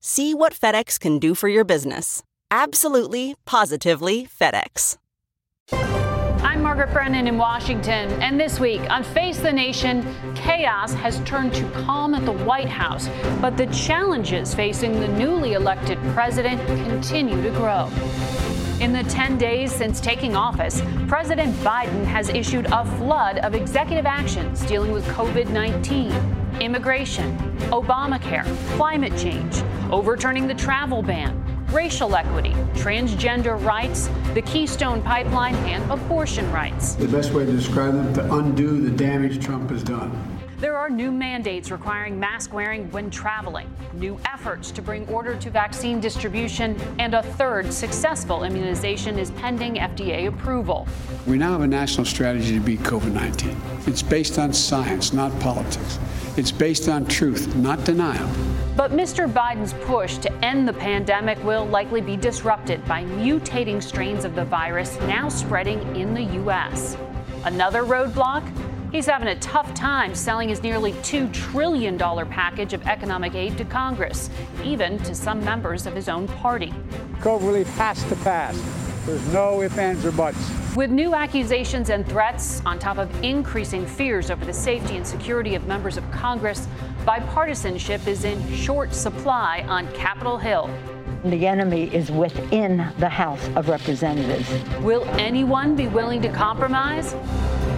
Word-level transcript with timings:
See 0.00 0.32
what 0.32 0.54
FedEx 0.54 0.98
can 1.00 1.18
do 1.18 1.34
for 1.34 1.48
your 1.48 1.64
business. 1.64 2.22
Absolutely, 2.52 3.34
positively 3.44 4.26
FedEx. 4.26 4.96
I'm 5.72 6.62
Margaret 6.62 6.92
Brennan 6.92 7.26
in 7.26 7.36
Washington, 7.36 8.10
and 8.22 8.38
this 8.38 8.60
week 8.60 8.80
on 8.90 9.02
Face 9.02 9.38
the 9.38 9.52
Nation, 9.52 10.06
chaos 10.36 10.94
has 10.94 11.18
turned 11.24 11.52
to 11.54 11.68
calm 11.70 12.14
at 12.14 12.24
the 12.24 12.32
White 12.32 12.68
House, 12.68 13.08
but 13.40 13.56
the 13.56 13.66
challenges 13.66 14.54
facing 14.54 15.00
the 15.00 15.08
newly 15.08 15.54
elected 15.54 15.98
president 16.14 16.64
continue 16.86 17.42
to 17.42 17.50
grow. 17.50 17.90
In 18.80 18.92
the 18.92 19.02
10 19.08 19.36
days 19.36 19.72
since 19.72 20.00
taking 20.00 20.36
office, 20.36 20.80
President 21.08 21.52
Biden 21.56 22.04
has 22.04 22.28
issued 22.28 22.66
a 22.70 22.84
flood 22.98 23.38
of 23.38 23.56
executive 23.56 24.06
actions 24.06 24.64
dealing 24.66 24.92
with 24.92 25.04
COVID 25.08 25.50
19, 25.50 26.12
immigration, 26.60 27.36
Obamacare, 27.70 28.44
climate 28.76 29.16
change, 29.18 29.62
overturning 29.90 30.46
the 30.46 30.54
travel 30.54 31.02
ban, 31.02 31.44
racial 31.72 32.14
equity, 32.16 32.52
transgender 32.74 33.62
rights, 33.64 34.08
the 34.34 34.42
Keystone 34.42 35.02
Pipeline, 35.02 35.54
and 35.66 35.90
abortion 35.90 36.50
rights. 36.52 36.94
The 36.94 37.08
best 37.08 37.32
way 37.32 37.44
to 37.44 37.52
describe 37.52 37.94
them 37.94 38.14
to 38.14 38.34
undo 38.34 38.80
the 38.80 38.90
damage 38.90 39.44
Trump 39.44 39.70
has 39.70 39.82
done. 39.82 40.37
There 40.60 40.76
are 40.76 40.90
new 40.90 41.12
mandates 41.12 41.70
requiring 41.70 42.18
mask 42.18 42.52
wearing 42.52 42.90
when 42.90 43.10
traveling, 43.10 43.70
new 43.92 44.18
efforts 44.24 44.72
to 44.72 44.82
bring 44.82 45.08
order 45.08 45.36
to 45.36 45.50
vaccine 45.50 46.00
distribution, 46.00 46.76
and 46.98 47.14
a 47.14 47.22
third 47.22 47.72
successful 47.72 48.42
immunization 48.42 49.20
is 49.20 49.30
pending 49.30 49.76
FDA 49.76 50.26
approval. 50.26 50.88
We 51.28 51.38
now 51.38 51.52
have 51.52 51.60
a 51.60 51.66
national 51.68 52.06
strategy 52.06 52.54
to 52.54 52.60
beat 52.60 52.80
COVID 52.80 53.12
19. 53.12 53.56
It's 53.86 54.02
based 54.02 54.40
on 54.40 54.52
science, 54.52 55.12
not 55.12 55.30
politics. 55.38 56.00
It's 56.36 56.50
based 56.50 56.88
on 56.88 57.06
truth, 57.06 57.54
not 57.54 57.84
denial. 57.84 58.28
But 58.76 58.90
Mr. 58.90 59.32
Biden's 59.32 59.74
push 59.84 60.16
to 60.18 60.44
end 60.44 60.66
the 60.66 60.72
pandemic 60.72 61.40
will 61.44 61.66
likely 61.66 62.00
be 62.00 62.16
disrupted 62.16 62.84
by 62.84 63.04
mutating 63.04 63.80
strains 63.80 64.24
of 64.24 64.34
the 64.34 64.44
virus 64.44 64.98
now 65.02 65.28
spreading 65.28 65.78
in 65.94 66.14
the 66.14 66.24
U.S. 66.24 66.96
Another 67.44 67.84
roadblock? 67.84 68.42
He's 68.90 69.04
having 69.04 69.28
a 69.28 69.38
tough 69.38 69.74
time 69.74 70.14
selling 70.14 70.48
his 70.48 70.62
nearly 70.62 70.92
$2 70.94 71.30
trillion 71.32 71.98
package 71.98 72.72
of 72.72 72.86
economic 72.86 73.34
aid 73.34 73.58
to 73.58 73.64
Congress, 73.66 74.30
even 74.64 74.98
to 75.00 75.14
some 75.14 75.44
members 75.44 75.86
of 75.86 75.94
his 75.94 76.08
own 76.08 76.26
party. 76.26 76.72
COVID 77.20 77.46
relief 77.46 77.68
has 77.76 78.02
to 78.04 78.16
pass. 78.16 78.56
There's 79.04 79.32
no 79.32 79.60
ifs, 79.60 79.76
ands, 79.76 80.06
or 80.06 80.12
buts. 80.12 80.38
With 80.74 80.90
new 80.90 81.14
accusations 81.14 81.90
and 81.90 82.06
threats, 82.06 82.62
on 82.64 82.78
top 82.78 82.96
of 82.96 83.10
increasing 83.22 83.84
fears 83.84 84.30
over 84.30 84.44
the 84.46 84.54
safety 84.54 84.96
and 84.96 85.06
security 85.06 85.54
of 85.54 85.66
members 85.66 85.98
of 85.98 86.10
Congress, 86.10 86.66
bipartisanship 87.04 88.06
is 88.06 88.24
in 88.24 88.54
short 88.54 88.94
supply 88.94 89.66
on 89.68 89.90
Capitol 89.92 90.38
Hill. 90.38 90.70
The 91.24 91.48
enemy 91.48 91.92
is 91.92 92.12
within 92.12 92.76
the 92.98 93.08
House 93.08 93.44
of 93.56 93.68
Representatives. 93.68 94.48
Will 94.82 95.04
anyone 95.18 95.74
be 95.74 95.88
willing 95.88 96.22
to 96.22 96.28
compromise? 96.28 97.16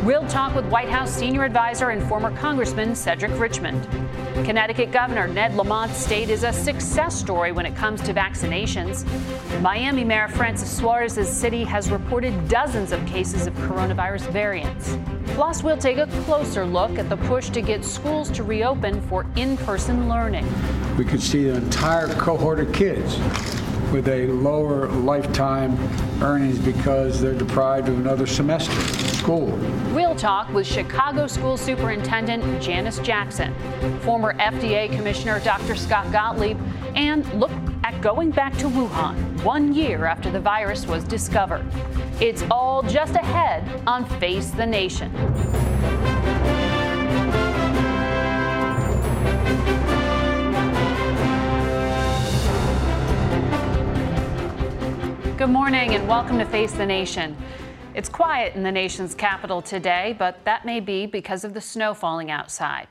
We'll 0.05 0.27
talk 0.28 0.55
with 0.55 0.67
White 0.67 0.91
House 0.91 1.11
senior 1.11 1.45
advisor 1.45 1.89
and 1.89 2.06
former 2.06 2.37
Congressman 2.37 2.95
Cedric 2.95 3.39
Richmond. 3.41 3.83
Connecticut 4.45 4.93
Governor 4.93 5.27
Ned 5.27 5.53
Lamont's 5.53 5.97
state 5.97 6.28
is 6.28 6.45
a 6.45 6.53
success 6.53 7.19
story 7.19 7.51
when 7.51 7.65
it 7.65 7.75
comes 7.75 8.03
to 8.03 8.12
vaccinations. 8.12 9.06
Miami 9.62 10.05
Mayor 10.05 10.28
Francis 10.28 10.71
Suarez's 10.71 11.28
city 11.28 11.65
has 11.65 11.91
reported 11.91 12.47
dozens 12.47 12.93
of 12.93 13.05
cases 13.07 13.47
of 13.47 13.55
coronavirus 13.55 14.31
variants. 14.31 14.99
Plus, 15.28 15.62
we'll 15.62 15.78
take 15.78 15.97
a 15.97 16.07
closer 16.25 16.67
look 16.67 16.99
at 16.99 17.09
the 17.09 17.17
push 17.17 17.49
to 17.51 17.62
get 17.62 17.87
schools 17.87 18.31
to 18.33 18.43
reopen 18.43 19.01
for 19.03 19.25
in 19.37 19.57
person 19.57 20.11
learning. 20.11 20.47
We 20.97 21.05
could 21.05 21.23
see 21.23 21.49
an 21.49 21.56
entire 21.56 22.09
cohort 22.15 22.61
of 22.61 22.73
kids 22.73 23.19
with 23.93 24.09
a 24.09 24.27
lower 24.27 24.89
lifetime 24.89 25.77
earnings 26.23 26.59
because 26.59 27.21
they're 27.21 27.34
deprived 27.34 27.89
of 27.89 27.99
another 27.99 28.27
semester 28.27 28.73
of 28.73 29.11
school. 29.17 29.47
We'll 29.93 30.15
talk 30.15 30.49
with 30.53 30.67
Chicago 30.67 31.27
School 31.27 31.56
Superintendent 31.56 32.62
Janice 32.62 32.99
Jackson, 33.01 33.55
former 34.01 34.34
FDA 34.34 34.95
Commissioner 34.95 35.41
Dr. 35.41 35.75
Scott 35.75 36.11
Gottlieb, 36.12 36.59
and 36.95 37.27
look 37.34 37.53
at 37.83 38.01
going 38.01 38.31
back 38.31 38.57
to 38.59 38.67
Wuhan 38.67 39.43
one 39.43 39.72
year 39.72 40.05
after 40.05 40.31
the 40.31 40.41
virus 40.41 40.87
was 40.87 41.03
discovered. 41.05 41.67
It's 42.21 42.45
all 42.51 42.83
just 42.83 43.15
ahead 43.15 43.83
on 43.87 44.05
Face 44.21 44.51
the 44.51 44.67
Nation. 44.67 45.11
Good 55.41 55.49
morning 55.49 55.95
and 55.95 56.06
welcome 56.06 56.37
to 56.37 56.45
Face 56.45 56.73
the 56.73 56.84
Nation. 56.84 57.34
It's 57.95 58.11
quiet 58.11 58.55
in 58.56 58.62
the 58.62 58.71
nation's 58.71 59.15
capital 59.15 59.62
today, 59.62 60.15
but 60.19 60.45
that 60.45 60.67
may 60.67 60.81
be 60.81 61.06
because 61.06 61.45
of 61.45 61.55
the 61.55 61.62
snow 61.62 61.95
falling 61.95 62.31
outside. 62.31 62.89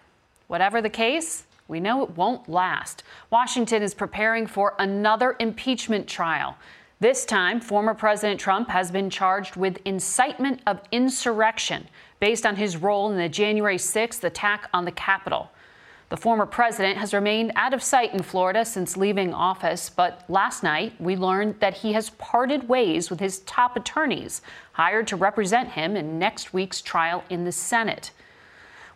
Whatever 0.47 0.81
the 0.81 0.89
case, 0.89 1.43
we 1.67 1.79
know 1.79 2.01
it 2.01 2.17
won't 2.17 2.49
last. 2.49 3.03
Washington 3.29 3.83
is 3.83 3.93
preparing 3.93 4.47
for 4.47 4.73
another 4.79 5.35
impeachment 5.39 6.07
trial. 6.07 6.57
This 6.99 7.23
time, 7.23 7.61
former 7.61 7.93
President 7.93 8.39
Trump 8.39 8.69
has 8.69 8.89
been 8.89 9.11
charged 9.11 9.55
with 9.55 9.77
incitement 9.85 10.61
of 10.65 10.81
insurrection 10.91 11.87
based 12.19 12.47
on 12.47 12.55
his 12.55 12.77
role 12.77 13.11
in 13.11 13.17
the 13.19 13.29
January 13.29 13.77
6th 13.77 14.23
attack 14.23 14.67
on 14.73 14.85
the 14.85 14.91
Capitol. 14.91 15.51
The 16.09 16.17
former 16.17 16.47
president 16.47 16.97
has 16.97 17.13
remained 17.13 17.51
out 17.55 17.71
of 17.71 17.83
sight 17.83 18.15
in 18.15 18.23
Florida 18.23 18.65
since 18.65 18.97
leaving 18.97 19.31
office, 19.31 19.91
but 19.91 20.23
last 20.27 20.63
night 20.63 20.93
we 20.99 21.15
learned 21.15 21.59
that 21.59 21.75
he 21.75 21.93
has 21.93 22.09
parted 22.09 22.67
ways 22.67 23.11
with 23.11 23.19
his 23.19 23.39
top 23.41 23.75
attorneys 23.75 24.41
hired 24.73 25.05
to 25.07 25.15
represent 25.15 25.69
him 25.69 25.95
in 25.95 26.17
next 26.17 26.51
week's 26.51 26.81
trial 26.81 27.23
in 27.29 27.45
the 27.45 27.51
Senate. 27.51 28.09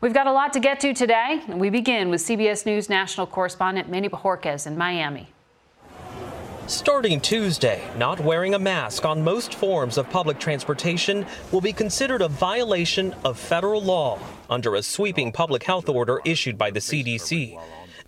We've 0.02 0.14
got 0.14 0.26
a 0.26 0.34
lot 0.34 0.54
to 0.54 0.60
get 0.60 0.80
to 0.80 0.94
today, 0.94 1.44
and 1.48 1.62
we 1.62 1.70
begin 1.70 2.10
with 2.10 2.20
CBS 2.20 2.66
News 2.66 2.90
national 2.90 3.28
correspondent 3.28 3.90
Manny 3.90 4.10
Bojorquez 4.10 4.66
in 4.66 4.76
Miami. 4.76 5.30
Starting 6.66 7.20
Tuesday, 7.22 7.84
not 7.98 8.22
wearing 8.22 8.56
a 8.56 8.60
mask 8.60 9.06
on 9.06 9.22
most 9.22 9.54
forms 9.54 9.98
of 9.98 10.10
public 10.10 10.40
transportation 10.40 11.26
will 11.52 11.62
be 11.62 11.74
considered 11.74 12.22
a 12.22 12.28
violation 12.28 13.14
of 13.24 13.38
federal 13.38 13.82
law 13.82 14.18
under 14.54 14.76
a 14.76 14.84
sweeping 14.84 15.32
public 15.32 15.64
health 15.64 15.90
order 15.90 16.22
issued 16.24 16.58
by 16.58 16.72
the 16.72 16.80
CDC. 16.80 17.60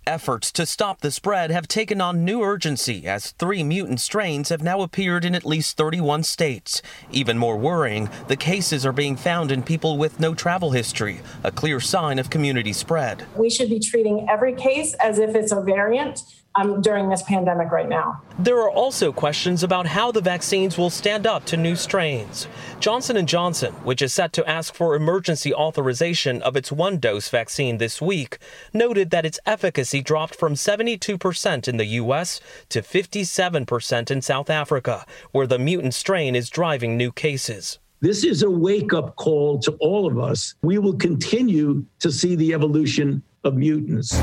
Efforts 0.06 0.52
to 0.52 0.64
stop 0.64 1.00
the 1.00 1.10
spread 1.10 1.50
have 1.50 1.66
taken 1.66 2.00
on 2.00 2.24
new 2.24 2.40
urgency 2.40 3.08
as 3.08 3.32
three 3.32 3.64
mutant 3.64 4.00
strains 4.00 4.50
have 4.50 4.62
now 4.62 4.82
appeared 4.82 5.24
in 5.24 5.34
at 5.34 5.44
least 5.44 5.76
31 5.76 6.22
states. 6.22 6.80
Even 7.10 7.36
more 7.36 7.56
worrying, 7.56 8.08
the 8.28 8.36
cases 8.36 8.86
are 8.86 8.92
being 8.92 9.16
found 9.16 9.50
in 9.50 9.64
people 9.64 9.98
with 9.98 10.20
no 10.20 10.32
travel 10.32 10.70
history, 10.70 11.20
a 11.42 11.50
clear 11.50 11.80
sign 11.80 12.20
of 12.20 12.30
community 12.30 12.72
spread. 12.72 13.26
We 13.34 13.50
should 13.50 13.68
be 13.68 13.80
treating 13.80 14.28
every 14.30 14.54
case 14.54 14.94
as 14.94 15.18
if 15.18 15.34
it's 15.34 15.50
a 15.50 15.60
variant 15.60 16.22
um, 16.58 16.80
during 16.80 17.08
this 17.08 17.22
pandemic 17.22 17.70
right 17.70 17.88
now. 17.88 18.20
There 18.38 18.60
are 18.60 18.70
also 18.70 19.12
questions 19.12 19.62
about 19.62 19.86
how 19.86 20.12
the 20.12 20.20
vaccines 20.20 20.76
will 20.76 20.90
stand 20.90 21.26
up 21.26 21.44
to 21.46 21.56
new 21.56 21.76
strains. 21.76 22.48
Johnson 22.80 23.24
& 23.26 23.28
Johnson, 23.28 23.72
which 23.84 24.02
is 24.02 24.12
set 24.12 24.32
to 24.34 24.48
ask 24.48 24.74
for 24.74 24.94
emergency 24.94 25.54
authorization 25.54 26.42
of 26.42 26.56
its 26.56 26.70
one-dose 26.70 27.28
vaccine 27.28 27.78
this 27.78 28.00
week, 28.00 28.38
noted 28.72 29.10
that 29.10 29.26
its 29.26 29.40
efficacy 29.46 30.00
dropped 30.00 30.34
from 30.34 30.54
72% 30.54 31.68
in 31.68 31.76
the 31.76 31.86
US 31.86 32.40
to 32.68 32.82
57% 32.82 34.10
in 34.10 34.22
South 34.22 34.50
Africa, 34.50 35.06
where 35.32 35.46
the 35.46 35.58
mutant 35.58 35.94
strain 35.94 36.34
is 36.34 36.50
driving 36.50 36.96
new 36.96 37.12
cases. 37.12 37.78
This 38.00 38.24
is 38.24 38.42
a 38.42 38.50
wake 38.50 38.92
up 38.92 39.16
call 39.16 39.58
to 39.60 39.72
all 39.80 40.06
of 40.06 40.18
us. 40.18 40.54
We 40.62 40.78
will 40.78 40.96
continue 40.96 41.84
to 42.00 42.12
see 42.12 42.36
the 42.36 42.52
evolution 42.52 43.22
of 43.42 43.56
mutants. 43.56 44.14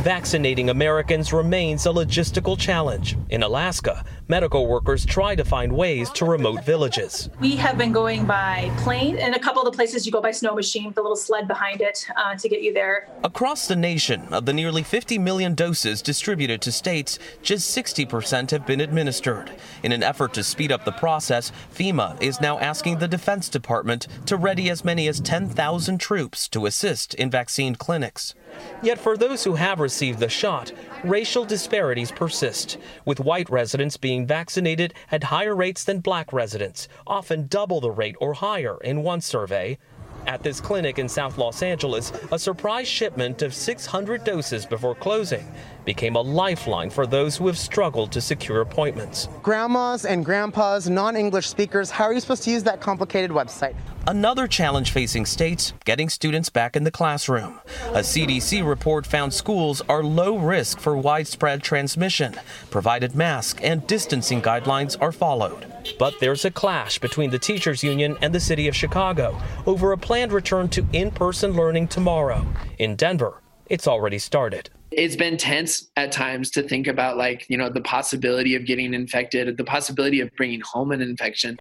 Vaccinating 0.00 0.70
Americans 0.70 1.30
remains 1.30 1.84
a 1.84 1.90
logistical 1.90 2.58
challenge. 2.58 3.18
In 3.28 3.42
Alaska, 3.42 4.02
medical 4.30 4.68
workers 4.68 5.04
try 5.04 5.34
to 5.34 5.44
find 5.44 5.72
ways 5.72 6.08
to 6.10 6.24
remote 6.24 6.64
villages. 6.64 7.28
We 7.40 7.56
have 7.56 7.76
been 7.76 7.90
going 7.90 8.26
by 8.26 8.70
plane, 8.78 9.18
and 9.18 9.34
a 9.34 9.40
couple 9.40 9.60
of 9.60 9.70
the 9.70 9.76
places 9.76 10.06
you 10.06 10.12
go 10.12 10.20
by 10.20 10.30
snow 10.30 10.54
machine 10.54 10.86
with 10.86 10.96
a 10.98 11.02
little 11.02 11.16
sled 11.16 11.48
behind 11.48 11.80
it 11.80 12.06
uh, 12.16 12.36
to 12.36 12.48
get 12.48 12.62
you 12.62 12.72
there. 12.72 13.08
Across 13.24 13.66
the 13.66 13.74
nation, 13.74 14.32
of 14.32 14.46
the 14.46 14.52
nearly 14.52 14.84
50 14.84 15.18
million 15.18 15.56
doses 15.56 16.00
distributed 16.00 16.62
to 16.62 16.70
states, 16.70 17.18
just 17.42 17.76
60% 17.76 18.52
have 18.52 18.64
been 18.64 18.80
administered. 18.80 19.50
In 19.82 19.90
an 19.90 20.04
effort 20.04 20.32
to 20.34 20.44
speed 20.44 20.70
up 20.70 20.84
the 20.84 20.92
process, 20.92 21.50
FEMA 21.74 22.16
is 22.22 22.40
now 22.40 22.56
asking 22.60 23.00
the 23.00 23.08
Defense 23.08 23.48
Department 23.48 24.06
to 24.26 24.36
ready 24.36 24.70
as 24.70 24.84
many 24.84 25.08
as 25.08 25.18
10,000 25.18 25.98
troops 25.98 26.46
to 26.50 26.66
assist 26.66 27.14
in 27.14 27.30
vaccine 27.30 27.74
clinics. 27.74 28.36
Yet 28.82 28.98
for 28.98 29.16
those 29.16 29.44
who 29.44 29.54
have 29.54 29.80
received 29.80 30.18
the 30.18 30.28
shot, 30.28 30.72
racial 31.04 31.44
disparities 31.44 32.10
persist, 32.10 32.78
with 33.04 33.20
white 33.20 33.50
residents 33.50 33.96
being 33.96 34.19
vaccinated 34.26 34.94
at 35.10 35.24
higher 35.24 35.54
rates 35.54 35.84
than 35.84 36.00
black 36.00 36.32
residents, 36.32 36.88
often 37.06 37.46
double 37.46 37.80
the 37.80 37.90
rate 37.90 38.16
or 38.20 38.34
higher 38.34 38.78
in 38.82 39.02
one 39.02 39.20
survey. 39.20 39.78
At 40.26 40.42
this 40.42 40.60
clinic 40.60 40.98
in 40.98 41.08
South 41.08 41.38
Los 41.38 41.62
Angeles, 41.62 42.12
a 42.32 42.38
surprise 42.38 42.86
shipment 42.86 43.42
of 43.42 43.54
600 43.54 44.24
doses 44.24 44.66
before 44.66 44.94
closing 44.94 45.46
became 45.84 46.14
a 46.14 46.20
lifeline 46.20 46.90
for 46.90 47.06
those 47.06 47.36
who 47.36 47.46
have 47.46 47.58
struggled 47.58 48.12
to 48.12 48.20
secure 48.20 48.60
appointments. 48.60 49.28
Grandmas 49.42 50.04
and 50.04 50.24
grandpas, 50.24 50.88
non 50.88 51.16
English 51.16 51.48
speakers, 51.48 51.90
how 51.90 52.04
are 52.04 52.12
you 52.12 52.20
supposed 52.20 52.42
to 52.44 52.50
use 52.50 52.62
that 52.64 52.80
complicated 52.80 53.30
website? 53.30 53.74
Another 54.06 54.46
challenge 54.46 54.92
facing 54.92 55.26
states 55.26 55.72
getting 55.84 56.08
students 56.08 56.48
back 56.48 56.76
in 56.76 56.84
the 56.84 56.90
classroom. 56.90 57.60
A 57.88 58.00
CDC 58.00 58.66
report 58.66 59.06
found 59.06 59.34
schools 59.34 59.82
are 59.88 60.02
low 60.02 60.36
risk 60.36 60.78
for 60.78 60.96
widespread 60.96 61.62
transmission, 61.62 62.34
provided 62.70 63.14
masks 63.14 63.60
and 63.62 63.86
distancing 63.86 64.40
guidelines 64.40 64.96
are 65.00 65.12
followed. 65.12 65.69
But 65.98 66.14
there's 66.20 66.44
a 66.44 66.50
clash 66.50 66.98
between 66.98 67.30
the 67.30 67.38
teachers 67.38 67.82
union 67.82 68.16
and 68.22 68.34
the 68.34 68.40
city 68.40 68.68
of 68.68 68.76
Chicago 68.76 69.40
over 69.66 69.92
a 69.92 69.98
planned 69.98 70.32
return 70.32 70.68
to 70.70 70.86
in 70.92 71.10
person 71.10 71.52
learning 71.52 71.88
tomorrow. 71.88 72.46
In 72.78 72.96
Denver, 72.96 73.42
it's 73.68 73.86
already 73.86 74.18
started 74.18 74.70
it's 74.92 75.14
been 75.14 75.36
tense 75.36 75.88
at 75.96 76.10
times 76.10 76.50
to 76.50 76.62
think 76.62 76.86
about 76.88 77.16
like 77.16 77.46
you 77.48 77.56
know 77.56 77.68
the 77.68 77.80
possibility 77.82 78.56
of 78.56 78.66
getting 78.66 78.92
infected 78.92 79.56
the 79.56 79.64
possibility 79.64 80.20
of 80.20 80.28
bringing 80.36 80.60
home 80.62 80.90
an 80.90 81.00
infection 81.00 81.56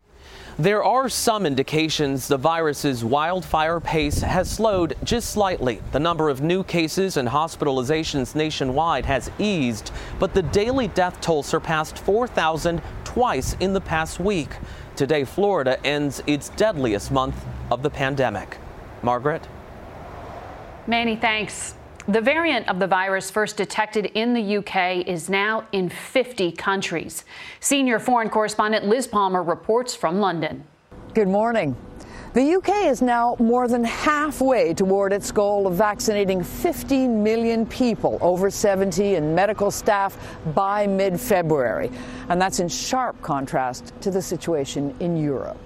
there 0.57 0.83
are 0.83 1.07
some 1.07 1.45
indications 1.45 2.27
the 2.27 2.37
virus's 2.37 3.05
wildfire 3.05 3.79
pace 3.79 4.19
has 4.19 4.51
slowed 4.51 4.97
just 5.05 5.29
slightly. 5.29 5.81
The 5.93 6.01
number 6.01 6.27
of 6.27 6.41
new 6.41 6.65
cases 6.65 7.15
and 7.15 7.29
hospitalizations 7.29 8.35
nationwide 8.35 9.05
has 9.05 9.31
eased, 9.39 9.91
but 10.19 10.33
the 10.33 10.41
daily 10.41 10.89
death 10.89 11.21
toll 11.21 11.43
surpassed 11.43 11.99
4,000 11.99 12.81
twice 13.09 13.55
in 13.59 13.73
the 13.73 13.81
past 13.81 14.19
week. 14.19 14.49
Today, 14.95 15.23
Florida 15.23 15.83
ends 15.83 16.21
its 16.27 16.49
deadliest 16.49 17.11
month 17.11 17.43
of 17.71 17.81
the 17.81 17.89
pandemic. 17.89 18.59
Margaret? 19.01 19.47
Manny, 20.85 21.15
thanks. 21.15 21.73
The 22.07 22.21
variant 22.21 22.69
of 22.69 22.77
the 22.77 22.85
virus 22.85 23.31
first 23.31 23.57
detected 23.57 24.11
in 24.13 24.35
the 24.35 24.57
UK 24.57 25.07
is 25.07 25.27
now 25.27 25.65
in 25.71 25.89
50 25.89 26.51
countries. 26.51 27.25
Senior 27.59 27.97
foreign 27.97 28.29
correspondent 28.29 28.85
Liz 28.85 29.07
Palmer 29.07 29.41
reports 29.41 29.95
from 29.95 30.19
London. 30.19 30.63
Good 31.15 31.27
morning. 31.27 31.75
The 32.31 32.55
UK 32.55 32.85
is 32.85 33.01
now 33.01 33.35
more 33.39 33.67
than 33.67 33.83
halfway 33.83 34.75
toward 34.75 35.13
its 35.13 35.31
goal 35.31 35.65
of 35.65 35.73
vaccinating 35.73 36.43
15 36.43 37.23
million 37.23 37.65
people 37.65 38.19
over 38.21 38.51
70 38.51 39.15
and 39.15 39.35
medical 39.35 39.71
staff 39.71 40.15
by 40.53 40.85
mid 40.85 41.19
February. 41.19 41.89
And 42.29 42.39
that's 42.39 42.59
in 42.59 42.69
sharp 42.69 43.19
contrast 43.23 43.93
to 44.01 44.11
the 44.11 44.21
situation 44.21 44.95
in 44.99 45.17
Europe. 45.17 45.57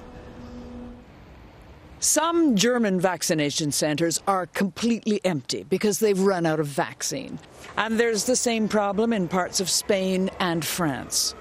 Some 1.99 2.55
German 2.55 2.97
vaccination 2.97 3.71
centers 3.71 4.21
are 4.25 4.45
completely 4.47 5.19
empty 5.25 5.63
because 5.63 5.99
they've 5.99 6.19
run 6.19 6.45
out 6.45 6.61
of 6.61 6.67
vaccine. 6.67 7.39
And 7.75 7.99
there's 7.99 8.23
the 8.23 8.35
same 8.37 8.69
problem 8.69 9.11
in 9.11 9.27
parts 9.27 9.59
of 9.59 9.69
Spain 9.69 10.29
and 10.39 10.63
France. 10.63 11.35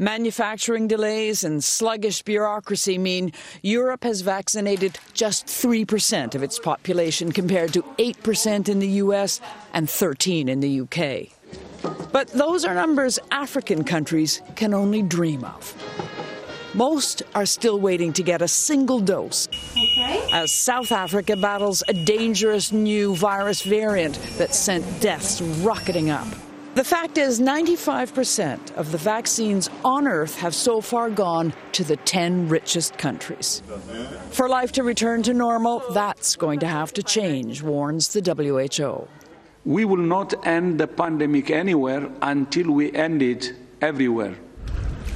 Manufacturing 0.00 0.86
delays 0.86 1.42
and 1.42 1.62
sluggish 1.62 2.22
bureaucracy 2.22 2.98
mean 2.98 3.32
Europe 3.62 4.04
has 4.04 4.20
vaccinated 4.20 4.96
just 5.12 5.46
3% 5.46 6.36
of 6.36 6.42
its 6.44 6.56
population 6.60 7.32
compared 7.32 7.72
to 7.72 7.82
8% 7.98 8.68
in 8.68 8.78
the 8.78 9.02
US 9.02 9.40
and 9.74 9.90
13 9.90 10.48
in 10.48 10.60
the 10.60 10.82
UK. 10.82 11.32
But 12.12 12.28
those 12.28 12.64
are 12.64 12.74
numbers 12.74 13.18
African 13.32 13.82
countries 13.82 14.40
can 14.54 14.72
only 14.72 15.02
dream 15.02 15.42
of. 15.42 15.74
Most 16.74 17.24
are 17.34 17.46
still 17.46 17.80
waiting 17.80 18.12
to 18.12 18.22
get 18.22 18.40
a 18.40 18.46
single 18.46 19.00
dose. 19.00 19.48
Okay. 19.72 20.28
As 20.32 20.52
South 20.52 20.92
Africa 20.92 21.36
battles 21.36 21.82
a 21.88 21.92
dangerous 21.92 22.70
new 22.70 23.16
virus 23.16 23.62
variant 23.62 24.14
that 24.38 24.54
sent 24.54 24.84
deaths 25.00 25.42
rocketing 25.42 26.10
up. 26.10 26.28
The 26.78 26.84
fact 26.84 27.18
is, 27.18 27.40
95% 27.40 28.76
of 28.76 28.92
the 28.92 28.98
vaccines 28.98 29.68
on 29.84 30.06
Earth 30.06 30.38
have 30.38 30.54
so 30.54 30.80
far 30.80 31.10
gone 31.10 31.52
to 31.72 31.82
the 31.82 31.96
10 31.96 32.48
richest 32.48 32.96
countries. 32.96 33.64
For 34.30 34.48
life 34.48 34.70
to 34.74 34.84
return 34.84 35.24
to 35.24 35.34
normal, 35.34 35.82
that's 35.90 36.36
going 36.36 36.60
to 36.60 36.68
have 36.68 36.92
to 36.92 37.02
change, 37.02 37.62
warns 37.64 38.06
the 38.12 38.22
WHO. 38.22 39.08
We 39.64 39.86
will 39.86 39.96
not 39.96 40.46
end 40.46 40.78
the 40.78 40.86
pandemic 40.86 41.50
anywhere 41.50 42.08
until 42.22 42.70
we 42.70 42.92
end 42.92 43.22
it 43.22 43.54
everywhere. 43.80 44.36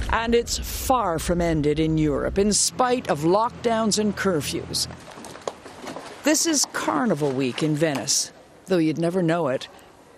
And 0.09 0.35
it's 0.35 0.57
far 0.57 1.17
from 1.17 1.39
ended 1.39 1.79
in 1.79 1.97
Europe, 1.97 2.37
in 2.37 2.51
spite 2.51 3.09
of 3.09 3.21
lockdowns 3.21 3.99
and 3.99 4.13
curfews. 4.17 4.89
This 6.25 6.45
is 6.45 6.65
Carnival 6.73 7.31
Week 7.31 7.63
in 7.63 7.73
Venice. 7.73 8.33
Though 8.65 8.79
you'd 8.79 8.97
never 8.97 9.23
know 9.23 9.47
it, 9.47 9.69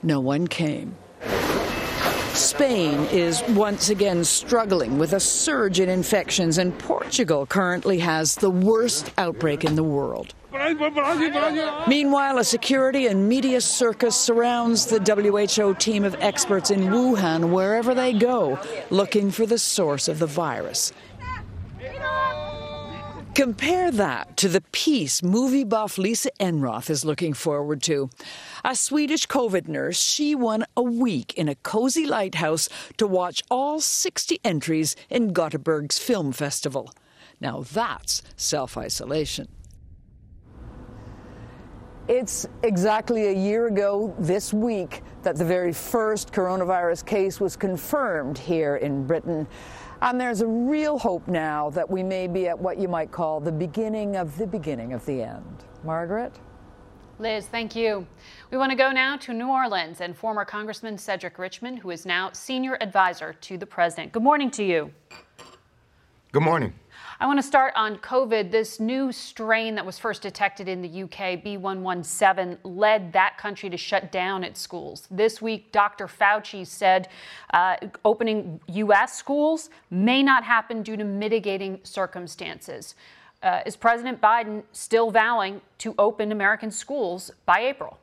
no 0.01 0.19
one 0.19 0.47
came. 0.47 0.95
Spain 2.35 3.07
is 3.13 3.41
once 3.49 3.89
again 3.89 4.23
struggling 4.25 4.97
with 4.97 5.13
a 5.13 5.19
surge 5.21 5.79
in 5.79 5.87
infections, 5.87 6.57
and 6.57 6.77
Portugal 6.79 7.45
currently 7.45 7.97
has 7.99 8.35
the 8.35 8.49
worst 8.49 9.09
outbreak 9.17 9.63
in 9.63 9.75
the 9.75 9.83
world. 9.83 10.33
Meanwhile, 11.87 12.37
a 12.37 12.43
security 12.43 13.07
and 13.07 13.29
media 13.29 13.61
circus 13.61 14.17
surrounds 14.17 14.85
the 14.85 14.99
WHO 14.99 15.75
team 15.75 16.03
of 16.03 16.15
experts 16.19 16.71
in 16.71 16.81
Wuhan 16.81 17.51
wherever 17.51 17.93
they 17.93 18.11
go, 18.11 18.59
looking 18.89 19.31
for 19.31 19.45
the 19.45 19.57
source 19.57 20.09
of 20.09 20.19
the 20.19 20.27
virus. 20.27 20.91
Compare 23.35 23.91
that 23.91 24.37
to 24.37 24.47
the 24.47 24.61
peace 24.71 25.21
movie 25.21 25.65
buff 25.65 25.97
Lisa 25.97 26.29
Enroth 26.39 26.89
is 26.89 27.03
looking 27.03 27.33
forward 27.33 27.83
to. 27.83 28.09
A 28.63 28.77
Swedish 28.77 29.27
COVID 29.27 29.67
nurse, 29.67 30.01
she 30.01 30.33
won 30.33 30.63
a 30.77 30.81
week 30.81 31.33
in 31.33 31.49
a 31.49 31.55
cozy 31.55 32.05
lighthouse 32.05 32.69
to 32.95 33.05
watch 33.05 33.43
all 33.51 33.81
60 33.81 34.39
entries 34.45 34.95
in 35.09 35.33
Gothenburg's 35.33 35.99
film 35.99 36.31
festival. 36.31 36.93
Now 37.41 37.65
that's 37.73 38.23
self 38.37 38.77
isolation. 38.77 39.49
It's 42.07 42.47
exactly 42.63 43.27
a 43.27 43.33
year 43.33 43.67
ago 43.67 44.15
this 44.17 44.53
week 44.53 45.01
that 45.23 45.35
the 45.35 45.43
very 45.43 45.73
first 45.73 46.31
coronavirus 46.31 47.05
case 47.05 47.41
was 47.41 47.57
confirmed 47.57 48.37
here 48.37 48.77
in 48.77 49.05
Britain. 49.05 49.45
And 50.05 50.21
there's 50.21 50.41
a 50.41 50.47
real 50.47 50.99
hope 50.99 51.27
now 51.27 51.71
that 51.71 51.89
we 51.89 52.03
may 52.03 52.27
be 52.27 52.47
at 52.47 52.59
what 52.59 52.77
you 52.77 52.87
might 52.87 53.11
call 53.11 53.39
the 53.39 53.51
beginning 53.51 54.17
of 54.17 54.37
the 54.37 54.45
beginning 54.45 54.93
of 54.93 55.03
the 55.07 55.23
end. 55.23 55.63
Margaret? 55.83 56.31
Liz, 57.17 57.47
thank 57.47 57.75
you. 57.75 58.05
We 58.51 58.59
want 58.59 58.69
to 58.69 58.75
go 58.75 58.91
now 58.91 59.17
to 59.17 59.33
New 59.33 59.47
Orleans 59.47 60.01
and 60.01 60.15
former 60.15 60.45
Congressman 60.45 60.99
Cedric 60.99 61.39
Richmond, 61.39 61.79
who 61.79 61.89
is 61.89 62.05
now 62.05 62.29
senior 62.33 62.77
advisor 62.81 63.33
to 63.33 63.57
the 63.57 63.65
president. 63.65 64.11
Good 64.11 64.21
morning 64.21 64.51
to 64.51 64.63
you. 64.63 64.91
Good 66.31 66.43
morning. 66.43 66.75
I 67.17 67.27
want 67.27 67.39
to 67.39 67.43
start 67.43 67.71
on 67.77 67.97
COVID. 67.99 68.51
This 68.51 68.77
new 68.81 69.09
strain 69.09 69.75
that 69.75 69.85
was 69.85 69.97
first 69.97 70.21
detected 70.21 70.67
in 70.67 70.81
the 70.81 71.03
UK, 71.03 71.41
B117, 71.41 72.57
led 72.63 73.13
that 73.13 73.37
country 73.37 73.69
to 73.69 73.77
shut 73.77 74.11
down 74.11 74.43
its 74.43 74.59
schools. 74.59 75.07
This 75.09 75.41
week, 75.41 75.71
Dr. 75.71 76.07
Fauci 76.07 76.67
said 76.67 77.07
uh, 77.53 77.77
opening 78.03 78.59
U.S. 78.67 79.17
schools 79.17 79.69
may 79.89 80.21
not 80.21 80.43
happen 80.43 80.83
due 80.83 80.97
to 80.97 81.05
mitigating 81.05 81.79
circumstances. 81.83 82.95
Uh, 83.41 83.61
is 83.65 83.77
President 83.77 84.19
Biden 84.19 84.63
still 84.73 85.09
vowing 85.09 85.61
to 85.77 85.95
open 85.97 86.33
American 86.33 86.69
schools 86.69 87.31
by 87.45 87.61
April? 87.61 87.97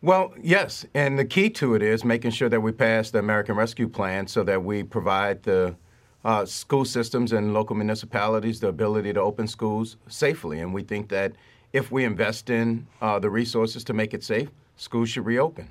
Well, 0.00 0.34
yes. 0.42 0.84
And 0.94 1.16
the 1.16 1.24
key 1.24 1.48
to 1.50 1.76
it 1.76 1.82
is 1.82 2.04
making 2.04 2.32
sure 2.32 2.48
that 2.48 2.60
we 2.60 2.72
pass 2.72 3.12
the 3.12 3.20
American 3.20 3.54
Rescue 3.54 3.86
Plan 3.86 4.26
so 4.26 4.42
that 4.42 4.64
we 4.64 4.82
provide 4.82 5.44
the 5.44 5.76
uh, 6.24 6.44
school 6.44 6.84
systems 6.84 7.32
and 7.32 7.52
local 7.52 7.76
municipalities 7.76 8.60
the 8.60 8.68
ability 8.68 9.12
to 9.12 9.20
open 9.20 9.46
schools 9.46 9.96
safely. 10.08 10.60
And 10.60 10.72
we 10.72 10.82
think 10.82 11.08
that 11.08 11.32
if 11.72 11.90
we 11.90 12.04
invest 12.04 12.50
in 12.50 12.86
uh, 13.00 13.18
the 13.18 13.30
resources 13.30 13.82
to 13.84 13.92
make 13.92 14.14
it 14.14 14.22
safe, 14.22 14.50
schools 14.76 15.10
should 15.10 15.26
reopen. 15.26 15.68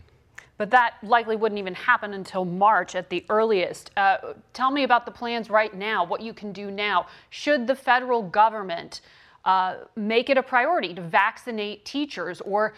But 0.57 0.69
that 0.71 0.95
likely 1.01 1.35
wouldn't 1.35 1.57
even 1.57 1.73
happen 1.73 2.13
until 2.13 2.45
March 2.45 2.95
at 2.95 3.09
the 3.09 3.25
earliest. 3.29 3.89
Uh, 3.97 4.17
tell 4.53 4.69
me 4.69 4.83
about 4.83 5.05
the 5.05 5.11
plans 5.11 5.49
right 5.49 5.73
now, 5.73 6.03
what 6.03 6.21
you 6.21 6.33
can 6.33 6.51
do 6.51 6.69
now. 6.69 7.07
Should 7.31 7.65
the 7.65 7.75
federal 7.75 8.21
government 8.21 9.01
uh, 9.43 9.77
make 9.95 10.29
it 10.29 10.37
a 10.37 10.43
priority 10.43 10.93
to 10.93 11.01
vaccinate 11.01 11.83
teachers 11.83 12.41
or 12.41 12.75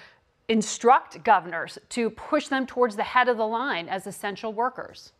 instruct 0.48 1.24
governors 1.24 1.78
to 1.90 2.10
push 2.12 2.48
them 2.48 2.66
towards 2.66 2.96
the 2.96 3.04
head 3.04 3.28
of 3.28 3.38
the 3.38 3.48
line 3.48 3.90
as 3.90 4.08
essential 4.08 4.54
workers? 4.54 5.12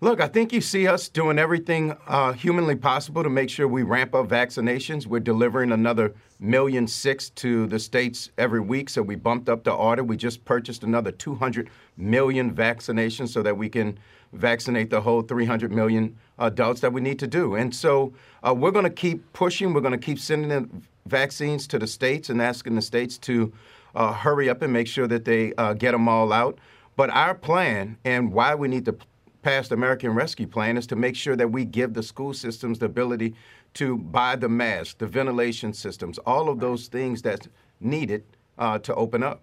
Look, 0.00 0.20
I 0.20 0.28
think 0.28 0.52
you 0.52 0.60
see 0.60 0.86
us 0.86 1.08
doing 1.08 1.40
everything 1.40 1.96
uh, 2.06 2.32
humanly 2.32 2.76
possible 2.76 3.24
to 3.24 3.28
make 3.28 3.50
sure 3.50 3.66
we 3.66 3.82
ramp 3.82 4.14
up 4.14 4.28
vaccinations. 4.28 5.06
We're 5.06 5.18
delivering 5.18 5.72
another 5.72 6.14
million 6.38 6.86
six 6.86 7.30
to 7.30 7.66
the 7.66 7.80
states 7.80 8.30
every 8.38 8.60
week, 8.60 8.90
so 8.90 9.02
we 9.02 9.16
bumped 9.16 9.48
up 9.48 9.64
the 9.64 9.72
order. 9.72 10.04
We 10.04 10.16
just 10.16 10.44
purchased 10.44 10.84
another 10.84 11.10
200 11.10 11.68
million 11.96 12.54
vaccinations 12.54 13.30
so 13.30 13.42
that 13.42 13.56
we 13.56 13.68
can 13.68 13.98
vaccinate 14.32 14.90
the 14.90 15.00
whole 15.00 15.22
300 15.22 15.72
million 15.72 16.16
adults 16.38 16.80
that 16.82 16.92
we 16.92 17.00
need 17.00 17.18
to 17.18 17.26
do. 17.26 17.56
And 17.56 17.74
so 17.74 18.12
uh, 18.44 18.54
we're 18.54 18.70
going 18.70 18.84
to 18.84 18.90
keep 18.90 19.32
pushing. 19.32 19.74
We're 19.74 19.80
going 19.80 19.90
to 19.90 19.98
keep 19.98 20.20
sending 20.20 20.52
in 20.52 20.84
vaccines 21.06 21.66
to 21.66 21.78
the 21.80 21.88
states 21.88 22.30
and 22.30 22.40
asking 22.40 22.76
the 22.76 22.82
states 22.82 23.18
to 23.18 23.52
uh, 23.96 24.12
hurry 24.12 24.48
up 24.48 24.62
and 24.62 24.72
make 24.72 24.86
sure 24.86 25.08
that 25.08 25.24
they 25.24 25.54
uh, 25.54 25.72
get 25.72 25.90
them 25.90 26.08
all 26.08 26.32
out. 26.32 26.56
But 26.94 27.10
our 27.10 27.34
plan 27.34 27.96
and 28.04 28.32
why 28.32 28.54
we 28.54 28.68
need 28.68 28.84
to 28.84 28.96
passed 29.42 29.72
American 29.72 30.10
Rescue 30.10 30.46
Plan 30.46 30.76
is 30.76 30.86
to 30.88 30.96
make 30.96 31.16
sure 31.16 31.36
that 31.36 31.50
we 31.50 31.64
give 31.64 31.94
the 31.94 32.02
school 32.02 32.34
systems 32.34 32.78
the 32.78 32.86
ability 32.86 33.34
to 33.74 33.98
buy 33.98 34.36
the 34.36 34.48
masks, 34.48 34.94
the 34.94 35.06
ventilation 35.06 35.72
systems, 35.72 36.18
all 36.18 36.48
of 36.48 36.60
those 36.60 36.88
things 36.88 37.22
that's 37.22 37.48
needed 37.80 38.24
uh, 38.58 38.78
to 38.80 38.94
open 38.94 39.22
up. 39.22 39.42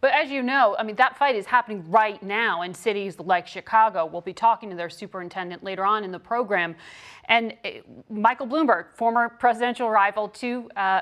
But 0.00 0.12
as 0.12 0.30
you 0.30 0.42
know, 0.42 0.76
I 0.78 0.84
mean, 0.84 0.96
that 0.96 1.18
fight 1.18 1.34
is 1.34 1.46
happening 1.46 1.84
right 1.90 2.22
now 2.22 2.62
in 2.62 2.72
cities 2.72 3.18
like 3.18 3.46
Chicago. 3.48 4.06
We'll 4.06 4.20
be 4.20 4.32
talking 4.32 4.70
to 4.70 4.76
their 4.76 4.90
superintendent 4.90 5.64
later 5.64 5.84
on 5.84 6.04
in 6.04 6.12
the 6.12 6.20
program. 6.20 6.76
And 7.28 7.54
uh, 7.64 7.68
Michael 8.08 8.46
Bloomberg, 8.46 8.94
former 8.94 9.28
presidential 9.28 9.90
rival 9.90 10.28
to, 10.28 10.70
uh, 10.76 11.00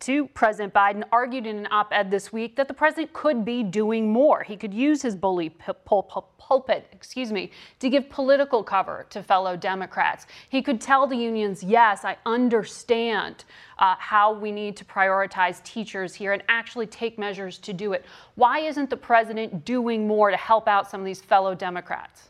to 0.00 0.26
President 0.28 0.72
Biden, 0.72 1.04
argued 1.12 1.46
in 1.46 1.58
an 1.58 1.68
op 1.70 1.92
ed 1.92 2.10
this 2.10 2.32
week 2.32 2.56
that 2.56 2.66
the 2.66 2.74
president 2.74 3.12
could 3.12 3.44
be 3.44 3.62
doing 3.62 4.10
more. 4.10 4.42
He 4.42 4.56
could 4.56 4.72
use 4.72 5.02
his 5.02 5.14
bully 5.14 5.50
pulpit, 5.84 6.86
excuse 6.92 7.30
me, 7.30 7.50
to 7.80 7.90
give 7.90 8.08
political 8.08 8.62
cover 8.62 9.06
to 9.10 9.22
fellow 9.22 9.54
Democrats. 9.54 10.26
He 10.48 10.62
could 10.62 10.80
tell 10.80 11.06
the 11.06 11.16
unions, 11.16 11.62
yes, 11.62 12.04
I 12.04 12.16
understand 12.24 13.44
uh, 13.78 13.96
how 13.98 14.32
we 14.32 14.50
need 14.52 14.76
to 14.78 14.84
prioritize 14.84 15.62
teachers 15.62 16.14
here 16.14 16.32
and 16.32 16.42
actually 16.48 16.86
take 16.86 17.18
measures 17.18 17.58
to 17.58 17.74
do 17.74 17.92
it. 17.92 18.06
Why 18.36 18.60
isn't 18.60 18.90
the 18.90 18.96
president 18.96 19.64
doing 19.64 20.06
more 20.06 20.30
to 20.30 20.36
help 20.36 20.68
out 20.68 20.90
some 20.90 21.00
of 21.00 21.06
these 21.06 21.20
fellow 21.20 21.54
Democrats? 21.54 22.28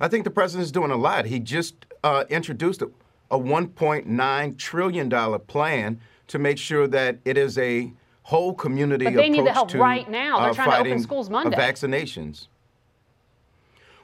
I 0.00 0.08
think 0.08 0.24
the 0.24 0.30
president 0.30 0.64
is 0.64 0.72
doing 0.72 0.90
a 0.90 0.96
lot. 0.96 1.26
He 1.26 1.38
just 1.38 1.86
uh, 2.02 2.24
introduced 2.28 2.82
a, 2.82 2.90
a 3.30 3.38
$1.9 3.38 4.58
trillion 4.58 5.38
plan 5.46 6.00
to 6.26 6.38
make 6.38 6.58
sure 6.58 6.88
that 6.88 7.18
it 7.24 7.38
is 7.38 7.58
a 7.58 7.92
whole 8.24 8.54
community 8.54 9.04
but 9.04 9.14
they 9.14 9.26
approach 9.26 9.30
need 9.38 9.46
the 9.46 9.52
help 9.52 9.68
to 9.68 9.78
right 9.78 10.08
now. 10.10 10.40
They're 10.40 10.50
uh, 10.50 10.54
trying 10.54 10.84
to 10.84 10.90
open 10.90 11.02
schools 11.02 11.30
Monday. 11.30 11.56
vaccinations. 11.56 12.48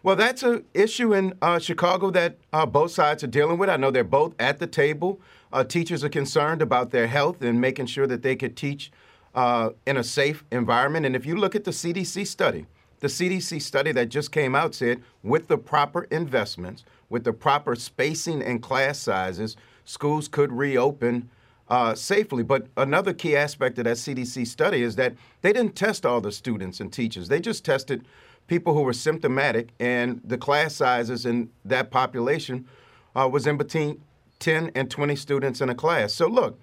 Well, 0.03 0.17
that's 0.17 0.45
an 0.45 0.65
issue 0.75 1.13
in 1.15 1.35
uh, 1.43 1.59
Chicago 1.59 2.11
that 2.13 2.37
uh, 2.53 2.67
both 2.67 2.93
sides 2.93 3.25
are 3.25 3.29
dealing 3.29 3.59
with. 3.59 3.69
I 3.69 3.77
know 3.77 3.91
they're 3.91 4.05
both 4.05 4.35
at 4.39 4.61
the 4.61 4.67
table. 4.69 5.21
Uh, 5.53 5.65
teachers 5.65 6.05
are 6.05 6.09
concerned 6.09 6.63
about 6.63 6.91
their 6.91 7.09
health 7.09 7.43
and 7.43 7.61
making 7.61 7.87
sure 7.87 8.07
that 8.07 8.23
they 8.23 8.37
could 8.37 8.57
teach 8.57 8.93
uh, 9.37 9.71
in 9.87 9.99
a 9.99 10.03
safe 10.03 10.45
environment. 10.51 11.07
And 11.07 11.15
if 11.15 11.27
you 11.27 11.37
look 11.37 11.55
at 11.55 11.65
the 11.65 11.71
CDC 11.71 12.27
study, 12.27 12.67
the 13.01 13.07
CDC 13.09 13.61
study 13.61 13.93
that 13.93 14.09
just 14.09 14.33
came 14.33 14.55
out 14.55 14.75
said 14.75 15.03
with 15.23 15.49
the 15.49 15.59
proper 15.59 16.05
investments, 16.05 16.85
with 17.11 17.25
the 17.25 17.35
proper 17.35 17.77
spacing 17.77 18.43
and 18.43 18.63
class 18.63 18.99
sizes, 18.99 19.55
schools 19.85 20.27
could 20.27 20.51
reopen 20.51 21.29
uh, 21.69 21.95
safely. 21.95 22.43
But 22.43 22.69
another 22.77 23.13
key 23.13 23.37
aspect 23.37 23.79
of 23.79 23.85
that 23.85 23.99
CDC 23.99 24.47
study 24.47 24.83
is 24.83 24.97
that 24.97 25.15
they 25.43 25.53
didn't 25.53 25.77
test 25.77 26.07
all 26.07 26.23
the 26.23 26.33
students 26.33 26.81
and 26.81 26.91
teachers. 26.91 27.29
They 27.29 27.41
just 27.41 27.65
tested 27.65 28.07
people 28.47 28.73
who 28.73 28.83
were 28.83 28.95
symptomatic, 28.95 29.71
and 29.79 30.21
the 30.25 30.39
class 30.39 30.75
sizes 30.75 31.27
in 31.27 31.51
that 31.65 31.91
population 31.91 32.67
uh, 33.15 33.29
was 33.31 33.47
in 33.47 33.59
between 33.59 34.01
10 34.39 34.71
and 34.75 34.91
20 34.91 35.17
students 35.17 35.61
in 35.61 35.69
a 35.69 35.75
class. 35.75 36.15
So, 36.15 36.27
look, 36.27 36.59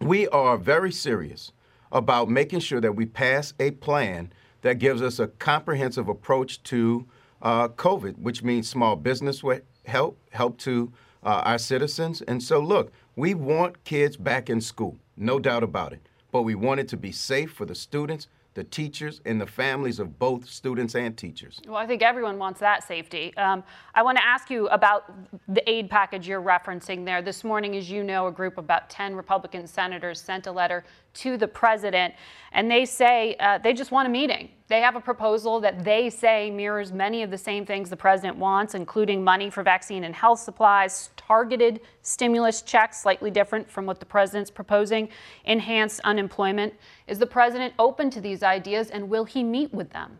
we 0.00 0.28
are 0.28 0.58
very 0.58 0.92
serious 0.92 1.52
about 1.92 2.28
making 2.28 2.60
sure 2.60 2.80
that 2.80 2.92
we 2.92 3.06
pass 3.06 3.54
a 3.58 3.70
plan 3.72 4.32
that 4.62 4.78
gives 4.78 5.02
us 5.02 5.18
a 5.18 5.28
comprehensive 5.28 6.08
approach 6.08 6.62
to 6.64 7.06
uh, 7.42 7.68
COVID, 7.68 8.18
which 8.18 8.42
means 8.42 8.68
small 8.68 8.96
business 8.96 9.42
help, 9.84 10.18
help 10.30 10.58
to 10.58 10.92
uh, 11.22 11.42
our 11.44 11.58
citizens. 11.58 12.22
And 12.22 12.42
so, 12.42 12.60
look, 12.60 12.92
we 13.14 13.34
want 13.34 13.84
kids 13.84 14.16
back 14.16 14.50
in 14.50 14.60
school, 14.60 14.98
no 15.16 15.38
doubt 15.38 15.62
about 15.62 15.92
it. 15.92 16.00
But 16.32 16.42
we 16.42 16.54
want 16.54 16.80
it 16.80 16.88
to 16.88 16.96
be 16.96 17.12
safe 17.12 17.52
for 17.52 17.64
the 17.64 17.74
students 17.74 18.28
the 18.56 18.64
teachers 18.64 19.20
and 19.26 19.38
the 19.38 19.46
families 19.46 20.00
of 20.00 20.18
both 20.18 20.48
students 20.48 20.94
and 20.94 21.14
teachers. 21.16 21.60
Well, 21.66 21.76
I 21.76 21.86
think 21.86 22.02
everyone 22.02 22.38
wants 22.38 22.58
that 22.60 22.82
safety. 22.82 23.36
Um, 23.36 23.62
I 23.94 24.02
want 24.02 24.16
to 24.16 24.26
ask 24.26 24.48
you 24.48 24.66
about 24.68 25.12
the 25.46 25.68
aid 25.70 25.90
package 25.90 26.26
you're 26.26 26.40
referencing 26.40 27.04
there. 27.04 27.20
This 27.20 27.44
morning, 27.44 27.76
as 27.76 27.90
you 27.90 28.02
know, 28.02 28.28
a 28.28 28.32
group 28.32 28.54
of 28.56 28.64
about 28.64 28.88
10 28.88 29.14
Republican 29.14 29.66
senators 29.66 30.22
sent 30.22 30.46
a 30.46 30.52
letter 30.52 30.84
to 31.16 31.36
the 31.36 31.48
president, 31.48 32.14
and 32.52 32.70
they 32.70 32.84
say 32.84 33.36
uh, 33.40 33.58
they 33.58 33.72
just 33.72 33.90
want 33.90 34.06
a 34.06 34.10
meeting. 34.10 34.50
They 34.68 34.80
have 34.80 34.96
a 34.96 35.00
proposal 35.00 35.60
that 35.60 35.84
they 35.84 36.10
say 36.10 36.50
mirrors 36.50 36.92
many 36.92 37.22
of 37.22 37.30
the 37.30 37.38
same 37.38 37.64
things 37.64 37.88
the 37.88 37.96
president 37.96 38.36
wants, 38.36 38.74
including 38.74 39.22
money 39.22 39.48
for 39.48 39.62
vaccine 39.62 40.04
and 40.04 40.14
health 40.14 40.40
supplies, 40.40 41.10
targeted 41.16 41.80
stimulus 42.02 42.62
checks, 42.62 43.02
slightly 43.02 43.30
different 43.30 43.70
from 43.70 43.86
what 43.86 44.00
the 44.00 44.06
president's 44.06 44.50
proposing, 44.50 45.08
enhanced 45.44 46.00
unemployment. 46.04 46.74
Is 47.06 47.18
the 47.18 47.26
president 47.26 47.74
open 47.78 48.10
to 48.10 48.20
these 48.20 48.42
ideas, 48.42 48.90
and 48.90 49.08
will 49.08 49.24
he 49.24 49.44
meet 49.44 49.72
with 49.72 49.90
them? 49.90 50.18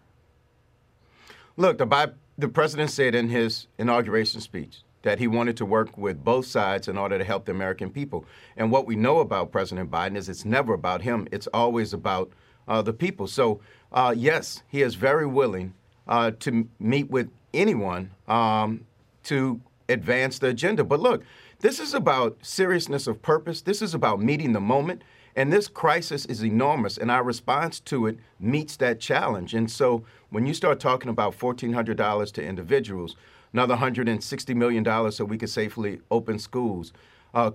Look, 1.56 1.78
the, 1.78 2.14
the 2.38 2.48
president 2.48 2.90
said 2.90 3.14
in 3.14 3.28
his 3.28 3.66
inauguration 3.78 4.40
speech 4.40 4.82
that 5.06 5.20
he 5.20 5.28
wanted 5.28 5.56
to 5.56 5.64
work 5.64 5.96
with 5.96 6.24
both 6.24 6.44
sides 6.46 6.88
in 6.88 6.98
order 6.98 7.16
to 7.16 7.22
help 7.22 7.44
the 7.44 7.52
American 7.52 7.90
people. 7.90 8.24
And 8.56 8.72
what 8.72 8.88
we 8.88 8.96
know 8.96 9.20
about 9.20 9.52
President 9.52 9.88
Biden 9.88 10.16
is 10.16 10.28
it's 10.28 10.44
never 10.44 10.74
about 10.74 11.00
him, 11.00 11.28
it's 11.30 11.46
always 11.54 11.92
about 11.92 12.32
uh, 12.66 12.82
the 12.82 12.92
people. 12.92 13.28
So, 13.28 13.60
uh, 13.92 14.12
yes, 14.16 14.64
he 14.66 14.82
is 14.82 14.96
very 14.96 15.24
willing 15.24 15.74
uh, 16.08 16.32
to 16.40 16.68
meet 16.80 17.08
with 17.08 17.30
anyone 17.54 18.10
um, 18.26 18.84
to 19.22 19.60
advance 19.88 20.40
the 20.40 20.48
agenda. 20.48 20.82
But 20.82 20.98
look, 20.98 21.22
this 21.60 21.78
is 21.78 21.94
about 21.94 22.44
seriousness 22.44 23.06
of 23.06 23.22
purpose, 23.22 23.62
this 23.62 23.82
is 23.82 23.94
about 23.94 24.20
meeting 24.20 24.54
the 24.54 24.60
moment. 24.60 25.02
And 25.36 25.52
this 25.52 25.68
crisis 25.68 26.24
is 26.24 26.42
enormous, 26.42 26.96
and 26.96 27.10
our 27.10 27.22
response 27.22 27.78
to 27.80 28.06
it 28.06 28.18
meets 28.40 28.78
that 28.78 28.98
challenge. 28.98 29.52
And 29.52 29.70
so, 29.70 30.02
when 30.30 30.46
you 30.46 30.54
start 30.54 30.80
talking 30.80 31.10
about 31.10 31.38
$1,400 31.38 32.32
to 32.32 32.42
individuals, 32.42 33.16
another 33.56 33.74
$160 33.74 34.54
million 34.54 34.84
so 35.10 35.24
we 35.24 35.38
could 35.38 35.48
safely 35.48 35.98
open 36.10 36.38
schools, 36.38 36.92
a 37.32 37.50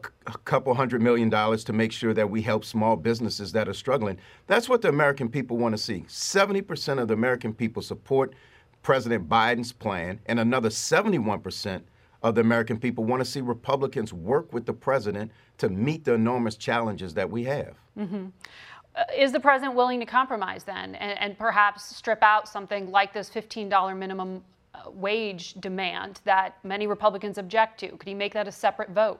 couple 0.46 0.74
hundred 0.74 1.00
million 1.00 1.30
dollars 1.30 1.64
to 1.64 1.74
make 1.74 1.92
sure 1.92 2.12
that 2.14 2.28
we 2.28 2.42
help 2.42 2.66
small 2.66 2.96
businesses 2.96 3.52
that 3.52 3.70
are 3.70 3.74
struggling. 3.74 4.18
That's 4.48 4.68
what 4.68 4.82
the 4.82 4.90
American 4.90 5.30
people 5.30 5.58
want 5.58 5.74
to 5.74 5.78
see. 5.78 6.06
70% 6.08 7.00
of 7.00 7.08
the 7.08 7.14
American 7.14 7.54
people 7.54 7.84
support 7.84 8.34
President 8.82 9.30
Biden's 9.30 9.72
plan, 9.72 10.20
and 10.26 10.40
another 10.40 10.70
71% 10.70 11.82
of 12.24 12.34
the 12.34 12.42
American 12.42 12.80
people 12.80 13.04
want 13.04 13.22
to 13.22 13.26
see 13.26 13.42
Republicans 13.42 14.12
work 14.12 14.52
with 14.54 14.66
the 14.66 14.74
president 14.74 15.32
to 15.60 15.70
meet 15.70 16.04
the 16.04 16.14
enormous 16.14 16.56
challenges 16.56 17.14
that 17.14 17.30
we 17.30 17.44
have. 17.44 17.76
Mm-hmm. 17.96 18.28
Uh, 18.96 19.04
is 19.16 19.32
the 19.32 19.40
president 19.40 19.76
willing 19.76 20.00
to 20.00 20.06
compromise 20.08 20.64
then 20.64 20.96
and, 20.96 21.18
and, 21.20 21.38
perhaps 21.38 21.96
strip 21.96 22.22
out 22.22 22.48
something 22.48 22.92
like 22.92 23.14
this 23.14 23.30
$15 23.30 23.98
minimum 23.98 24.44
wage 24.88 25.54
demand 25.56 26.22
that 26.24 26.58
many 26.64 26.88
Republicans 26.88 27.38
object 27.38 27.80
to? 27.82 27.90
Could 27.90 28.08
he 28.08 28.14
make 28.14 28.34
that 28.34 28.48
a 28.48 28.52
separate 28.52 28.90
vote? 28.90 29.20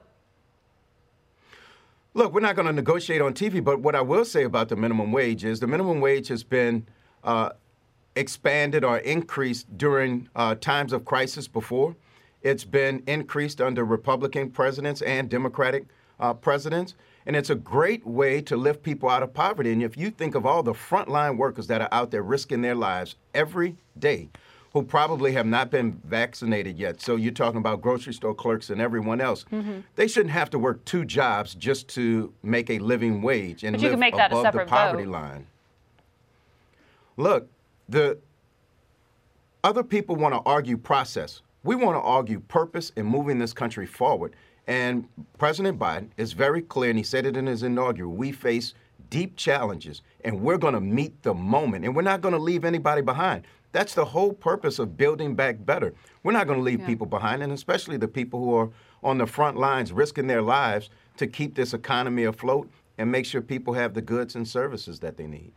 Look, 2.14 2.34
we're 2.34 2.40
not 2.40 2.56
going 2.56 2.66
to 2.66 2.72
negotiate 2.72 3.22
on 3.22 3.32
TV, 3.32 3.64
but 3.64 3.80
what 3.80 3.94
I 3.94 4.02
will 4.02 4.24
say 4.24 4.44
about 4.44 4.68
the 4.68 4.76
minimum 4.76 5.12
wage 5.12 5.44
is 5.44 5.60
the 5.60 5.66
minimum 5.66 6.00
wage 6.00 6.28
has 6.28 6.44
been 6.44 6.86
uh, 7.24 7.50
expanded 8.16 8.84
or 8.84 8.98
increased 8.98 9.78
during 9.78 10.28
uh, 10.36 10.54
times 10.56 10.92
of 10.92 11.06
crisis 11.06 11.48
before. 11.48 11.96
It's 12.42 12.64
been 12.64 13.02
increased 13.06 13.60
under 13.60 13.84
Republican 13.84 14.50
presidents 14.50 15.00
and 15.02 15.30
Democratic 15.30 15.86
uh, 16.20 16.34
presidents. 16.34 16.94
And 17.24 17.36
it's 17.36 17.50
a 17.50 17.54
great 17.54 18.06
way 18.06 18.40
to 18.42 18.56
lift 18.56 18.82
people 18.82 19.08
out 19.08 19.22
of 19.22 19.32
poverty. 19.32 19.72
And 19.72 19.82
if 19.82 19.96
you 19.96 20.10
think 20.10 20.34
of 20.34 20.44
all 20.44 20.62
the 20.62 20.72
frontline 20.72 21.36
workers 21.36 21.66
that 21.68 21.80
are 21.80 21.88
out 21.92 22.10
there 22.10 22.22
risking 22.22 22.62
their 22.62 22.74
lives 22.74 23.16
every 23.32 23.76
day, 23.98 24.28
who 24.72 24.82
probably 24.82 25.32
have 25.32 25.46
not 25.46 25.70
been 25.70 26.00
vaccinated 26.04 26.78
yet. 26.78 27.00
So 27.00 27.16
you're 27.16 27.32
talking 27.32 27.58
about 27.58 27.82
grocery 27.82 28.14
store 28.14 28.34
clerks 28.34 28.70
and 28.70 28.80
everyone 28.80 29.20
else. 29.20 29.44
Mm-hmm. 29.52 29.80
They 29.96 30.08
shouldn't 30.08 30.32
have 30.32 30.48
to 30.50 30.58
work 30.58 30.82
two 30.84 31.04
jobs 31.04 31.54
just 31.54 31.88
to 31.88 32.32
make 32.42 32.70
a 32.70 32.78
living 32.78 33.20
wage 33.20 33.64
and 33.64 33.78
live 33.78 33.92
above 33.92 34.52
the 34.52 34.64
poverty 34.64 35.04
vote. 35.04 35.12
line. 35.12 35.46
Look, 37.18 37.48
the 37.88 38.18
other 39.62 39.82
people 39.82 40.16
want 40.16 40.34
to 40.34 40.40
argue 40.40 40.78
process. 40.78 41.42
We 41.64 41.76
want 41.76 41.96
to 41.96 42.00
argue 42.00 42.40
purpose 42.40 42.92
in 42.96 43.04
moving 43.06 43.38
this 43.38 43.52
country 43.52 43.86
forward. 43.86 44.34
And 44.66 45.06
President 45.38 45.78
Biden 45.78 46.08
is 46.16 46.32
very 46.32 46.62
clear, 46.62 46.90
and 46.90 46.98
he 46.98 47.04
said 47.04 47.26
it 47.26 47.36
in 47.36 47.46
his 47.46 47.62
inaugural 47.62 48.12
we 48.12 48.32
face 48.32 48.74
deep 49.10 49.36
challenges, 49.36 50.00
and 50.24 50.40
we're 50.40 50.56
going 50.56 50.72
to 50.72 50.80
meet 50.80 51.22
the 51.22 51.34
moment, 51.34 51.84
and 51.84 51.94
we're 51.94 52.00
not 52.00 52.22
going 52.22 52.32
to 52.32 52.40
leave 52.40 52.64
anybody 52.64 53.02
behind. 53.02 53.44
That's 53.72 53.94
the 53.94 54.04
whole 54.04 54.32
purpose 54.32 54.78
of 54.78 54.96
building 54.96 55.34
back 55.34 55.64
better. 55.64 55.94
We're 56.22 56.32
not 56.32 56.46
going 56.46 56.58
to 56.58 56.64
leave 56.64 56.80
yeah. 56.80 56.86
people 56.86 57.06
behind, 57.06 57.42
and 57.42 57.52
especially 57.52 57.96
the 57.96 58.08
people 58.08 58.44
who 58.44 58.54
are 58.54 58.70
on 59.02 59.18
the 59.18 59.26
front 59.26 59.56
lines 59.56 59.92
risking 59.92 60.26
their 60.26 60.42
lives 60.42 60.90
to 61.16 61.26
keep 61.26 61.54
this 61.54 61.74
economy 61.74 62.24
afloat 62.24 62.70
and 62.98 63.10
make 63.10 63.26
sure 63.26 63.40
people 63.40 63.72
have 63.72 63.94
the 63.94 64.02
goods 64.02 64.36
and 64.36 64.46
services 64.46 65.00
that 65.00 65.16
they 65.16 65.26
need. 65.26 65.52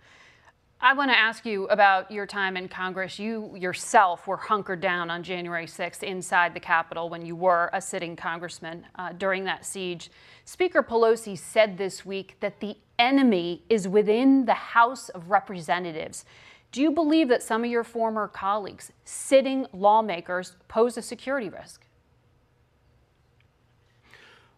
I 0.81 0.93
want 0.93 1.09
to 1.09 1.17
ask 1.17 1.45
you 1.45 1.65
about 1.67 2.11
your 2.11 2.25
time 2.25 2.57
in 2.57 2.67
Congress. 2.67 3.17
You 3.17 3.55
yourself 3.55 4.27
were 4.27 4.37
hunkered 4.37 4.81
down 4.81 5.09
on 5.09 5.23
January 5.23 5.65
6th 5.65 6.03
inside 6.03 6.53
the 6.53 6.59
Capitol 6.59 7.09
when 7.09 7.25
you 7.25 7.35
were 7.35 7.69
a 7.73 7.81
sitting 7.81 8.15
congressman 8.15 8.85
uh, 8.95 9.13
during 9.13 9.45
that 9.45 9.65
siege. 9.65 10.11
Speaker 10.43 10.83
Pelosi 10.83 11.37
said 11.37 11.77
this 11.77 12.05
week 12.05 12.35
that 12.41 12.59
the 12.59 12.77
enemy 12.99 13.63
is 13.69 13.87
within 13.87 14.45
the 14.45 14.53
House 14.53 15.09
of 15.09 15.31
Representatives. 15.31 16.25
Do 16.71 16.81
you 16.81 16.91
believe 16.91 17.29
that 17.29 17.41
some 17.41 17.63
of 17.63 17.69
your 17.69 17.83
former 17.83 18.27
colleagues, 18.27 18.91
sitting 19.05 19.65
lawmakers, 19.71 20.55
pose 20.67 20.97
a 20.97 21.01
security 21.01 21.49
risk? 21.49 21.85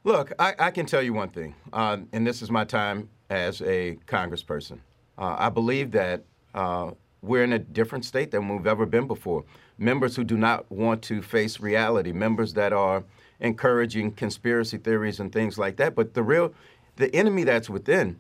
Look, 0.03 0.31
I, 0.39 0.55
I 0.57 0.71
can 0.71 0.85
tell 0.85 1.01
you 1.01 1.13
one 1.13 1.29
thing, 1.29 1.53
uh, 1.73 1.97
and 2.13 2.25
this 2.25 2.41
is 2.41 2.49
my 2.49 2.63
time 2.63 3.09
as 3.29 3.61
a 3.61 3.97
congressperson. 4.07 4.79
Uh, 5.17 5.35
I 5.37 5.49
believe 5.49 5.91
that 5.91 6.23
uh, 6.53 6.91
we're 7.21 7.43
in 7.43 7.53
a 7.53 7.59
different 7.59 8.05
state 8.05 8.31
than 8.31 8.47
we've 8.47 8.67
ever 8.67 8.85
been 8.85 9.05
before. 9.05 9.43
Members 9.77 10.15
who 10.15 10.23
do 10.23 10.37
not 10.37 10.71
want 10.71 11.01
to 11.03 11.21
face 11.21 11.59
reality, 11.59 12.11
members 12.11 12.53
that 12.53 12.73
are 12.73 13.03
encouraging 13.39 14.11
conspiracy 14.11 14.77
theories 14.77 15.19
and 15.19 15.31
things 15.31 15.57
like 15.57 15.75
that. 15.77 15.93
But 15.93 16.13
the 16.13 16.23
real, 16.23 16.53
the 16.95 17.13
enemy 17.13 17.43
that's 17.43 17.69
within 17.69 18.19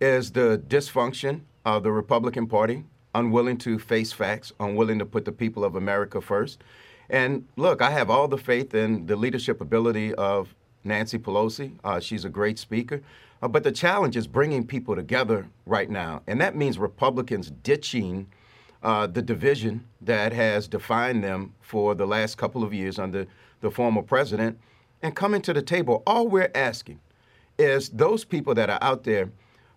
is 0.00 0.32
the 0.32 0.62
dysfunction 0.66 1.42
of 1.64 1.82
the 1.82 1.92
Republican 1.92 2.46
Party, 2.46 2.84
unwilling 3.16 3.56
to 3.58 3.78
face 3.78 4.12
facts, 4.12 4.52
unwilling 4.60 4.98
to 4.98 5.06
put 5.06 5.24
the 5.24 5.32
people 5.32 5.64
of 5.64 5.74
America 5.74 6.20
first. 6.20 6.62
And 7.08 7.46
look, 7.56 7.80
I 7.80 7.90
have 7.90 8.10
all 8.10 8.28
the 8.28 8.38
faith 8.38 8.74
in 8.74 9.06
the 9.06 9.16
leadership 9.16 9.60
ability 9.60 10.14
of 10.14 10.54
Nancy 10.84 11.18
Pelosi. 11.18 11.72
Uh, 11.82 12.00
she's 12.00 12.24
a 12.24 12.28
great 12.28 12.58
speaker. 12.58 13.02
Uh, 13.42 13.48
but 13.48 13.64
the 13.64 13.72
challenge 13.72 14.16
is 14.16 14.26
bringing 14.26 14.66
people 14.66 14.94
together 14.94 15.46
right 15.66 15.90
now. 15.90 16.22
And 16.26 16.40
that 16.40 16.56
means 16.56 16.78
Republicans 16.78 17.50
ditching 17.62 18.26
uh, 18.82 19.06
the 19.06 19.22
division 19.22 19.84
that 20.00 20.32
has 20.32 20.68
defined 20.68 21.24
them 21.24 21.54
for 21.60 21.94
the 21.94 22.06
last 22.06 22.38
couple 22.38 22.62
of 22.62 22.72
years 22.72 22.98
under 22.98 23.26
the 23.60 23.70
former 23.70 24.02
president 24.02 24.58
and 25.02 25.14
coming 25.14 25.42
to 25.42 25.52
the 25.52 25.62
table. 25.62 26.02
All 26.06 26.28
we're 26.28 26.50
asking 26.54 27.00
is 27.58 27.88
those 27.90 28.24
people 28.24 28.54
that 28.54 28.70
are 28.70 28.78
out 28.82 29.04
there 29.04 29.30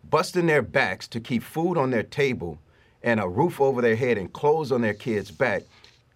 busting 0.10 0.48
their 0.48 0.62
backs 0.62 1.08
to 1.10 1.20
keep 1.20 1.44
food 1.44 1.78
on 1.78 1.92
their 1.92 2.04
table 2.04 2.60
and 3.04 3.20
a 3.20 3.28
roof 3.28 3.62
over 3.62 3.82
their 3.82 3.96
head 3.96 4.18
and 4.18 4.32
clothes 4.32 4.72
on 4.72 4.82
their 4.82 4.94
kids' 4.94 5.32
back. 5.32 5.64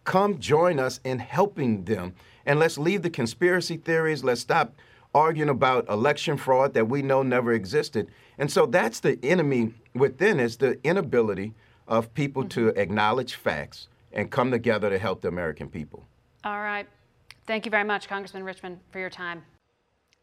Come 0.04 0.39
join 0.39 0.80
us 0.80 1.00
in 1.04 1.19
helping 1.19 1.86
them. 1.86 2.13
And 2.46 2.60
let's 2.60 2.78
leave 2.78 3.02
the 3.02 3.10
conspiracy 3.10 3.78
theories. 3.78 4.24
Let's 4.24 4.41
stop 4.41 4.74
arguing 5.15 5.50
about 5.50 5.88
election 5.89 6.38
fraud 6.38 6.74
that 6.74 6.89
we 6.89 7.02
know 7.02 7.24
never 7.24 7.54
existed. 7.54 8.10
And 8.38 8.52
so 8.52 8.65
that's 8.65 9.00
the 9.00 9.17
enemy 9.24 9.74
within 9.93 10.39
is 10.39 10.58
the 10.58 10.80
inability 10.84 11.54
of 11.88 12.13
people 12.13 12.43
mm-hmm. 12.43 12.72
to 12.72 12.80
acknowledge 12.80 13.36
facts 13.36 13.88
and 14.12 14.30
come 14.30 14.52
together 14.52 14.89
to 14.89 14.98
help 14.98 15.22
the 15.22 15.28
American 15.28 15.69
people. 15.69 16.06
All 16.43 16.62
right. 16.62 16.88
Thank 17.46 17.65
you 17.65 17.72
very 17.72 17.84
much, 17.84 18.08
Congressman 18.08 18.43
Richmond, 18.43 18.80
for 18.91 19.00
your 19.00 19.10
time. 19.10 19.43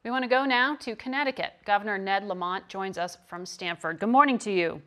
We 0.04 0.10
want 0.10 0.24
to 0.24 0.28
go 0.30 0.44
now 0.46 0.76
to 0.76 0.96
Connecticut. 0.96 1.52
Governor 1.66 1.98
Ned 1.98 2.26
Lamont 2.26 2.66
joins 2.68 2.96
us 2.96 3.18
from 3.26 3.44
Stamford. 3.44 3.98
Good 3.98 4.08
morning 4.08 4.38
to 4.38 4.50
you. 4.50 4.80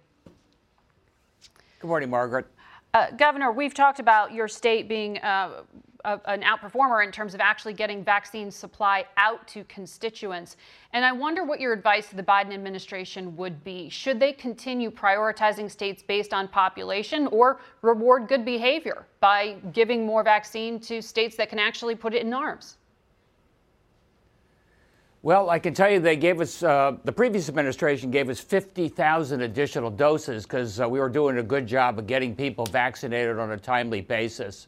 Good 1.84 1.90
morning, 1.90 2.12
Margaret. 2.12 2.46
Uh, 2.94 3.12
Governor, 3.12 3.52
we've 3.52 3.74
talked 3.74 4.00
about 4.00 4.32
your 4.32 4.48
state 4.48 4.88
being 4.88 5.18
uh, 5.18 5.64
a, 6.06 6.18
an 6.28 6.42
outperformer 6.44 7.06
in 7.06 7.12
terms 7.12 7.34
of 7.34 7.42
actually 7.42 7.74
getting 7.74 8.06
vaccine 8.06 8.50
supply 8.52 9.04
out 9.18 9.46
to 9.50 9.66
constituents. 9.66 10.56
And 10.94 11.04
I 11.04 11.12
wonder 11.12 11.44
what 11.44 11.60
your 11.60 11.74
advice 11.74 12.08
to 12.12 12.16
the 12.16 12.24
Biden 12.24 12.54
administration 12.54 13.36
would 13.36 13.66
be. 13.66 13.90
Should 13.90 14.18
they 14.18 14.32
continue 14.32 14.90
prioritizing 14.90 15.70
states 15.70 16.02
based 16.02 16.34
on 16.34 16.48
population 16.48 17.28
or 17.28 17.60
reward 17.82 18.30
good 18.30 18.46
behavior 18.46 19.06
by 19.20 19.58
giving 19.74 20.06
more 20.06 20.24
vaccine 20.24 20.80
to 20.80 21.02
states 21.02 21.36
that 21.36 21.50
can 21.50 21.60
actually 21.60 21.96
put 21.96 22.14
it 22.14 22.22
in 22.22 22.34
arms? 22.34 22.78
Well, 25.26 25.50
I 25.50 25.58
can 25.58 25.74
tell 25.74 25.90
you 25.90 26.02
they 26.02 26.18
gave 26.18 26.42
us, 26.42 26.62
uh, 26.62 26.98
the 27.06 27.12
previous 27.14 27.48
administration 27.48 28.12
gave 28.12 28.28
us 28.30 28.42
50,000 28.42 29.40
additional 29.40 29.90
doses 29.90 30.44
because 30.44 30.82
uh, 30.82 30.90
we 30.90 31.00
were 31.00 31.08
doing 31.08 31.38
a 31.38 31.44
good 31.44 31.66
job 31.66 31.98
of 31.98 32.08
getting 32.08 32.36
people 32.36 32.66
vaccinated 32.66 33.40
on 33.40 33.50
a 33.52 33.58
timely 33.58 34.02
basis. 34.02 34.68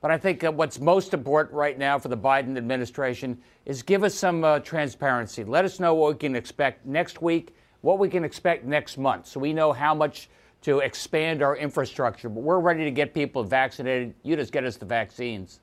But 0.00 0.12
I 0.12 0.18
think 0.18 0.44
uh, 0.44 0.52
what's 0.52 0.78
most 0.78 1.12
important 1.12 1.56
right 1.56 1.76
now 1.76 1.98
for 1.98 2.06
the 2.06 2.16
Biden 2.16 2.56
administration 2.56 3.36
is 3.64 3.82
give 3.82 4.04
us 4.04 4.14
some 4.14 4.44
uh, 4.44 4.60
transparency. 4.60 5.42
Let 5.42 5.64
us 5.64 5.80
know 5.80 5.94
what 5.94 6.12
we 6.12 6.18
can 6.18 6.36
expect 6.36 6.86
next 6.86 7.20
week, 7.20 7.56
what 7.80 7.98
we 7.98 8.08
can 8.08 8.22
expect 8.22 8.64
next 8.64 8.98
month, 8.98 9.26
so 9.26 9.40
we 9.40 9.52
know 9.52 9.72
how 9.72 9.92
much 9.92 10.30
to 10.62 10.78
expand 10.78 11.42
our 11.42 11.56
infrastructure. 11.56 12.28
But 12.28 12.44
we're 12.44 12.60
ready 12.60 12.84
to 12.84 12.92
get 12.92 13.12
people 13.12 13.42
vaccinated. 13.42 14.14
You 14.22 14.36
just 14.36 14.52
get 14.52 14.62
us 14.62 14.76
the 14.76 14.86
vaccines. 14.86 15.58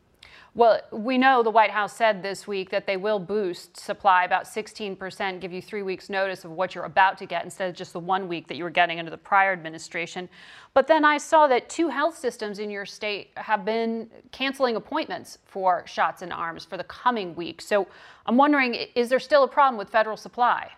Well, 0.56 0.82
we 0.92 1.18
know 1.18 1.42
the 1.42 1.50
White 1.50 1.72
House 1.72 1.94
said 1.94 2.22
this 2.22 2.46
week 2.46 2.70
that 2.70 2.86
they 2.86 2.96
will 2.96 3.18
boost 3.18 3.76
supply 3.76 4.24
about 4.24 4.44
16%, 4.44 5.40
give 5.40 5.52
you 5.52 5.64
three 5.64 5.82
weeks' 5.82 6.12
notice 6.12 6.46
of 6.46 6.52
what 6.52 6.76
you're 6.76 6.84
about 6.84 7.18
to 7.18 7.26
get 7.26 7.44
instead 7.44 7.70
of 7.72 7.76
just 7.76 7.92
the 7.92 8.00
one 8.00 8.28
week 8.28 8.48
that 8.48 8.56
you 8.56 8.64
were 8.64 8.70
getting 8.70 9.00
under 9.00 9.10
the 9.10 9.18
prior 9.18 9.52
administration. 9.52 10.30
But 10.76 10.86
then 10.86 11.04
I 11.06 11.18
saw 11.18 11.48
that 11.48 11.70
two 11.70 11.90
health 11.90 12.16
systems 12.16 12.60
in 12.60 12.70
your 12.70 12.86
state 12.86 13.32
have 13.36 13.66
been 13.66 14.12
canceling 14.32 14.76
appointments 14.76 15.40
for 15.44 15.84
shots 15.88 16.22
in 16.22 16.32
arms 16.32 16.66
for 16.66 16.78
the 16.78 16.84
coming 16.84 17.34
week. 17.34 17.60
So 17.60 17.88
I'm 18.28 18.38
wondering 18.38 18.76
is 18.94 19.10
there 19.10 19.20
still 19.20 19.44
a 19.44 19.48
problem 19.48 19.80
with 19.80 19.90
federal 19.90 20.18
supply? 20.18 20.70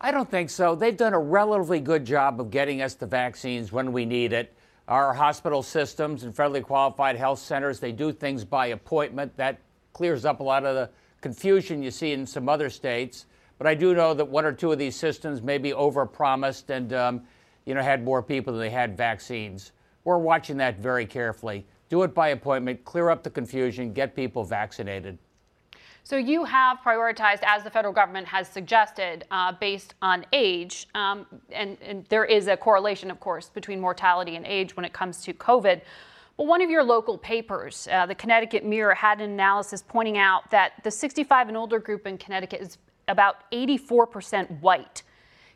I 0.00 0.12
don't 0.12 0.30
think 0.30 0.50
so. 0.50 0.76
They've 0.76 0.96
done 0.96 1.14
a 1.14 1.18
relatively 1.18 1.80
good 1.80 2.04
job 2.04 2.40
of 2.40 2.52
getting 2.52 2.80
us 2.80 2.94
the 2.94 3.06
vaccines 3.06 3.72
when 3.72 3.90
we 3.90 4.06
need 4.06 4.32
it. 4.32 4.54
Our 4.90 5.14
hospital 5.14 5.62
systems 5.62 6.24
and 6.24 6.34
federally 6.34 6.64
qualified 6.64 7.14
health 7.14 7.38
centers, 7.38 7.78
they 7.78 7.92
do 7.92 8.12
things 8.12 8.44
by 8.44 8.66
appointment. 8.66 9.36
That 9.36 9.60
clears 9.92 10.24
up 10.24 10.40
a 10.40 10.42
lot 10.42 10.66
of 10.66 10.74
the 10.74 10.90
confusion 11.20 11.80
you 11.80 11.92
see 11.92 12.10
in 12.10 12.26
some 12.26 12.48
other 12.48 12.68
states. 12.68 13.26
But 13.56 13.68
I 13.68 13.76
do 13.76 13.94
know 13.94 14.14
that 14.14 14.24
one 14.24 14.44
or 14.44 14.52
two 14.52 14.72
of 14.72 14.80
these 14.80 14.96
systems 14.96 15.42
may 15.42 15.58
be 15.58 15.70
overpromised 15.70 16.70
and, 16.70 16.92
um, 16.92 17.22
you 17.66 17.74
know, 17.74 17.82
had 17.82 18.02
more 18.02 18.20
people 18.20 18.52
than 18.52 18.60
they 18.60 18.70
had 18.70 18.96
vaccines. 18.96 19.70
We're 20.02 20.18
watching 20.18 20.56
that 20.56 20.80
very 20.80 21.06
carefully. 21.06 21.68
Do 21.88 22.02
it 22.02 22.12
by 22.12 22.30
appointment, 22.30 22.84
clear 22.84 23.10
up 23.10 23.22
the 23.22 23.30
confusion, 23.30 23.92
get 23.92 24.16
people 24.16 24.42
vaccinated. 24.42 25.18
So 26.02 26.16
you 26.16 26.44
have 26.44 26.78
prioritized, 26.84 27.40
as 27.42 27.62
the 27.62 27.70
federal 27.70 27.92
government 27.92 28.26
has 28.28 28.48
suggested, 28.48 29.24
uh, 29.30 29.52
based 29.52 29.94
on 30.02 30.24
age, 30.32 30.88
um, 30.94 31.26
and, 31.52 31.76
and 31.82 32.04
there 32.08 32.24
is 32.24 32.48
a 32.48 32.56
correlation, 32.56 33.10
of 33.10 33.20
course, 33.20 33.48
between 33.48 33.80
mortality 33.80 34.36
and 34.36 34.46
age 34.46 34.76
when 34.76 34.84
it 34.84 34.92
comes 34.92 35.22
to 35.24 35.32
COVID. 35.34 35.82
Well, 36.36 36.46
one 36.46 36.62
of 36.62 36.70
your 36.70 36.82
local 36.82 37.18
papers, 37.18 37.86
uh, 37.92 38.06
the 38.06 38.14
Connecticut 38.14 38.64
Mirror, 38.64 38.94
had 38.94 39.20
an 39.20 39.30
analysis 39.30 39.84
pointing 39.86 40.16
out 40.16 40.50
that 40.50 40.72
the 40.84 40.90
65 40.90 41.48
and 41.48 41.56
older 41.56 41.78
group 41.78 42.06
in 42.06 42.16
Connecticut 42.16 42.62
is 42.62 42.78
about 43.08 43.50
84% 43.52 44.60
white. 44.60 45.02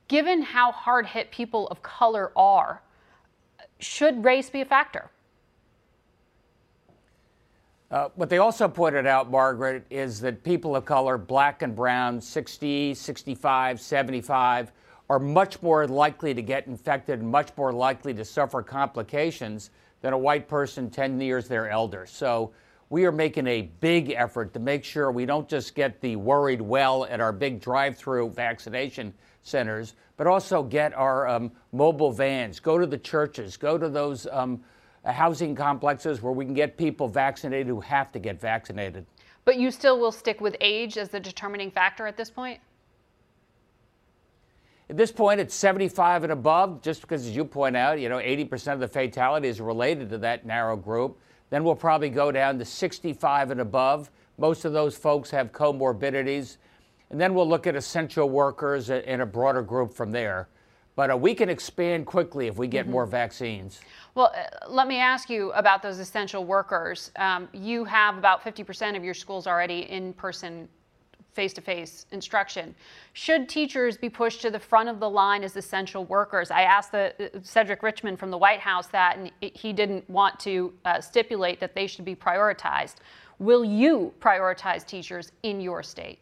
Given 0.09 0.43
how 0.43 0.73
hard 0.73 1.07
hit 1.07 1.31
people 1.31 1.67
of 1.69 1.83
color 1.83 2.33
are, 2.37 2.83
should 3.79 4.25
race 4.25 4.51
be 4.51 4.61
a 4.61 4.65
factor? 4.65 5.11
Uh, 7.95 8.09
what 8.17 8.29
they 8.29 8.39
also 8.39 8.67
pointed 8.67 9.07
out, 9.07 9.31
Margaret, 9.31 9.87
is 9.89 10.21
that 10.21 10.43
people 10.43 10.75
of 10.75 10.85
color, 10.85 11.17
black 11.17 11.63
and 11.63 11.77
brown, 11.77 12.21
60, 12.21 12.93
65, 12.93 13.81
75, 13.81 14.73
are 15.09 15.21
much 15.21 15.63
more 15.63 15.87
likely 15.87 16.35
to 16.35 16.43
get 16.43 16.67
infected 16.67 17.23
much 17.23 17.51
more 17.57 17.73
likely 17.73 18.13
to 18.13 18.25
suffer 18.25 18.63
complications 18.63 19.71
than 20.01 20.13
a 20.13 20.19
white 20.19 20.49
person 20.49 20.91
10 20.91 21.21
years 21.21 21.47
their 21.47 21.71
elder. 21.71 22.05
So 22.05 22.51
we 22.91 23.05
are 23.05 23.13
making 23.13 23.47
a 23.47 23.71
big 23.79 24.11
effort 24.11 24.53
to 24.55 24.59
make 24.59 24.83
sure 24.83 25.13
we 25.13 25.25
don't 25.25 25.49
just 25.49 25.77
get 25.77 26.01
the 26.01 26.17
worried 26.17 26.61
well 26.61 27.05
at 27.05 27.21
our 27.21 27.33
big 27.33 27.61
drive 27.61 27.97
through 27.97 28.31
vaccination 28.31 29.15
centers, 29.45 29.95
but 30.17 30.27
also 30.27 30.65
get 30.65 30.93
our 30.95 31.29
um, 31.29 31.53
mobile 31.71 32.11
vans, 32.11 32.59
go 32.59 32.77
to 32.77 32.87
the 32.87 32.99
churches, 32.99 33.57
go 33.57 33.79
to 33.79 33.89
those 33.89 34.27
um, 34.33 34.65
Uh, 35.05 35.13
housing 35.13 35.55
complexes 35.55 36.23
where 36.23 36.33
we 36.33 36.45
can 36.45 36.55
get 36.55 36.79
people 36.79 37.09
vaccinated 37.09 37.67
who 37.67 37.81
have 37.81 38.11
to 38.11 38.19
get 38.19 38.41
vaccinated. 38.41 39.05
But 39.45 39.59
you 39.59 39.71
still 39.71 39.99
will 39.99 40.13
stick 40.13 40.41
with 40.41 40.57
age 40.63 40.97
as 40.97 41.11
the 41.11 41.21
determining 41.21 41.71
factor 41.71 42.07
at 42.07 42.17
this 42.17 42.31
point? 42.31 42.61
At 44.89 44.97
this 44.97 45.13
point, 45.13 45.41
it's 45.41 45.55
75 45.55 46.25
and 46.25 46.33
above, 46.33 46.83
just 46.83 47.03
because, 47.03 47.27
as 47.27 47.37
you 47.37 47.45
point 47.45 47.77
out, 47.77 48.01
you 48.01 48.09
know, 48.09 48.19
80% 48.19 48.75
of 48.75 48.81
the 48.81 48.89
fatalities 48.89 49.61
are 49.61 49.65
related 49.65 50.09
to 50.11 50.19
that 50.19 50.47
narrow 50.47 50.77
group. 50.77 51.19
Then 51.51 51.65
we'll 51.65 51.75
probably 51.75 52.11
go 52.11 52.33
down 52.33 52.59
to 52.59 52.65
65 52.65 53.51
and 53.51 53.61
above. 53.61 54.11
Most 54.39 54.65
of 54.65 54.73
those 54.73 54.97
folks 54.97 55.31
have 55.31 55.53
comorbidities. 55.53 56.57
And 57.11 57.21
then 57.21 57.35
we'll 57.35 57.49
look 57.49 57.67
at 57.67 57.77
essential 57.77 58.29
workers 58.29 58.91
in 58.91 59.21
a 59.21 59.27
broader 59.27 59.63
group 59.63 59.93
from 59.93 60.11
there. 60.11 60.49
But 60.97 61.11
uh, 61.11 61.17
we 61.17 61.35
can 61.35 61.49
expand 61.49 62.07
quickly 62.07 62.47
if 62.47 62.57
we 62.57 62.69
get 62.69 62.85
mm-hmm. 62.85 62.93
more 62.93 63.07
vaccines. 63.07 63.81
Well, 64.15 64.33
uh, 64.35 64.69
let 64.69 64.87
me 64.87 64.99
ask 64.99 65.29
you 65.29 65.51
about 65.53 65.83
those 65.83 65.99
essential 65.99 66.45
workers. 66.45 67.11
Um, 67.17 67.49
you 67.53 67.85
have 67.85 68.17
about 68.17 68.45
50% 68.45 68.97
of 68.97 69.03
your 69.03 69.15
schools 69.15 69.47
already 69.47 69.91
in 69.91 70.13
person 70.13 70.69
face 71.35 71.53
to 71.53 71.61
face 71.61 72.07
instruction. 72.13 72.75
Should 73.13 73.49
teachers 73.49 73.97
be 73.97 74.09
pushed 74.09 74.41
to 74.43 74.51
the 74.51 74.59
front 74.59 74.89
of 74.89 75.01
the 75.01 75.11
line 75.11 75.43
as 75.43 75.57
essential 75.57 76.05
workers? 76.05 76.51
I 76.51 76.63
asked 76.63 76.93
the, 76.93 77.13
uh, 77.19 77.41
Cedric 77.43 77.83
Richmond 77.83 78.19
from 78.19 78.31
the 78.31 78.39
White 78.39 78.61
House 78.61 78.87
that, 78.89 79.19
and 79.19 79.33
he 79.41 79.73
didn't 79.73 80.09
want 80.09 80.39
to 80.41 80.73
uh, 80.85 81.01
stipulate 81.01 81.61
that 81.61 81.75
they 81.75 81.87
should 81.87 82.05
be 82.05 82.15
prioritized. 82.15 82.97
Will 83.41 83.65
you 83.65 84.15
prioritize 84.21 84.87
teachers 84.87 85.33
in 85.43 85.61
your 85.61 85.83
state? 85.83 86.21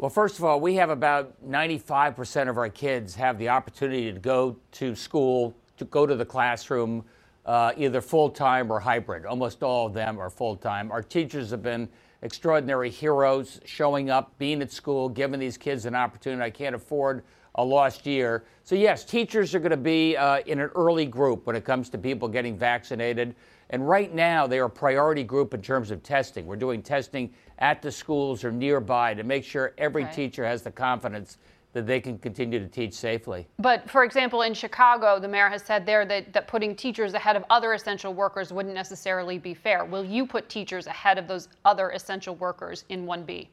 Well, 0.00 0.08
first 0.08 0.38
of 0.38 0.44
all, 0.46 0.60
we 0.60 0.76
have 0.76 0.88
about 0.88 1.46
95% 1.46 2.48
of 2.48 2.56
our 2.56 2.70
kids 2.70 3.14
have 3.16 3.36
the 3.36 3.50
opportunity 3.50 4.10
to 4.10 4.18
go 4.18 4.56
to 4.72 4.94
school, 4.94 5.54
to 5.76 5.84
go 5.84 6.06
to 6.06 6.16
the 6.16 6.24
classroom, 6.24 7.04
uh, 7.44 7.72
either 7.76 8.00
full 8.00 8.30
time 8.30 8.72
or 8.72 8.80
hybrid. 8.80 9.26
Almost 9.26 9.62
all 9.62 9.88
of 9.88 9.92
them 9.92 10.18
are 10.18 10.30
full 10.30 10.56
time. 10.56 10.90
Our 10.90 11.02
teachers 11.02 11.50
have 11.50 11.62
been 11.62 11.86
extraordinary 12.22 12.88
heroes, 12.88 13.60
showing 13.66 14.08
up, 14.08 14.38
being 14.38 14.62
at 14.62 14.72
school, 14.72 15.10
giving 15.10 15.38
these 15.38 15.58
kids 15.58 15.84
an 15.84 15.94
opportunity. 15.94 16.42
I 16.42 16.48
can't 16.48 16.74
afford 16.74 17.22
a 17.56 17.62
lost 17.62 18.06
year. 18.06 18.44
So, 18.64 18.76
yes, 18.76 19.04
teachers 19.04 19.54
are 19.54 19.58
going 19.58 19.70
to 19.70 19.76
be 19.76 20.16
uh, 20.16 20.40
in 20.46 20.60
an 20.60 20.70
early 20.76 21.04
group 21.04 21.46
when 21.46 21.56
it 21.56 21.66
comes 21.66 21.90
to 21.90 21.98
people 21.98 22.26
getting 22.26 22.56
vaccinated. 22.56 23.34
And 23.68 23.86
right 23.86 24.14
now, 24.14 24.46
they 24.46 24.60
are 24.60 24.64
a 24.64 24.70
priority 24.70 25.24
group 25.24 25.52
in 25.52 25.60
terms 25.60 25.90
of 25.90 26.02
testing. 26.02 26.46
We're 26.46 26.56
doing 26.56 26.82
testing 26.82 27.34
at 27.60 27.82
the 27.82 27.92
schools 27.92 28.44
or 28.44 28.50
nearby 28.50 29.14
to 29.14 29.22
make 29.22 29.44
sure 29.44 29.74
every 29.78 30.04
right. 30.04 30.12
teacher 30.12 30.44
has 30.44 30.62
the 30.62 30.70
confidence 30.70 31.38
that 31.72 31.86
they 31.86 32.00
can 32.00 32.18
continue 32.18 32.58
to 32.58 32.66
teach 32.66 32.94
safely. 32.94 33.46
But 33.58 33.88
for 33.88 34.02
example, 34.02 34.42
in 34.42 34.54
Chicago, 34.54 35.20
the 35.20 35.28
mayor 35.28 35.48
has 35.48 35.62
said 35.62 35.86
there 35.86 36.04
that, 36.06 36.32
that 36.32 36.48
putting 36.48 36.74
teachers 36.74 37.14
ahead 37.14 37.36
of 37.36 37.44
other 37.48 37.74
essential 37.74 38.12
workers 38.12 38.52
wouldn't 38.52 38.74
necessarily 38.74 39.38
be 39.38 39.54
fair. 39.54 39.84
Will 39.84 40.04
you 40.04 40.26
put 40.26 40.48
teachers 40.48 40.86
ahead 40.88 41.16
of 41.16 41.28
those 41.28 41.48
other 41.64 41.90
essential 41.90 42.34
workers 42.34 42.84
in 42.88 43.06
1B? 43.06 43.48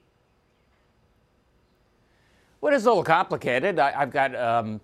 Well, 2.59 2.73
it's 2.73 2.85
a 2.85 2.89
little 2.89 3.03
complicated. 3.03 3.77
I, 3.77 3.91
have 3.91 4.09
got 4.09 4.35
um, 4.35 4.81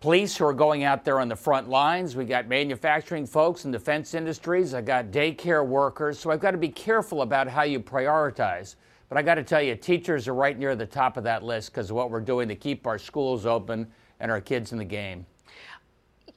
police 0.00 0.36
who 0.36 0.44
are 0.44 0.52
going 0.52 0.84
out 0.84 1.04
there 1.04 1.18
on 1.20 1.28
the 1.28 1.36
front 1.36 1.68
lines. 1.68 2.14
We 2.14 2.24
got 2.24 2.46
manufacturing 2.46 3.26
folks 3.26 3.64
and 3.64 3.72
defense 3.72 4.14
industries. 4.14 4.74
I 4.74 4.80
got 4.80 5.06
daycare 5.06 5.66
workers. 5.66 6.18
So 6.18 6.30
I've 6.30 6.40
got 6.40 6.52
to 6.52 6.58
be 6.58 6.68
careful 6.68 7.22
about 7.22 7.48
how 7.48 7.62
you 7.62 7.80
prioritize. 7.80 8.76
But 9.08 9.18
I 9.18 9.22
got 9.22 9.36
to 9.36 9.42
tell 9.42 9.62
you, 9.62 9.74
teachers 9.74 10.28
are 10.28 10.34
right 10.34 10.56
near 10.56 10.76
the 10.76 10.86
top 10.86 11.16
of 11.16 11.24
that 11.24 11.42
list 11.42 11.72
because 11.72 11.90
of 11.90 11.96
what 11.96 12.10
we're 12.10 12.20
doing 12.20 12.46
to 12.48 12.54
keep 12.54 12.86
our 12.86 12.98
schools 12.98 13.46
open 13.46 13.90
and 14.20 14.30
our 14.30 14.40
kids 14.40 14.72
in 14.72 14.78
the 14.78 14.84
game. 14.84 15.26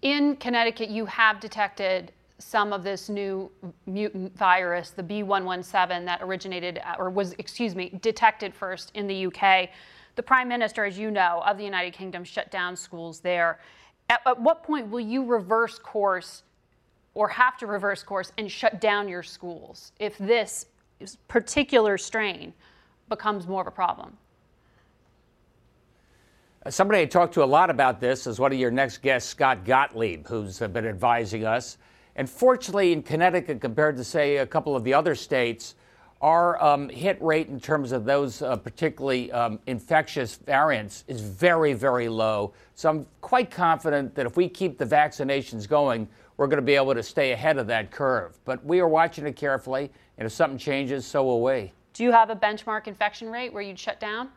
In 0.01 0.35
Connecticut, 0.37 0.89
you 0.89 1.05
have 1.05 1.39
detected 1.39 2.13
some 2.39 2.73
of 2.73 2.83
this 2.83 3.07
new 3.07 3.51
mutant 3.85 4.35
virus, 4.35 4.91
the 4.91 5.03
B117, 5.03 6.05
that 6.05 6.21
originated 6.23 6.81
or 6.97 7.11
was, 7.11 7.33
excuse 7.33 7.75
me, 7.75 7.99
detected 8.01 8.55
first 8.55 8.91
in 8.95 9.05
the 9.05 9.27
UK. 9.27 9.69
The 10.21 10.27
Prime 10.27 10.49
Minister, 10.49 10.85
as 10.85 10.99
you 10.99 11.09
know, 11.09 11.41
of 11.47 11.57
the 11.57 11.63
United 11.63 11.93
Kingdom 11.93 12.23
shut 12.23 12.51
down 12.51 12.75
schools 12.75 13.21
there. 13.21 13.57
At, 14.07 14.21
at 14.27 14.39
what 14.39 14.61
point 14.61 14.91
will 14.91 14.99
you 14.99 15.25
reverse 15.25 15.79
course 15.79 16.43
or 17.15 17.27
have 17.27 17.57
to 17.57 17.65
reverse 17.65 18.03
course 18.03 18.31
and 18.37 18.51
shut 18.51 18.79
down 18.79 19.09
your 19.09 19.23
schools 19.23 19.93
if 19.99 20.15
this 20.19 20.67
particular 21.27 21.97
strain 21.97 22.53
becomes 23.09 23.47
more 23.47 23.61
of 23.61 23.67
a 23.67 23.71
problem? 23.71 24.15
Somebody 26.69 27.01
I 27.01 27.05
talked 27.05 27.33
to 27.33 27.43
a 27.43 27.45
lot 27.45 27.71
about 27.71 27.99
this 27.99 28.27
is 28.27 28.39
one 28.39 28.53
of 28.53 28.59
your 28.59 28.69
next 28.69 28.99
guests, 28.99 29.27
Scott 29.27 29.65
Gottlieb, 29.65 30.27
who's 30.27 30.59
been 30.59 30.85
advising 30.85 31.45
us. 31.45 31.79
And 32.15 32.29
fortunately, 32.29 32.91
in 32.91 33.01
Connecticut, 33.01 33.59
compared 33.59 33.97
to, 33.97 34.03
say, 34.03 34.37
a 34.37 34.45
couple 34.45 34.75
of 34.75 34.83
the 34.83 34.93
other 34.93 35.15
states, 35.15 35.73
our 36.21 36.63
um, 36.63 36.87
hit 36.87 37.21
rate 37.21 37.47
in 37.47 37.59
terms 37.59 37.91
of 37.91 38.05
those 38.05 38.41
uh, 38.41 38.55
particularly 38.55 39.31
um, 39.31 39.59
infectious 39.65 40.35
variants 40.35 41.03
is 41.07 41.19
very, 41.19 41.73
very 41.73 42.07
low. 42.07 42.53
So 42.75 42.89
I'm 42.89 43.07
quite 43.21 43.49
confident 43.49 44.13
that 44.15 44.27
if 44.27 44.37
we 44.37 44.47
keep 44.47 44.77
the 44.77 44.85
vaccinations 44.85 45.67
going, 45.67 46.07
we're 46.37 46.47
going 46.47 46.57
to 46.57 46.65
be 46.65 46.75
able 46.75 46.93
to 46.93 47.03
stay 47.03 47.31
ahead 47.31 47.57
of 47.57 47.67
that 47.67 47.91
curve. 47.91 48.37
But 48.45 48.63
we 48.63 48.79
are 48.79 48.87
watching 48.87 49.25
it 49.25 49.35
carefully, 49.35 49.91
and 50.17 50.25
if 50.25 50.31
something 50.31 50.59
changes, 50.59 51.05
so 51.05 51.23
will 51.23 51.41
we. 51.41 51.73
Do 51.93 52.03
you 52.03 52.11
have 52.11 52.29
a 52.29 52.35
benchmark 52.35 52.87
infection 52.87 53.29
rate 53.29 53.51
where 53.51 53.63
you'd 53.63 53.79
shut 53.79 53.99
down? 53.99 54.29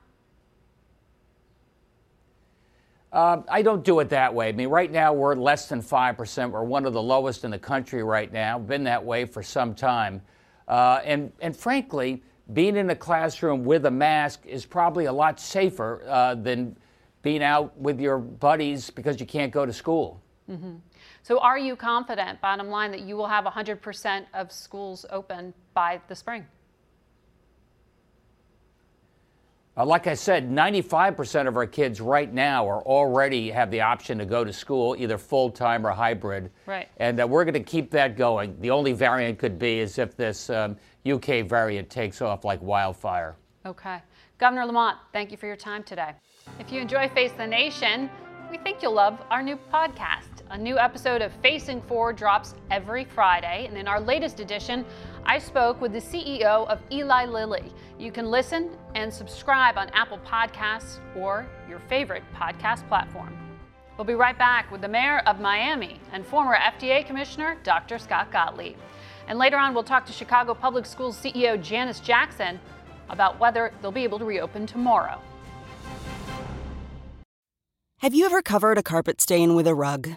Uh, 3.12 3.42
I 3.48 3.62
don't 3.62 3.84
do 3.84 4.00
it 4.00 4.08
that 4.08 4.34
way. 4.34 4.48
I 4.48 4.52
mean, 4.52 4.68
right 4.68 4.90
now 4.90 5.12
we're 5.12 5.36
less 5.36 5.68
than 5.68 5.80
5%. 5.80 6.50
We're 6.50 6.64
one 6.64 6.84
of 6.84 6.92
the 6.94 7.02
lowest 7.02 7.44
in 7.44 7.52
the 7.52 7.58
country 7.58 8.02
right 8.02 8.32
now. 8.32 8.58
Been 8.58 8.84
that 8.84 9.04
way 9.04 9.24
for 9.24 9.40
some 9.40 9.74
time. 9.74 10.20
Uh, 10.68 11.00
and, 11.04 11.32
and 11.40 11.56
frankly, 11.56 12.22
being 12.52 12.76
in 12.76 12.90
a 12.90 12.96
classroom 12.96 13.64
with 13.64 13.86
a 13.86 13.90
mask 13.90 14.44
is 14.46 14.66
probably 14.66 15.06
a 15.06 15.12
lot 15.12 15.40
safer 15.40 16.02
uh, 16.06 16.34
than 16.34 16.76
being 17.22 17.42
out 17.42 17.76
with 17.78 18.00
your 18.00 18.18
buddies 18.18 18.90
because 18.90 19.18
you 19.18 19.26
can't 19.26 19.52
go 19.52 19.64
to 19.64 19.72
school. 19.72 20.20
Mm-hmm. 20.50 20.74
So, 21.22 21.38
are 21.38 21.58
you 21.58 21.74
confident, 21.74 22.38
bottom 22.42 22.68
line, 22.68 22.90
that 22.90 23.00
you 23.00 23.16
will 23.16 23.26
have 23.26 23.46
100% 23.46 24.26
of 24.34 24.52
schools 24.52 25.06
open 25.08 25.54
by 25.72 26.00
the 26.08 26.14
spring? 26.14 26.46
Uh, 29.76 29.84
like 29.84 30.06
I 30.06 30.14
said, 30.14 30.48
95% 30.48 31.48
of 31.48 31.56
our 31.56 31.66
kids 31.66 32.00
right 32.00 32.32
now 32.32 32.68
are 32.68 32.82
already 32.82 33.50
have 33.50 33.72
the 33.72 33.80
option 33.80 34.18
to 34.18 34.24
go 34.24 34.44
to 34.44 34.52
school, 34.52 34.94
either 34.96 35.18
full 35.18 35.50
time 35.50 35.84
or 35.84 35.90
hybrid. 35.90 36.50
Right. 36.66 36.88
And 36.98 37.20
uh, 37.20 37.26
we're 37.26 37.44
going 37.44 37.54
to 37.54 37.60
keep 37.60 37.90
that 37.90 38.16
going. 38.16 38.56
The 38.60 38.70
only 38.70 38.92
variant 38.92 39.38
could 39.38 39.58
be 39.58 39.80
is 39.80 39.98
if 39.98 40.16
this 40.16 40.48
um, 40.48 40.76
UK 41.04 41.46
variant 41.46 41.90
takes 41.90 42.22
off 42.22 42.44
like 42.44 42.62
wildfire. 42.62 43.36
Okay. 43.66 44.00
Governor 44.38 44.66
Lamont, 44.66 44.98
thank 45.12 45.32
you 45.32 45.36
for 45.36 45.46
your 45.46 45.56
time 45.56 45.82
today. 45.82 46.12
If 46.60 46.70
you 46.70 46.80
enjoy 46.80 47.08
Face 47.08 47.32
the 47.32 47.46
Nation, 47.46 48.10
we 48.50 48.58
think 48.58 48.82
you'll 48.82 48.92
love 48.92 49.20
our 49.30 49.42
new 49.42 49.58
podcast. 49.72 50.33
A 50.50 50.58
new 50.58 50.78
episode 50.78 51.22
of 51.22 51.32
Facing 51.42 51.80
Forward 51.80 52.16
drops 52.16 52.54
every 52.70 53.06
Friday, 53.06 53.64
and 53.66 53.78
in 53.78 53.88
our 53.88 53.98
latest 53.98 54.40
edition, 54.40 54.84
I 55.24 55.38
spoke 55.38 55.80
with 55.80 55.92
the 55.92 56.00
CEO 56.00 56.68
of 56.68 56.80
Eli 56.92 57.24
Lilly. 57.24 57.72
You 57.98 58.12
can 58.12 58.30
listen 58.30 58.76
and 58.94 59.12
subscribe 59.12 59.78
on 59.78 59.88
Apple 59.90 60.18
Podcasts 60.18 60.98
or 61.16 61.46
your 61.66 61.78
favorite 61.88 62.22
podcast 62.34 62.86
platform. 62.88 63.34
We'll 63.96 64.04
be 64.04 64.14
right 64.14 64.36
back 64.36 64.70
with 64.70 64.82
the 64.82 64.88
mayor 64.88 65.20
of 65.20 65.40
Miami 65.40 65.98
and 66.12 66.26
former 66.26 66.56
FDA 66.56 67.06
Commissioner 67.06 67.56
Dr. 67.62 67.98
Scott 67.98 68.30
Gottlieb. 68.30 68.76
And 69.28 69.38
later 69.38 69.56
on, 69.56 69.72
we'll 69.72 69.82
talk 69.82 70.04
to 70.06 70.12
Chicago 70.12 70.52
Public 70.52 70.84
Schools 70.84 71.16
CEO 71.16 71.60
Janice 71.60 72.00
Jackson 72.00 72.60
about 73.08 73.40
whether 73.40 73.72
they'll 73.80 73.90
be 73.90 74.04
able 74.04 74.18
to 74.18 74.26
reopen 74.26 74.66
tomorrow. 74.66 75.18
Have 78.00 78.14
you 78.14 78.26
ever 78.26 78.42
covered 78.42 78.76
a 78.76 78.82
carpet 78.82 79.22
stain 79.22 79.54
with 79.54 79.66
a 79.66 79.74
rug? 79.74 80.16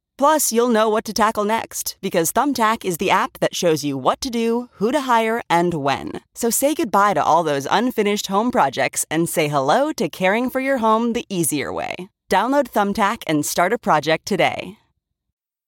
Plus, 0.21 0.51
you'll 0.51 0.69
know 0.69 0.87
what 0.87 1.03
to 1.03 1.13
tackle 1.13 1.45
next 1.45 1.97
because 1.99 2.31
Thumbtack 2.31 2.85
is 2.85 2.97
the 2.97 3.09
app 3.09 3.39
that 3.39 3.55
shows 3.55 3.83
you 3.83 3.97
what 3.97 4.21
to 4.21 4.29
do, 4.29 4.69
who 4.73 4.91
to 4.91 5.01
hire, 5.01 5.41
and 5.49 5.73
when. 5.73 6.11
So 6.35 6.51
say 6.51 6.75
goodbye 6.75 7.15
to 7.15 7.23
all 7.23 7.41
those 7.41 7.65
unfinished 7.71 8.27
home 8.27 8.51
projects 8.51 9.03
and 9.09 9.27
say 9.27 9.47
hello 9.47 9.91
to 9.93 10.09
caring 10.09 10.51
for 10.51 10.59
your 10.59 10.77
home 10.77 11.13
the 11.13 11.25
easier 11.27 11.73
way. 11.73 11.95
Download 12.29 12.69
Thumbtack 12.69 13.23
and 13.25 13.43
start 13.43 13.73
a 13.73 13.79
project 13.79 14.27
today. 14.27 14.77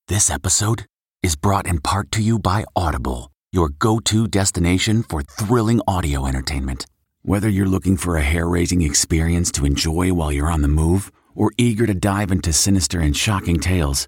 This 0.08 0.30
episode 0.30 0.86
is 1.24 1.36
brought 1.36 1.66
in 1.66 1.80
part 1.80 2.12
to 2.12 2.22
you 2.22 2.38
by 2.38 2.64
Audible, 2.76 3.32
your 3.52 3.70
go 3.70 4.00
to 4.02 4.28
destination 4.28 5.02
for 5.02 5.24
thrilling 5.24 5.82
audio 5.88 6.28
entertainment. 6.28 6.86
Whether 7.24 7.50
you're 7.50 7.66
looking 7.66 7.98
for 7.98 8.18
a 8.18 8.22
hair 8.22 8.48
raising 8.48 8.84
experience 8.84 9.52
to 9.54 9.66
enjoy 9.66 10.14
while 10.14 10.32
you're 10.32 10.52
on 10.52 10.62
the 10.62 10.68
move 10.68 11.12
or 11.34 11.50
eager 11.58 11.88
to 11.88 11.96
dive 11.96 12.32
into 12.32 12.54
sinister 12.54 13.00
and 13.00 13.18
shocking 13.18 13.60
tales, 13.60 14.08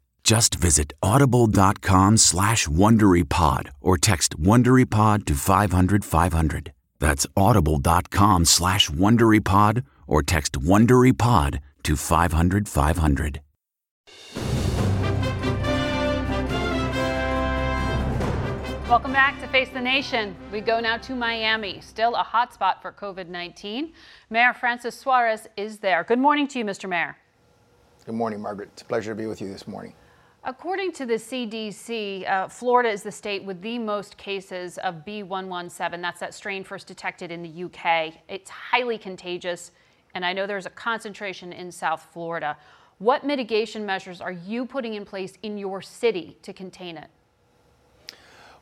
Just 0.23 0.55
visit 0.55 0.93
audible.com 1.01 2.17
slash 2.17 2.67
WonderyPod 2.67 3.69
or 3.81 3.97
text 3.97 4.39
WonderyPod 4.39 5.25
to 5.25 5.33
500 5.33 6.05
500. 6.05 6.73
That's 6.99 7.25
audible.com 7.35 8.45
slash 8.45 8.89
WonderyPod 8.89 9.83
or 10.07 10.21
text 10.21 10.53
WonderyPod 10.53 11.59
to 11.83 11.95
500 11.95 12.69
500. 12.69 13.41
Welcome 18.87 19.13
back 19.13 19.39
to 19.39 19.47
Face 19.47 19.69
the 19.69 19.79
Nation. 19.79 20.35
We 20.51 20.59
go 20.59 20.81
now 20.81 20.97
to 20.97 21.15
Miami, 21.15 21.79
still 21.79 22.13
a 22.15 22.25
hotspot 22.25 22.81
for 22.81 22.91
COVID 22.91 23.29
19. 23.29 23.93
Mayor 24.29 24.53
Francis 24.53 24.99
Suarez 24.99 25.47
is 25.55 25.79
there. 25.79 26.03
Good 26.03 26.19
morning 26.19 26.45
to 26.49 26.59
you, 26.59 26.65
Mr. 26.65 26.89
Mayor. 26.89 27.15
Good 28.05 28.15
morning, 28.15 28.41
Margaret. 28.41 28.69
It's 28.73 28.81
a 28.81 28.85
pleasure 28.85 29.11
to 29.11 29.15
be 29.15 29.27
with 29.27 29.39
you 29.41 29.47
this 29.47 29.65
morning. 29.65 29.93
According 30.43 30.93
to 30.93 31.05
the 31.05 31.13
CDC, 31.13 32.27
uh, 32.27 32.47
Florida 32.47 32.89
is 32.89 33.03
the 33.03 33.11
state 33.11 33.43
with 33.43 33.61
the 33.61 33.77
most 33.77 34.17
cases 34.17 34.79
of 34.79 35.05
B117. 35.05 36.01
That's 36.01 36.19
that 36.19 36.33
strain 36.33 36.63
first 36.63 36.87
detected 36.87 37.31
in 37.31 37.43
the 37.43 37.65
UK. 37.65 38.15
It's 38.27 38.49
highly 38.49 38.97
contagious, 38.97 39.71
and 40.15 40.25
I 40.25 40.33
know 40.33 40.47
there's 40.47 40.65
a 40.65 40.71
concentration 40.71 41.53
in 41.53 41.71
South 41.71 42.07
Florida. 42.11 42.57
What 42.97 43.23
mitigation 43.23 43.85
measures 43.85 44.19
are 44.19 44.31
you 44.31 44.65
putting 44.65 44.95
in 44.95 45.05
place 45.05 45.33
in 45.43 45.59
your 45.59 45.79
city 45.79 46.37
to 46.41 46.53
contain 46.53 46.97
it? 46.97 47.11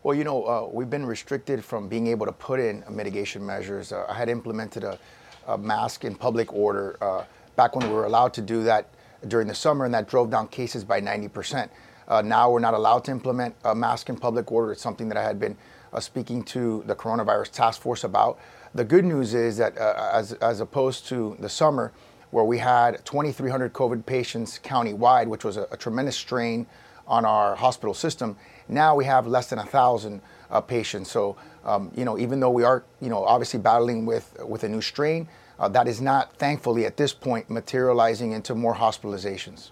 Well, 0.04 0.18
you 0.18 0.26
know, 0.26 0.44
uh, 0.44 0.68
we've 0.70 0.90
been 0.90 1.06
restricted 1.06 1.64
from 1.64 1.88
being 1.88 2.08
able 2.08 2.26
to 2.26 2.34
put 2.34 2.60
in 2.60 2.84
mitigation 2.90 3.46
measures. 3.46 3.94
Uh, 3.94 4.06
I 4.10 4.16
had 4.16 4.28
implemented 4.28 4.84
a, 4.84 5.00
a, 5.48 5.58
mask 5.58 6.04
in 6.04 6.16
public 6.16 6.52
order 6.52 6.98
uh, 7.02 7.24
back 7.56 7.78
when 7.78 7.88
we 7.88 7.94
were 7.94 8.06
allowed 8.06 8.34
to 8.34 8.42
do 8.42 8.64
that 8.64 8.90
during 9.28 9.48
the 9.48 9.56
summer, 9.56 9.86
and 9.86 9.94
that 9.94 10.08
drove 10.08 10.30
down 10.30 10.48
cases 10.48 10.84
by 10.84 11.02
90%. 11.02 11.70
Uh, 12.08 12.22
now 12.22 12.50
we're 12.52 12.60
not 12.60 12.74
allowed 12.74 13.04
to 13.06 13.12
implement 13.12 13.56
a 13.64 13.76
mask 13.76 14.10
in 14.10 14.18
public 14.18 14.52
order. 14.52 14.72
It's 14.72 14.82
something 14.82 15.10
that 15.10 15.18
I 15.18 15.24
had 15.24 15.40
been 15.40 15.56
uh, 15.94 16.00
speaking 16.00 16.44
to 16.44 16.84
the 16.88 16.96
coronavirus 16.96 17.52
task 17.52 17.82
force 17.82 18.04
about. 18.04 18.40
The 18.74 18.84
good 18.84 19.06
news 19.06 19.34
is 19.34 19.58
that 19.58 19.78
uh, 19.78 20.12
as, 20.14 20.34
as 20.34 20.60
opposed 20.60 21.08
to 21.08 21.36
the 21.40 21.50
summer, 21.50 21.92
where 22.32 22.44
we 22.44 22.60
had 22.60 23.04
2,300 23.06 23.74
COVID 23.74 24.06
patients 24.06 24.60
countywide, 24.64 25.28
which 25.28 25.44
was 25.44 25.58
a, 25.58 25.68
a 25.72 25.78
tremendous 25.78 26.16
strain 26.16 26.68
on 27.08 27.26
our 27.26 27.56
hospital 27.56 27.94
system, 27.94 28.36
now 28.68 28.96
we 28.96 29.06
have 29.06 29.26
less 29.26 29.50
than 29.50 29.60
a 29.60 29.66
thousand 29.66 30.22
uh, 30.52 30.62
patients. 30.62 31.10
So, 31.10 31.38
um, 31.64 31.92
you 31.96 32.06
know, 32.06 32.18
even 32.18 32.40
though 32.40 32.52
we 32.52 32.64
are, 32.64 32.84
you 33.02 33.10
know, 33.10 33.24
obviously 33.24 33.60
battling 33.60 34.06
with 34.06 34.38
with 34.46 34.64
a 34.64 34.70
new 34.70 34.82
strain, 34.82 35.28
uh, 35.60 35.68
that 35.70 35.88
is 35.88 36.02
not, 36.02 36.36
thankfully, 36.38 36.86
at 36.86 36.98
this 36.98 37.14
point, 37.14 37.50
materializing 37.50 38.32
into 38.32 38.56
more 38.56 38.74
hospitalizations. 38.74 39.72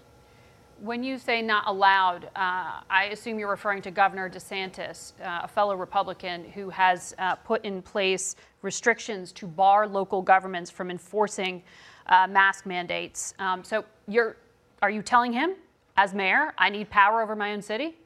When 0.80 1.02
you 1.02 1.18
say 1.18 1.42
not 1.42 1.64
allowed, 1.66 2.26
uh, 2.36 2.82
I 2.88 3.08
assume 3.10 3.38
you're 3.38 3.50
referring 3.50 3.82
to 3.82 3.90
Governor 3.90 4.30
DeSantis, 4.30 5.12
uh, 5.20 5.40
a 5.42 5.48
fellow 5.48 5.74
Republican 5.74 6.44
who 6.44 6.70
has 6.70 7.14
uh, 7.18 7.34
put 7.34 7.64
in 7.64 7.82
place 7.82 8.36
restrictions 8.62 9.32
to 9.32 9.46
bar 9.46 9.88
local 9.88 10.22
governments 10.22 10.70
from 10.70 10.90
enforcing 10.90 11.62
uh, 12.06 12.28
mask 12.28 12.64
mandates. 12.64 13.34
Um, 13.38 13.64
so, 13.64 13.84
you're, 14.06 14.36
are 14.82 14.90
you 14.90 15.02
telling 15.02 15.32
him, 15.32 15.54
as 15.96 16.14
mayor, 16.14 16.54
I 16.58 16.70
need 16.70 16.88
power 16.90 17.22
over 17.22 17.34
my 17.34 17.52
own 17.52 17.62
city? 17.62 17.96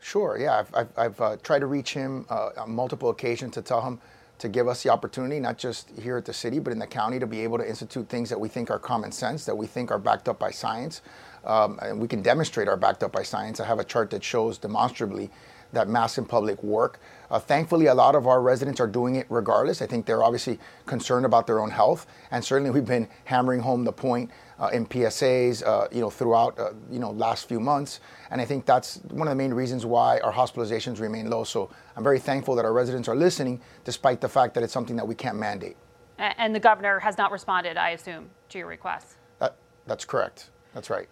Sure, 0.00 0.38
yeah. 0.38 0.58
I've, 0.58 0.74
I've, 0.74 0.98
I've 0.98 1.20
uh, 1.20 1.36
tried 1.42 1.60
to 1.60 1.66
reach 1.66 1.92
him 1.92 2.24
uh, 2.30 2.50
on 2.56 2.74
multiple 2.74 3.10
occasions 3.10 3.54
to 3.54 3.62
tell 3.62 3.82
him 3.82 4.00
to 4.42 4.48
give 4.48 4.66
us 4.66 4.82
the 4.82 4.90
opportunity, 4.90 5.38
not 5.38 5.56
just 5.56 5.88
here 5.90 6.16
at 6.16 6.24
the 6.24 6.32
city, 6.32 6.58
but 6.58 6.72
in 6.72 6.80
the 6.80 6.86
county, 6.86 7.20
to 7.20 7.28
be 7.28 7.40
able 7.40 7.58
to 7.58 7.68
institute 7.68 8.08
things 8.08 8.28
that 8.28 8.38
we 8.38 8.48
think 8.48 8.72
are 8.72 8.78
common 8.78 9.12
sense, 9.12 9.44
that 9.44 9.56
we 9.56 9.68
think 9.68 9.92
are 9.92 10.00
backed 10.00 10.28
up 10.28 10.40
by 10.40 10.50
science. 10.50 11.00
Um, 11.44 11.78
and 11.80 12.00
we 12.00 12.08
can 12.08 12.22
demonstrate 12.22 12.66
are 12.66 12.76
backed 12.76 13.04
up 13.04 13.12
by 13.12 13.22
science. 13.22 13.60
I 13.60 13.66
have 13.66 13.78
a 13.78 13.84
chart 13.84 14.10
that 14.10 14.24
shows 14.24 14.58
demonstrably 14.58 15.30
that 15.72 15.88
masks 15.88 16.18
in 16.18 16.24
public 16.24 16.62
work. 16.62 17.00
Uh, 17.30 17.38
thankfully, 17.38 17.86
a 17.86 17.94
lot 17.94 18.14
of 18.14 18.26
our 18.26 18.42
residents 18.42 18.80
are 18.80 18.86
doing 18.86 19.16
it 19.16 19.26
regardless. 19.30 19.80
I 19.80 19.86
think 19.86 20.06
they're 20.06 20.22
obviously 20.22 20.58
concerned 20.86 21.24
about 21.24 21.46
their 21.46 21.60
own 21.60 21.70
health, 21.70 22.06
and 22.30 22.44
certainly 22.44 22.70
we've 22.70 22.84
been 22.84 23.08
hammering 23.24 23.60
home 23.60 23.84
the 23.84 23.92
point 23.92 24.30
uh, 24.60 24.68
in 24.72 24.86
PSAs, 24.86 25.66
uh, 25.66 25.88
you 25.90 26.00
know, 26.00 26.10
throughout 26.10 26.58
uh, 26.58 26.72
you 26.90 26.98
know 26.98 27.10
last 27.10 27.48
few 27.48 27.58
months, 27.58 28.00
and 28.30 28.40
I 28.40 28.44
think 28.44 28.66
that's 28.66 28.96
one 29.10 29.26
of 29.26 29.32
the 29.32 29.36
main 29.36 29.54
reasons 29.54 29.86
why 29.86 30.20
our 30.20 30.32
hospitalizations 30.32 31.00
remain 31.00 31.30
low. 31.30 31.44
So 31.44 31.70
I'm 31.96 32.04
very 32.04 32.18
thankful 32.20 32.54
that 32.56 32.64
our 32.64 32.72
residents 32.72 33.08
are 33.08 33.16
listening, 33.16 33.60
despite 33.84 34.20
the 34.20 34.28
fact 34.28 34.54
that 34.54 34.62
it's 34.62 34.72
something 34.72 34.96
that 34.96 35.08
we 35.08 35.14
can't 35.14 35.38
mandate. 35.38 35.76
And 36.18 36.54
the 36.54 36.60
governor 36.60 37.00
has 37.00 37.18
not 37.18 37.32
responded, 37.32 37.76
I 37.76 37.90
assume, 37.90 38.30
to 38.50 38.58
your 38.58 38.68
request. 38.68 39.16
That, 39.40 39.56
that's 39.86 40.04
correct. 40.04 40.50
That's 40.74 40.88
right. 40.88 41.08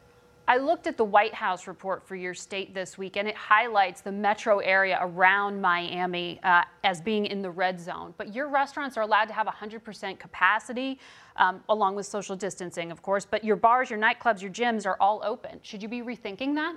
I 0.51 0.57
looked 0.57 0.89
at 0.89 0.97
the 0.97 1.05
White 1.05 1.33
House 1.33 1.69
report 1.69 2.05
for 2.05 2.17
your 2.17 2.35
state 2.35 2.75
this 2.75 2.99
week, 2.99 3.17
and 3.17 3.29
it 3.29 3.37
highlights 3.37 4.01
the 4.01 4.11
metro 4.11 4.59
area 4.59 4.99
around 5.01 5.61
Miami 5.61 6.41
uh, 6.43 6.65
as 6.83 7.01
being 7.01 7.27
in 7.27 7.41
the 7.41 7.53
red 7.53 7.79
zone. 7.79 8.15
But 8.17 8.35
your 8.35 8.49
restaurants 8.49 8.97
are 8.97 9.03
allowed 9.03 9.27
to 9.27 9.33
have 9.33 9.47
100% 9.47 10.19
capacity, 10.19 10.99
um, 11.37 11.63
along 11.69 11.95
with 11.95 12.07
social 12.07 12.35
distancing, 12.35 12.91
of 12.91 13.01
course. 13.01 13.25
But 13.25 13.45
your 13.45 13.55
bars, 13.55 13.91
your 13.91 14.01
nightclubs, 14.01 14.43
your 14.43 14.51
gyms 14.51 14.87
are 14.87 14.97
all 14.99 15.23
open. 15.25 15.61
Should 15.63 15.85
you 15.85 15.89
be 15.89 16.01
rethinking 16.01 16.57
that? 16.57 16.75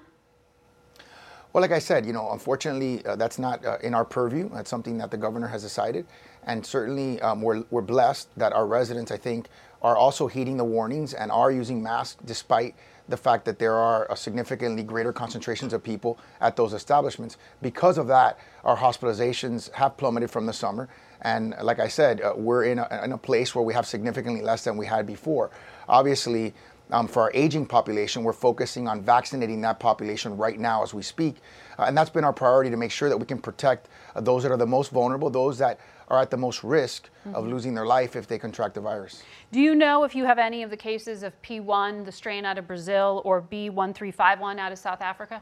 Well, 1.53 1.61
like 1.61 1.71
I 1.71 1.77
said, 1.77 2.03
you 2.07 2.13
know, 2.13 2.31
unfortunately, 2.31 3.05
uh, 3.05 3.15
that's 3.15 3.37
not 3.37 3.63
uh, 3.63 3.77
in 3.83 3.93
our 3.93 4.03
purview. 4.03 4.49
That's 4.51 4.71
something 4.71 4.97
that 4.97 5.11
the 5.11 5.17
governor 5.17 5.47
has 5.47 5.61
decided. 5.61 6.07
And 6.47 6.65
certainly, 6.65 7.21
um, 7.21 7.43
we're, 7.43 7.63
we're 7.69 7.83
blessed 7.83 8.29
that 8.37 8.53
our 8.53 8.65
residents, 8.65 9.11
I 9.11 9.17
think, 9.17 9.49
are 9.83 9.95
also 9.95 10.25
heeding 10.25 10.57
the 10.57 10.63
warnings 10.63 11.13
and 11.13 11.31
are 11.31 11.51
using 11.51 11.83
masks 11.83 12.17
despite 12.25 12.73
the 13.07 13.17
fact 13.17 13.45
that 13.45 13.59
there 13.59 13.75
are 13.75 14.15
significantly 14.15 14.81
greater 14.81 15.13
concentrations 15.13 15.73
of 15.73 15.83
people 15.83 16.17
at 16.41 16.55
those 16.55 16.73
establishments. 16.73 17.37
Because 17.61 17.99
of 17.99 18.07
that, 18.07 18.39
our 18.63 18.77
hospitalizations 18.77 19.71
have 19.73 19.95
plummeted 19.95 20.31
from 20.31 20.47
the 20.47 20.53
summer. 20.53 20.89
And 21.21 21.53
like 21.61 21.79
I 21.79 21.87
said, 21.87 22.21
uh, 22.21 22.33
we're 22.35 22.63
in 22.63 22.79
a, 22.79 23.01
in 23.03 23.11
a 23.11 23.17
place 23.17 23.53
where 23.53 23.63
we 23.63 23.73
have 23.75 23.85
significantly 23.85 24.41
less 24.41 24.63
than 24.63 24.75
we 24.75 24.87
had 24.87 25.05
before. 25.05 25.51
Obviously, 25.87 26.55
um, 26.91 27.07
for 27.07 27.23
our 27.23 27.31
aging 27.33 27.65
population, 27.65 28.23
we're 28.23 28.33
focusing 28.33 28.87
on 28.87 29.01
vaccinating 29.01 29.61
that 29.61 29.79
population 29.79 30.37
right 30.37 30.59
now 30.59 30.83
as 30.83 30.93
we 30.93 31.01
speak. 31.01 31.37
Uh, 31.79 31.83
and 31.83 31.97
that's 31.97 32.09
been 32.09 32.23
our 32.23 32.33
priority 32.33 32.69
to 32.69 32.77
make 32.77 32.91
sure 32.91 33.09
that 33.09 33.17
we 33.17 33.25
can 33.25 33.39
protect 33.39 33.89
uh, 34.15 34.21
those 34.21 34.43
that 34.43 34.51
are 34.51 34.57
the 34.57 34.65
most 34.65 34.91
vulnerable, 34.91 35.29
those 35.29 35.57
that 35.57 35.79
are 36.09 36.21
at 36.21 36.29
the 36.29 36.37
most 36.37 36.63
risk 36.63 37.09
mm-hmm. 37.25 37.35
of 37.35 37.47
losing 37.47 37.73
their 37.73 37.85
life 37.85 38.15
if 38.15 38.27
they 38.27 38.37
contract 38.37 38.75
the 38.75 38.81
virus. 38.81 39.23
Do 39.51 39.59
you 39.59 39.73
know 39.73 40.03
if 40.03 40.13
you 40.13 40.25
have 40.25 40.37
any 40.37 40.63
of 40.63 40.69
the 40.69 40.77
cases 40.77 41.23
of 41.23 41.39
P1, 41.41 42.05
the 42.05 42.11
strain 42.11 42.45
out 42.45 42.57
of 42.57 42.67
Brazil, 42.67 43.21
or 43.25 43.41
B1351 43.41 44.59
out 44.59 44.71
of 44.71 44.77
South 44.77 45.01
Africa? 45.01 45.41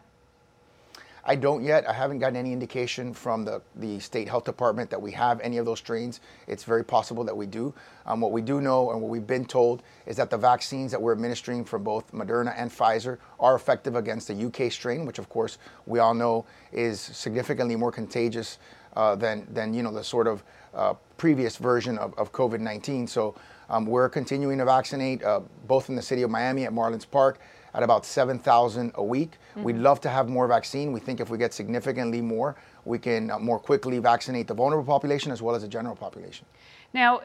I 1.23 1.35
don't 1.35 1.63
yet. 1.63 1.87
I 1.87 1.93
haven't 1.93 2.19
gotten 2.19 2.35
any 2.35 2.51
indication 2.51 3.13
from 3.13 3.45
the, 3.45 3.61
the 3.75 3.99
state 3.99 4.27
health 4.27 4.43
department 4.43 4.89
that 4.89 5.01
we 5.01 5.11
have 5.11 5.39
any 5.41 5.57
of 5.57 5.65
those 5.65 5.79
strains. 5.79 6.19
It's 6.47 6.63
very 6.63 6.83
possible 6.83 7.23
that 7.25 7.35
we 7.35 7.45
do. 7.45 7.73
Um, 8.05 8.21
what 8.21 8.31
we 8.31 8.41
do 8.41 8.59
know 8.59 8.91
and 8.91 9.01
what 9.01 9.09
we've 9.09 9.27
been 9.27 9.45
told 9.45 9.83
is 10.07 10.17
that 10.17 10.29
the 10.29 10.37
vaccines 10.37 10.91
that 10.91 11.01
we're 11.01 11.11
administering 11.11 11.63
from 11.63 11.83
both 11.83 12.11
Moderna 12.11 12.53
and 12.57 12.71
Pfizer 12.71 13.19
are 13.39 13.55
effective 13.55 13.95
against 13.95 14.27
the 14.27 14.45
UK 14.45 14.71
strain, 14.71 15.05
which 15.05 15.19
of 15.19 15.29
course 15.29 15.59
we 15.85 15.99
all 15.99 16.15
know 16.15 16.45
is 16.71 16.99
significantly 16.99 17.75
more 17.75 17.91
contagious 17.91 18.57
uh, 18.95 19.15
than, 19.15 19.47
than 19.53 19.73
you 19.73 19.83
know 19.83 19.91
the 19.93 20.03
sort 20.03 20.27
of 20.27 20.43
uh, 20.73 20.93
previous 21.17 21.57
version 21.57 21.97
of, 21.97 22.13
of 22.17 22.31
COVID-19. 22.31 23.07
So 23.07 23.35
um, 23.69 23.85
we're 23.85 24.09
continuing 24.09 24.57
to 24.57 24.65
vaccinate 24.65 25.23
uh, 25.23 25.41
both 25.67 25.89
in 25.89 25.95
the 25.95 26.01
city 26.01 26.23
of 26.23 26.29
Miami 26.29 26.65
at 26.65 26.73
Marlins 26.73 27.09
Park 27.09 27.39
at 27.73 27.83
about 27.83 28.05
7,000 28.05 28.91
a 28.95 29.03
week. 29.03 29.31
Mm-hmm. 29.31 29.63
We'd 29.63 29.77
love 29.77 30.01
to 30.01 30.09
have 30.09 30.29
more 30.29 30.47
vaccine. 30.47 30.91
We 30.91 30.99
think 30.99 31.19
if 31.19 31.29
we 31.29 31.37
get 31.37 31.53
significantly 31.53 32.21
more, 32.21 32.55
we 32.85 32.99
can 32.99 33.31
uh, 33.31 33.39
more 33.39 33.59
quickly 33.59 33.99
vaccinate 33.99 34.47
the 34.47 34.53
vulnerable 34.53 34.85
population 34.85 35.31
as 35.31 35.41
well 35.41 35.55
as 35.55 35.61
the 35.61 35.67
general 35.67 35.95
population. 35.95 36.45
Now, 36.93 37.21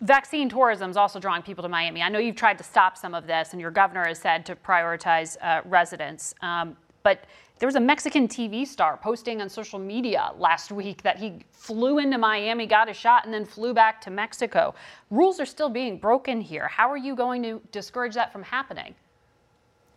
vaccine 0.00 0.48
tourism 0.48 0.90
is 0.90 0.96
also 0.96 1.20
drawing 1.20 1.42
people 1.42 1.62
to 1.62 1.68
Miami. 1.68 2.00
I 2.00 2.08
know 2.08 2.18
you've 2.18 2.36
tried 2.36 2.56
to 2.58 2.64
stop 2.64 2.96
some 2.96 3.14
of 3.14 3.26
this, 3.26 3.52
and 3.52 3.60
your 3.60 3.70
governor 3.70 4.06
has 4.06 4.18
said 4.18 4.46
to 4.46 4.56
prioritize 4.56 5.36
uh, 5.42 5.60
residents. 5.66 6.34
Um, 6.40 6.76
but 7.02 7.24
there 7.58 7.66
was 7.66 7.76
a 7.76 7.80
Mexican 7.80 8.26
TV 8.26 8.66
star 8.66 8.96
posting 8.96 9.42
on 9.42 9.48
social 9.48 9.78
media 9.78 10.32
last 10.38 10.72
week 10.72 11.02
that 11.02 11.18
he 11.18 11.44
flew 11.52 11.98
into 11.98 12.18
Miami, 12.18 12.66
got 12.66 12.88
a 12.88 12.94
shot, 12.94 13.24
and 13.24 13.32
then 13.32 13.44
flew 13.44 13.74
back 13.74 14.00
to 14.00 14.10
Mexico. 14.10 14.74
Rules 15.10 15.38
are 15.38 15.46
still 15.46 15.68
being 15.68 15.98
broken 15.98 16.40
here. 16.40 16.66
How 16.66 16.90
are 16.90 16.96
you 16.96 17.14
going 17.14 17.42
to 17.42 17.60
discourage 17.70 18.14
that 18.14 18.32
from 18.32 18.42
happening? 18.42 18.94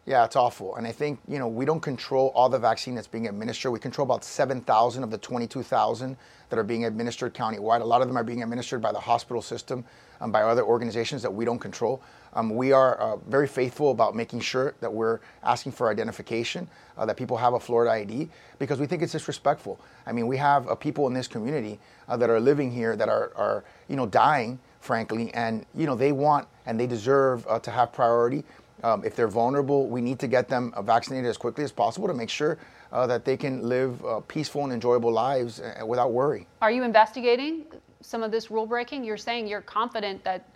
Yeah, 0.07 0.23
it's 0.23 0.35
awful. 0.35 0.75
And 0.75 0.85
I 0.85 0.91
think, 0.91 1.19
you 1.27 1.39
know, 1.39 1.47
we 1.47 1.65
don't 1.65 1.79
control 1.79 2.31
all 2.35 2.47
the 2.47 2.59
vaccine 2.59 2.93
that's 2.93 3.07
being 3.07 3.27
administered. 3.27 3.71
We 3.71 3.79
control 3.79 4.05
about 4.05 4.23
7,000 4.23 5.03
of 5.03 5.09
the 5.09 5.17
22,000 5.17 6.15
that 6.49 6.59
are 6.59 6.63
being 6.63 6.85
administered 6.85 7.33
countywide. 7.33 7.81
A 7.81 7.85
lot 7.85 8.01
of 8.01 8.07
them 8.07 8.15
are 8.15 8.23
being 8.23 8.43
administered 8.43 8.83
by 8.83 8.91
the 8.91 8.99
hospital 8.99 9.41
system 9.41 9.83
and 10.19 10.31
by 10.31 10.43
other 10.43 10.63
organizations 10.63 11.23
that 11.23 11.33
we 11.33 11.43
don't 11.43 11.57
control. 11.57 12.03
Um, 12.33 12.55
we 12.55 12.71
are 12.71 12.97
uh, 12.97 13.15
very 13.29 13.47
faithful 13.47 13.89
about 13.89 14.15
making 14.15 14.41
sure 14.41 14.75
that 14.79 14.93
we're 14.93 15.21
asking 15.41 15.71
for 15.71 15.89
identification, 15.89 16.67
uh, 16.97 17.05
that 17.07 17.17
people 17.17 17.37
have 17.37 17.53
a 17.53 17.59
Florida 17.59 17.91
ID, 17.91 18.29
because 18.59 18.79
we 18.79 18.85
think 18.85 19.01
it's 19.01 19.13
disrespectful. 19.13 19.79
I 20.05 20.11
mean, 20.11 20.27
we 20.27 20.37
have 20.37 20.67
uh, 20.67 20.75
people 20.75 21.07
in 21.07 21.13
this 21.13 21.27
community 21.27 21.79
uh, 22.07 22.15
that 22.17 22.29
are 22.29 22.39
living 22.39 22.69
here 22.69 22.95
that 22.95 23.09
are, 23.09 23.31
are, 23.35 23.63
you 23.87 23.95
know, 23.95 24.05
dying, 24.05 24.59
frankly, 24.81 25.33
and, 25.33 25.65
you 25.73 25.87
know, 25.87 25.95
they 25.95 26.11
want 26.11 26.47
and 26.67 26.79
they 26.79 26.85
deserve 26.85 27.47
uh, 27.47 27.57
to 27.59 27.71
have 27.71 27.91
priority. 27.91 28.43
Um, 28.85 29.03
if 29.03 29.15
they're 29.15 29.27
vulnerable, 29.27 29.87
we 29.87 29.99
need 29.99 30.19
to 30.19 30.27
get 30.27 30.47
them 30.47 30.71
vaccinated 30.83 31.27
as 31.27 31.37
quickly 31.37 31.63
as 31.63 31.71
possible 31.71 32.07
to 32.07 32.13
make 32.13 32.29
sure 32.29 32.59
uh, 32.91 33.07
that 33.07 33.25
they 33.25 33.35
can 33.35 33.67
live 33.67 34.05
uh, 34.05 34.19
peaceful 34.27 34.63
and 34.63 34.71
enjoyable 34.71 35.11
lives 35.11 35.59
uh, 35.59 35.83
without 35.83 36.11
worry. 36.11 36.45
Are 36.61 36.69
you 36.69 36.83
investigating 36.83 37.65
some 38.01 38.21
of 38.21 38.29
this 38.29 38.51
rule 38.51 38.67
breaking? 38.67 39.03
You're 39.03 39.17
saying 39.17 39.47
you're 39.47 39.61
confident 39.61 40.23
that 40.23 40.47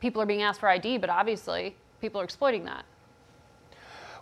people 0.00 0.20
are 0.20 0.26
being 0.26 0.42
asked 0.42 0.60
for 0.60 0.68
ID, 0.68 0.98
but 0.98 1.08
obviously 1.08 1.74
people 2.02 2.20
are 2.20 2.24
exploiting 2.24 2.62
that. 2.66 2.84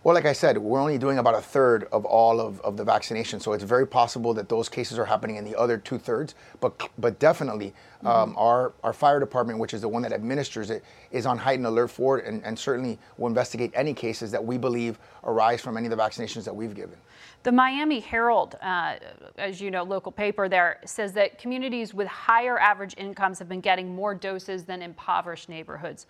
Well, 0.04 0.14
like 0.14 0.26
I 0.26 0.34
said, 0.34 0.58
we're 0.58 0.82
only 0.82 0.98
doing 0.98 1.16
about 1.16 1.34
a 1.34 1.40
third 1.40 1.88
of 1.90 2.04
all 2.04 2.38
of, 2.38 2.60
of 2.60 2.76
the 2.76 2.84
vaccination, 2.84 3.40
so 3.40 3.54
it's 3.54 3.64
very 3.64 3.86
possible 3.86 4.34
that 4.34 4.50
those 4.50 4.68
cases 4.68 4.98
are 4.98 5.06
happening 5.06 5.36
in 5.36 5.44
the 5.44 5.58
other 5.58 5.78
two 5.78 5.96
thirds. 5.96 6.34
But 6.60 6.90
but 6.98 7.18
definitely, 7.18 7.68
mm-hmm. 7.68 8.06
um, 8.06 8.34
our 8.36 8.74
our 8.82 8.92
fire 8.92 9.18
department, 9.18 9.58
which 9.58 9.72
is 9.72 9.80
the 9.80 9.88
one 9.88 10.02
that 10.02 10.12
administers 10.12 10.68
it, 10.68 10.84
is 11.10 11.24
on 11.24 11.38
heightened 11.38 11.66
alert 11.66 11.88
for 11.88 12.18
it, 12.18 12.26
and, 12.26 12.44
and 12.44 12.58
certainly 12.58 12.98
will 13.16 13.28
investigate 13.28 13.72
any 13.74 13.94
cases 13.94 14.30
that 14.30 14.44
we 14.44 14.58
believe 14.58 14.98
arise 15.22 15.62
from 15.62 15.78
any 15.78 15.86
of 15.86 15.90
the 15.90 15.96
vaccinations 15.96 16.44
that 16.44 16.54
we've 16.54 16.74
given. 16.74 16.98
The 17.42 17.52
Miami 17.52 18.00
Herald, 18.00 18.56
uh, 18.60 18.96
as 19.38 19.58
you 19.58 19.70
know, 19.70 19.84
local 19.84 20.12
paper 20.12 20.50
there, 20.50 20.80
says 20.84 21.14
that 21.14 21.38
communities 21.38 21.94
with 21.94 22.08
higher 22.08 22.58
average 22.58 22.94
incomes 22.98 23.38
have 23.38 23.48
been 23.48 23.62
getting 23.62 23.94
more 23.94 24.14
doses 24.14 24.64
than 24.64 24.82
impoverished 24.82 25.48
neighborhoods. 25.48 26.06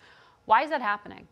Why 0.47 0.65
is 0.65 0.71
that 0.71 0.83
happening? 0.83 1.29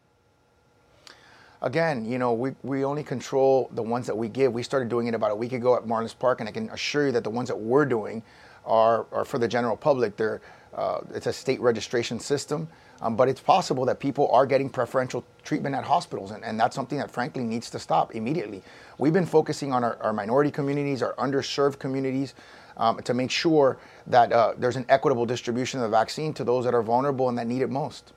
Again, 1.63 2.05
you 2.05 2.19
know, 2.19 2.33
we, 2.33 2.53
we 2.63 2.85
only 2.85 3.03
control 3.03 3.71
the 3.73 3.83
ones 3.83 4.07
that 4.07 4.17
we 4.17 4.29
give. 4.29 4.53
We 4.53 4.63
started 4.63 4.89
doing 4.89 5.07
it 5.07 5.15
about 5.15 5.31
a 5.31 5.35
week 5.35 5.53
ago 5.53 5.77
at 5.77 5.85
Marlins 5.85 6.17
Park, 6.19 6.41
and 6.41 6.49
I 6.49 6.53
can 6.53 6.69
assure 6.71 7.07
you 7.07 7.13
that 7.13 7.25
the 7.25 7.31
ones 7.31 7.49
that 7.49 7.59
we're 7.59 7.87
doing 7.87 8.23
are, 8.67 9.07
are 9.13 9.25
for 9.25 9.39
the 9.39 9.49
general 9.49 9.77
public. 9.77 10.17
They're, 10.17 10.41
uh, 10.75 11.01
it's 11.15 11.27
a 11.27 11.33
state 11.33 11.61
registration 11.61 12.19
system, 12.19 12.69
um, 13.01 13.17
but 13.17 13.29
it's 13.29 13.41
possible 13.41 13.85
that 13.87 14.01
people 14.01 14.29
are 14.33 14.45
getting 14.45 14.69
preferential 14.69 15.25
treatment 15.45 15.75
at 15.75 15.85
hospitals, 15.85 16.33
and, 16.33 16.45
and 16.45 16.59
that's 16.59 16.75
something 16.75 16.99
that 16.99 17.11
frankly 17.11 17.45
needs 17.45 17.71
to 17.71 17.79
stop 17.79 18.15
immediately. 18.15 18.63
We've 18.99 19.13
been 19.13 19.27
focusing 19.27 19.73
on 19.73 19.85
our, 19.85 19.97
our 20.03 20.13
minority 20.13 20.51
communities, 20.51 21.03
our 21.03 21.15
underserved 21.15 21.79
communities, 21.79 22.35
um, 22.77 23.01
to 23.03 23.15
make 23.15 23.31
sure 23.31 23.79
that 24.07 24.33
uh, 24.33 24.55
there's 24.57 24.77
an 24.77 24.87
equitable 24.89 25.27
distribution 25.27 25.79
of 25.81 25.85
the 25.85 25.97
vaccine 25.97 26.33
to 26.35 26.45
those 26.45 26.65
that 26.65 26.75
are 26.75 26.83
vulnerable 26.83 27.29
and 27.29 27.37
that 27.37 27.47
need 27.47 27.63
it 27.63 27.71
most. 27.71 28.15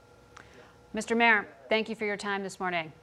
Mr. 0.96 1.16
Mayor, 1.16 1.46
thank 1.68 1.90
you 1.90 1.96
for 1.96 2.06
your 2.06 2.16
time 2.16 2.42
this 2.42 2.58
morning. 2.58 2.94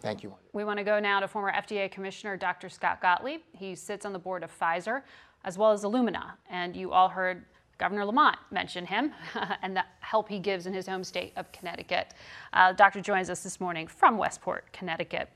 Thank 0.00 0.22
you. 0.22 0.34
We 0.52 0.64
want 0.64 0.78
to 0.78 0.84
go 0.84 1.00
now 1.00 1.20
to 1.20 1.28
former 1.28 1.52
FDA 1.52 1.90
Commissioner 1.90 2.36
Dr. 2.36 2.68
Scott 2.68 3.00
Gottlieb. 3.00 3.40
He 3.52 3.74
sits 3.74 4.06
on 4.06 4.12
the 4.12 4.18
board 4.18 4.44
of 4.44 4.56
Pfizer 4.56 5.02
as 5.44 5.58
well 5.58 5.72
as 5.72 5.82
Illumina. 5.82 6.32
And 6.50 6.76
you 6.76 6.92
all 6.92 7.08
heard 7.08 7.44
Governor 7.78 8.04
Lamont 8.04 8.36
mention 8.50 8.84
him 8.84 9.12
and 9.62 9.76
the 9.76 9.84
help 10.00 10.28
he 10.28 10.38
gives 10.38 10.66
in 10.66 10.72
his 10.72 10.86
home 10.86 11.04
state 11.04 11.32
of 11.36 11.50
Connecticut. 11.52 12.14
Uh, 12.52 12.72
doctor 12.72 13.00
joins 13.00 13.30
us 13.30 13.42
this 13.42 13.60
morning 13.60 13.86
from 13.86 14.18
Westport, 14.18 14.72
Connecticut. 14.72 15.28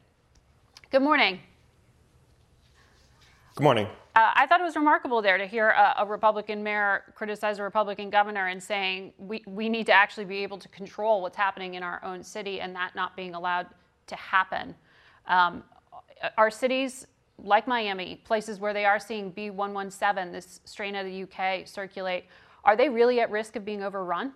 Good 0.91 1.03
morning. 1.03 1.41
Good 3.55 3.65
morning. 3.65 3.87
Uh, 4.15 4.31
I 4.35 4.47
thought 4.47 4.61
it 4.61 4.65
was 4.65 4.77
remarkable 4.77 5.23
there 5.23 5.39
to 5.39 5.47
hear 5.47 5.71
a, 5.71 5.95
a, 6.01 6.07
Republican 6.07 6.63
mayor 6.63 7.05
criticize 7.15 7.59
a 7.59 7.63
Republican 7.63 8.11
governor 8.11 8.49
and 8.49 8.63
saying 8.63 9.13
we, 9.17 9.43
we 9.47 9.71
need 9.71 9.87
to 9.87 9.93
actually 9.93 10.27
be 10.27 10.39
able 10.39 10.59
to 10.59 10.69
control 10.69 11.23
what's 11.23 11.37
happening 11.37 11.75
in 11.75 11.83
our 11.83 12.03
own 12.05 12.23
city 12.23 12.61
and 12.61 12.75
that 12.75 12.95
not 12.95 13.17
being 13.17 13.35
allowed 13.35 13.69
to 14.07 14.17
happen. 14.17 14.75
Um, 15.27 15.63
our 16.37 16.51
cities, 16.51 17.07
like 17.39 17.67
Miami, 17.67 18.21
places 18.25 18.59
where 18.59 18.73
they 18.73 18.85
are 18.85 18.99
seeing 18.99 19.33
B117, 19.33 20.33
this 20.33 20.61
strain 20.65 20.95
of 20.95 21.07
the 21.07 21.23
UK, 21.23 21.67
circulate, 21.67 22.25
are 22.65 22.77
they 22.77 22.89
really 22.89 23.21
at 23.21 23.31
risk 23.31 23.57
of 23.57 23.65
being 23.65 23.83
overrun? 23.83 24.33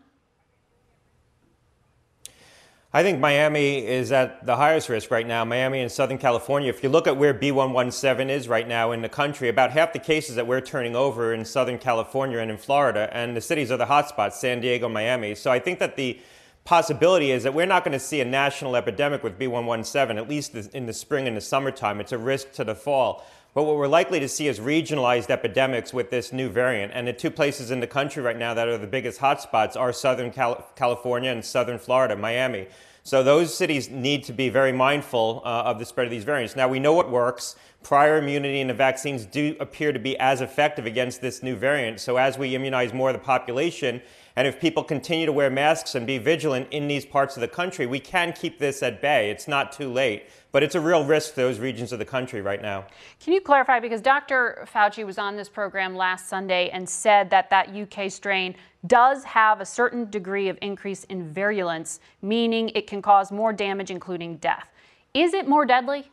I 2.93 3.03
think 3.03 3.21
Miami 3.21 3.85
is 3.85 4.11
at 4.11 4.47
the 4.47 4.57
highest 4.57 4.89
risk 4.89 5.11
right 5.11 5.27
now. 5.27 5.45
Miami 5.45 5.83
and 5.83 5.93
Southern 5.93 6.17
California. 6.17 6.71
If 6.71 6.83
you 6.83 6.89
look 6.89 7.07
at 7.07 7.17
where 7.17 7.35
B117 7.35 8.31
is 8.31 8.49
right 8.49 8.67
now 8.67 8.93
in 8.93 9.03
the 9.03 9.09
country, 9.09 9.51
about 9.51 9.71
half 9.73 9.93
the 9.93 9.99
cases 9.99 10.35
that 10.37 10.47
we're 10.47 10.63
turning 10.63 10.97
over 10.97 11.35
in 11.35 11.45
Southern 11.45 11.79
California 11.79 12.39
and 12.39 12.51
in 12.51 12.57
Florida, 12.57 13.11
and 13.13 13.37
the 13.37 13.41
cities 13.43 13.71
are 13.71 13.77
the 13.77 13.85
hotspots, 13.85 14.35
San 14.35 14.61
Diego, 14.61 14.89
Miami. 14.89 15.35
So 15.35 15.51
I 15.51 15.59
think 15.59 15.79
that 15.81 15.97
the 15.97 16.19
possibility 16.67 17.31
is 17.31 17.45
that 17.45 17.55
we're 17.55 17.65
not 17.65 17.85
going 17.85 17.93
to 17.93 17.99
see 17.99 18.21
a 18.21 18.25
national 18.25 18.77
epidemic 18.77 19.23
with 19.23 19.39
B117, 19.39 20.17
at 20.17 20.29
least 20.29 20.55
in 20.55 20.85
the 20.85 20.93
spring 20.93 21.27
and 21.27 21.37
the 21.37 21.41
summertime. 21.41 22.01
It's 22.01 22.13
a 22.13 22.19
risk 22.19 22.53
to 22.53 22.65
the 22.65 22.75
fall. 22.75 23.25
But 23.55 23.63
what 23.63 23.77
we're 23.77 23.87
likely 23.87 24.21
to 24.21 24.29
see 24.29 24.49
is 24.49 24.61
regionalized 24.61 25.31
epidemics 25.31 25.95
with 25.95 26.11
this 26.11 26.31
new 26.31 26.51
variant. 26.51 26.93
And 26.93 27.09
the 27.09 27.15
two 27.15 27.31
places 27.31 27.71
in 27.71 27.81
the 27.81 27.87
country 27.87 28.23
right 28.23 28.37
now 28.37 28.53
that 28.53 28.69
are 28.69 28.77
the 28.77 28.87
biggest 28.87 29.19
hotspots 29.21 29.81
are 29.81 29.95
Southern 29.95 30.31
Cal- 30.31 30.67
California 30.77 31.31
and 31.31 31.43
Southern 31.43 31.79
Florida, 31.79 32.17
Miami. 32.17 32.67
So 33.03 33.23
those 33.23 33.57
cities 33.57 33.89
need 33.89 34.25
to 34.25 34.33
be 34.33 34.49
very 34.49 34.73
mindful 34.73 35.41
uh, 35.45 35.63
of 35.63 35.79
the 35.79 35.87
spread 35.87 36.09
of 36.09 36.11
these 36.11 36.25
variants. 36.25 36.57
Now 36.57 36.67
we 36.67 36.81
know 36.81 36.93
what 36.93 37.09
works. 37.09 37.55
Prior 37.85 38.19
immunity 38.19 38.61
and 38.61 38.69
the 38.69 38.75
vaccines 38.75 39.25
do 39.25 39.57
appear 39.61 39.93
to 39.93 40.01
be 40.01 40.19
as 40.19 40.41
effective 40.41 40.87
against 40.87 41.21
this 41.21 41.41
new 41.41 41.55
variant. 41.55 42.01
So 42.01 42.17
as 42.17 42.37
we 42.37 42.57
immunize 42.57 42.93
more 42.93 43.11
of 43.11 43.15
the 43.15 43.21
population, 43.21 44.03
and 44.37 44.47
if 44.47 44.61
people 44.61 44.85
continue 44.85 45.25
to 45.25 45.33
wear 45.33 45.49
masks 45.49 45.95
and 45.95 46.07
be 46.07 46.19
vigilant 46.19 46.69
in 46.71 46.87
these 46.87 47.07
parts 47.07 47.37
of 47.37 47.41
the 47.41 47.49
country, 47.49 47.87
we 47.87 47.99
can 47.99 48.35
keep 48.35 48.59
this 48.59 48.83
at 48.83 49.01
bay. 49.01 49.31
It's 49.31 49.49
not 49.49 49.73
too 49.73 49.91
late, 49.91 50.29
but 50.53 50.63
it's 50.63 50.75
a 50.75 50.81
real 50.81 51.05
risk 51.07 51.31
to 51.31 51.37
those 51.37 51.59
regions 51.59 51.91
of 51.91 51.99
the 51.99 52.05
country 52.05 52.43
right 52.43 52.61
now. 52.61 52.85
Can 53.19 53.33
you 53.33 53.41
clarify? 53.41 53.81
Because 53.81 54.03
Dr. 54.03 54.69
Fauci 54.73 55.07
was 55.07 55.17
on 55.17 55.37
this 55.37 55.49
program 55.49 55.97
last 55.97 56.29
Sunday 56.29 56.69
and 56.69 56.87
said 56.87 57.31
that 57.31 57.49
that 57.49 57.75
UK 57.75 58.11
strain 58.11 58.55
does 58.87 59.25
have 59.25 59.63
a 59.63 59.67
certain 59.67 60.11
degree 60.11 60.51
of 60.51 60.59
increase 60.61 61.05
in 61.05 61.33
virulence, 61.33 62.01
meaning 62.21 62.69
it 62.75 62.87
can 62.87 63.01
cause 63.01 63.33
more 63.33 63.55
damage, 63.55 63.91
including 63.91 64.37
death. 64.37 64.69
Is 65.15 65.33
it 65.33 65.49
more 65.49 65.65
deadly? 65.65 66.11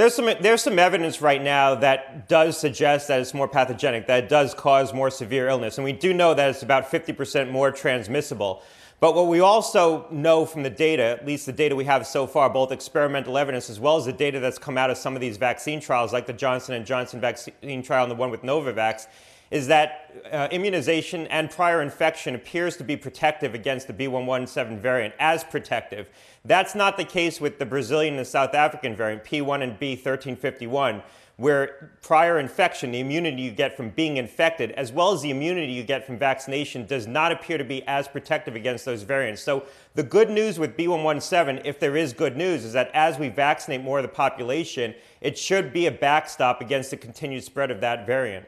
There's 0.00 0.14
some, 0.14 0.30
there's 0.40 0.62
some 0.62 0.78
evidence 0.78 1.20
right 1.20 1.42
now 1.42 1.74
that 1.74 2.26
does 2.26 2.56
suggest 2.56 3.08
that 3.08 3.20
it's 3.20 3.34
more 3.34 3.46
pathogenic, 3.46 4.06
that 4.06 4.24
it 4.24 4.28
does 4.30 4.54
cause 4.54 4.94
more 4.94 5.10
severe 5.10 5.48
illness. 5.48 5.76
And 5.76 5.84
we 5.84 5.92
do 5.92 6.14
know 6.14 6.32
that 6.32 6.48
it's 6.48 6.62
about 6.62 6.90
50% 6.90 7.50
more 7.50 7.70
transmissible. 7.70 8.62
But 8.98 9.14
what 9.14 9.26
we 9.26 9.40
also 9.40 10.06
know 10.10 10.46
from 10.46 10.62
the 10.62 10.70
data, 10.70 11.02
at 11.02 11.26
least 11.26 11.44
the 11.44 11.52
data 11.52 11.76
we 11.76 11.84
have 11.84 12.06
so 12.06 12.26
far, 12.26 12.48
both 12.48 12.72
experimental 12.72 13.36
evidence 13.36 13.68
as 13.68 13.78
well 13.78 13.98
as 13.98 14.06
the 14.06 14.12
data 14.14 14.40
that's 14.40 14.56
come 14.56 14.78
out 14.78 14.88
of 14.88 14.96
some 14.96 15.14
of 15.14 15.20
these 15.20 15.36
vaccine 15.36 15.80
trials, 15.80 16.14
like 16.14 16.26
the 16.26 16.32
Johnson 16.32 16.82
& 16.84 16.86
Johnson 16.86 17.20
vaccine 17.20 17.82
trial 17.82 18.04
and 18.04 18.10
the 18.10 18.16
one 18.16 18.30
with 18.30 18.40
Novavax, 18.40 19.06
is 19.50 19.66
that 19.66 20.22
uh, 20.30 20.48
immunization 20.50 21.26
and 21.26 21.50
prior 21.50 21.82
infection 21.82 22.34
appears 22.34 22.76
to 22.76 22.84
be 22.84 22.96
protective 22.96 23.54
against 23.54 23.86
the 23.86 23.92
B117 23.92 24.78
variant, 24.78 25.14
as 25.18 25.42
protective. 25.44 26.08
That's 26.44 26.74
not 26.74 26.96
the 26.96 27.04
case 27.04 27.40
with 27.40 27.58
the 27.58 27.66
Brazilian 27.66 28.16
and 28.16 28.26
South 28.26 28.54
African 28.54 28.94
variant, 28.94 29.24
P1 29.24 29.62
and 29.62 29.78
B1351 29.78 31.02
where 31.40 31.90
prior 32.02 32.38
infection, 32.38 32.92
the 32.92 33.00
immunity 33.00 33.40
you 33.40 33.50
get 33.50 33.74
from 33.74 33.88
being 33.88 34.18
infected, 34.18 34.72
as 34.72 34.92
well 34.92 35.10
as 35.10 35.22
the 35.22 35.30
immunity 35.30 35.72
you 35.72 35.82
get 35.82 36.06
from 36.06 36.18
vaccination, 36.18 36.84
does 36.84 37.06
not 37.06 37.32
appear 37.32 37.56
to 37.56 37.64
be 37.64 37.82
as 37.86 38.06
protective 38.06 38.54
against 38.54 38.84
those 38.84 39.04
variants. 39.04 39.40
So, 39.40 39.64
the 39.94 40.02
good 40.02 40.28
news 40.28 40.58
with 40.58 40.76
B117, 40.76 41.62
if 41.64 41.80
there 41.80 41.96
is 41.96 42.12
good 42.12 42.36
news, 42.36 42.62
is 42.62 42.74
that 42.74 42.90
as 42.92 43.18
we 43.18 43.30
vaccinate 43.30 43.80
more 43.80 44.00
of 44.00 44.02
the 44.02 44.08
population, 44.08 44.94
it 45.22 45.38
should 45.38 45.72
be 45.72 45.86
a 45.86 45.90
backstop 45.90 46.60
against 46.60 46.90
the 46.90 46.98
continued 46.98 47.42
spread 47.42 47.70
of 47.70 47.80
that 47.80 48.06
variant. 48.06 48.44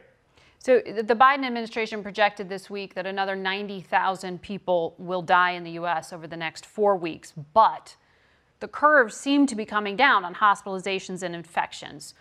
So, 0.64 0.80
the 0.80 1.16
Biden 1.16 1.44
administration 1.44 2.04
projected 2.04 2.48
this 2.48 2.70
week 2.70 2.94
that 2.94 3.04
another 3.04 3.34
90,000 3.34 4.40
people 4.40 4.94
will 4.96 5.20
die 5.20 5.50
in 5.50 5.64
the 5.64 5.72
U.S. 5.72 6.12
over 6.12 6.28
the 6.28 6.36
next 6.36 6.66
four 6.66 6.96
weeks, 6.96 7.32
but 7.52 7.96
the 8.60 8.68
curves 8.68 9.16
seem 9.16 9.48
to 9.48 9.56
be 9.56 9.64
coming 9.64 9.96
down 9.96 10.24
on 10.24 10.36
hospitalizations 10.36 11.24
and 11.24 11.34
infections. 11.34 12.14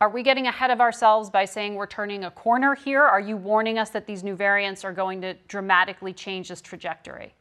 Are 0.00 0.08
we 0.08 0.22
getting 0.22 0.46
ahead 0.46 0.70
of 0.70 0.80
ourselves 0.80 1.28
by 1.28 1.44
saying 1.44 1.74
we're 1.74 1.86
turning 1.86 2.24
a 2.24 2.30
corner 2.30 2.74
here? 2.74 3.02
Are 3.02 3.20
you 3.20 3.36
warning 3.36 3.78
us 3.78 3.90
that 3.90 4.06
these 4.06 4.24
new 4.24 4.34
variants 4.34 4.82
are 4.82 4.94
going 4.94 5.20
to 5.20 5.34
dramatically 5.46 6.14
change 6.14 6.48
this 6.48 6.62
trajectory? 6.62 7.34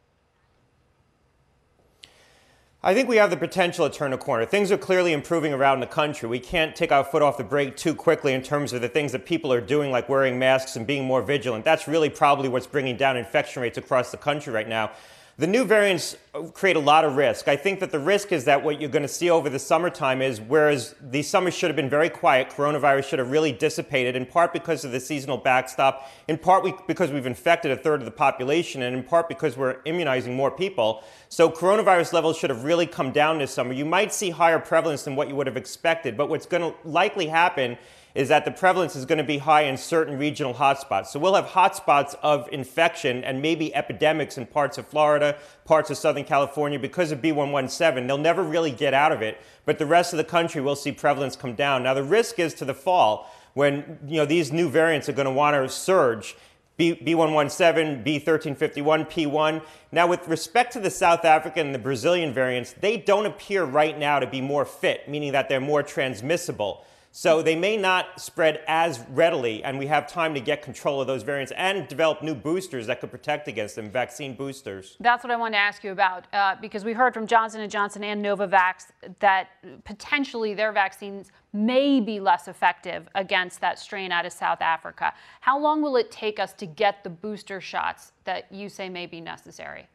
I 2.86 2.94
think 2.94 3.08
we 3.08 3.16
have 3.16 3.30
the 3.30 3.38
potential 3.38 3.90
to 3.90 3.98
turn 3.98 4.12
a 4.12 4.18
corner. 4.18 4.46
Things 4.46 4.70
are 4.70 4.78
clearly 4.78 5.14
improving 5.14 5.54
around 5.54 5.80
the 5.80 5.88
country. 5.88 6.28
We 6.28 6.42
can't 6.42 6.76
take 6.76 6.92
our 6.92 7.06
foot 7.06 7.22
off 7.22 7.38
the 7.38 7.44
brake 7.46 7.78
too 7.78 7.96
quickly 7.96 8.34
in 8.34 8.42
terms 8.42 8.74
of 8.74 8.82
the 8.82 8.90
things 8.90 9.14
that 9.14 9.26
people 9.26 9.54
are 9.54 9.62
doing, 9.62 9.90
like 9.90 10.10
wearing 10.10 10.38
masks 10.38 10.76
and 10.76 10.86
being 10.86 11.06
more 11.06 11.22
vigilant. 11.22 11.64
That's 11.64 11.88
really 11.88 12.10
probably 12.10 12.50
what's 12.50 12.68
bringing 12.68 12.98
down 12.98 13.16
infection 13.16 13.62
rates 13.62 13.78
across 13.78 14.12
the 14.12 14.18
country 14.18 14.52
right 14.52 14.68
now. 14.68 14.92
The 15.36 15.48
new 15.48 15.66
variants 15.66 16.16
create 16.54 16.76
a 16.76 16.80
lot 16.80 17.04
of 17.04 17.16
risk. 17.16 17.48
I 17.48 17.56
think 17.56 17.80
that 17.80 17.92
the 17.92 17.98
risk 17.98 18.32
is 18.32 18.46
that 18.46 18.64
what 18.64 18.80
you're 18.80 18.90
going 18.92 19.02
to 19.02 19.08
see 19.08 19.32
over 19.32 19.50
the 19.50 19.58
summertime 19.58 20.22
is 20.22 20.40
whereas 20.40 20.94
the 21.02 21.24
summer 21.24 21.50
should 21.50 21.70
have 21.70 21.76
been 21.76 21.90
very 21.90 22.10
quiet, 22.10 22.52
coronavirus 22.52 23.06
should 23.06 23.18
have 23.18 23.32
really 23.32 23.52
dissipated, 23.52 24.16
in 24.16 24.28
part 24.28 24.54
because 24.54 24.86
of 24.86 24.92
the 24.92 25.00
seasonal 25.00 25.38
backstop, 25.38 26.08
in 26.28 26.38
part 26.38 26.86
because 26.86 27.10
we've 27.10 27.26
infected 27.26 27.72
a 27.72 27.76
third 27.76 28.00
of 28.00 28.06
the 28.06 28.12
population, 28.12 28.84
and 28.84 28.96
in 28.96 29.02
part 29.02 29.28
because 29.28 29.58
we're 29.58 29.78
immunizing 29.86 30.36
more 30.36 30.52
people. 30.52 31.04
So 31.30 31.50
coronavirus 31.50 32.14
levels 32.14 32.38
should 32.38 32.52
have 32.52 32.64
really 32.64 32.86
come 32.86 33.12
down 33.12 33.40
this 33.40 33.52
summer. 33.52 33.74
You 33.74 33.86
might 33.86 34.14
see 34.14 34.30
higher 34.30 34.60
prevalence 34.60 35.02
than 35.02 35.16
what 35.16 35.30
you 35.30 35.36
would 35.36 35.48
have 35.48 35.58
expected, 35.58 36.16
but 36.16 36.30
what's 36.30 36.46
going 36.46 36.62
to 36.62 36.78
likely 36.88 37.26
happen 37.26 37.80
is 38.16 38.30
that 38.30 38.46
the 38.46 38.52
prevalence 38.52 38.96
is 38.96 39.06
going 39.06 39.18
to 39.18 39.24
be 39.24 39.40
high 39.40 39.64
in 39.64 39.76
certain 39.76 40.18
regional 40.18 40.54
hotspots. 40.54 41.08
So 41.08 41.20
we'll 41.20 41.34
have 41.34 41.48
hotspots 41.48 42.16
of 42.22 42.48
infection 42.52 43.24
and 43.24 43.42
maybe 43.42 43.74
epidemics 43.74 44.38
in 44.38 44.46
parts 44.46 44.78
of 44.78 44.88
Florida, 44.88 45.36
parts 45.66 45.90
of 45.90 45.98
Southern 45.98 46.24
California 46.24 46.78
because 46.78 47.12
of 47.12 47.22
B117. 47.22 48.08
They'll 48.08 48.18
never 48.18 48.44
really 48.44 48.72
get 48.72 48.94
out 48.94 49.12
of 49.12 49.22
it, 49.22 49.42
but 49.66 49.80
the 49.80 49.86
rest 49.86 50.14
of 50.14 50.18
the 50.18 50.24
country 50.24 50.62
will 50.62 50.76
see 50.76 50.92
prevalence 50.92 51.36
come 51.36 51.56
down. 51.56 51.84
Now 51.84 51.94
the 51.94 52.04
risk 52.04 52.38
is 52.40 52.54
to 52.56 52.66
the 52.66 52.76
fall 52.76 53.32
when 53.54 54.00
you 54.08 54.18
know 54.18 54.26
these 54.26 54.52
new 54.52 54.70
variants 54.70 55.10
are 55.10 55.14
going 55.14 55.26
to 55.26 55.32
want 55.32 55.56
to 55.56 55.68
surge. 55.70 56.36
B, 56.76 56.96
B117, 56.96 58.04
B1351, 58.04 59.08
P1. 59.08 59.62
Now, 59.92 60.08
with 60.08 60.28
respect 60.28 60.74
to 60.74 60.80
the 60.80 60.90
South 60.90 61.24
African 61.24 61.68
and 61.68 61.76
the 61.76 61.80
Brazilian 61.80 62.34
variants, 62.34 62.74
they 62.74 62.98
don't 62.98 63.28
appear 63.28 63.64
right 63.64 63.98
now 63.98 64.18
to 64.18 64.26
be 64.26 64.42
more 64.42 64.66
fit, 64.66 65.08
meaning 65.08 65.34
that 65.34 65.50
they're 65.50 65.62
more 65.62 65.84
transmissible. 65.84 66.84
So 67.16 67.44
they 67.44 67.56
may 67.56 67.78
not 67.78 68.20
spread 68.20 68.64
as 68.68 69.00
readily, 69.12 69.64
and 69.64 69.78
we 69.78 69.86
have 69.86 70.08
time 70.08 70.34
to 70.34 70.40
get 70.40 70.64
control 70.64 71.00
of 71.00 71.06
those 71.06 71.22
variants 71.22 71.54
and 71.56 71.88
develop 71.88 72.24
new 72.24 72.34
boosters 72.34 72.88
that 72.88 73.02
could 73.02 73.12
protect 73.12 73.48
against 73.48 73.76
them, 73.76 73.92
vaccine 73.92 74.34
boosters. 74.34 74.98
That's 75.00 75.24
what 75.24 75.30
I 75.30 75.36
wanted 75.36 75.58
to 75.58 75.60
ask 75.60 75.84
you 75.84 75.92
about, 75.92 76.26
uh, 76.34 76.56
because 76.60 76.84
we 76.84 76.92
heard 76.94 77.14
from 77.14 77.28
Johnson 77.28 77.70
& 77.70 77.70
Johnson 77.70 78.04
and 78.04 78.26
Novavax 78.26 78.88
that 79.20 79.50
potentially 79.84 80.56
their 80.56 80.72
vaccines 80.72 81.32
may 81.54 82.00
be 82.00 82.20
less 82.20 82.48
effective 82.48 83.08
against 83.14 83.62
that 83.62 83.78
strain 83.78 84.12
out 84.12 84.26
of 84.26 84.34
South 84.34 84.62
Africa. 84.62 85.14
How 85.42 85.60
long 85.60 85.84
will 85.84 85.98
it 85.98 86.10
take 86.10 86.40
us 86.40 86.52
to 86.54 86.66
get 86.66 87.04
the 87.04 87.12
booster 87.12 87.62
shots 87.62 88.12
that 88.24 88.52
you 88.52 88.70
say 88.70 88.90
may 88.90 89.06
be 89.06 89.22
necessary? 89.22 89.88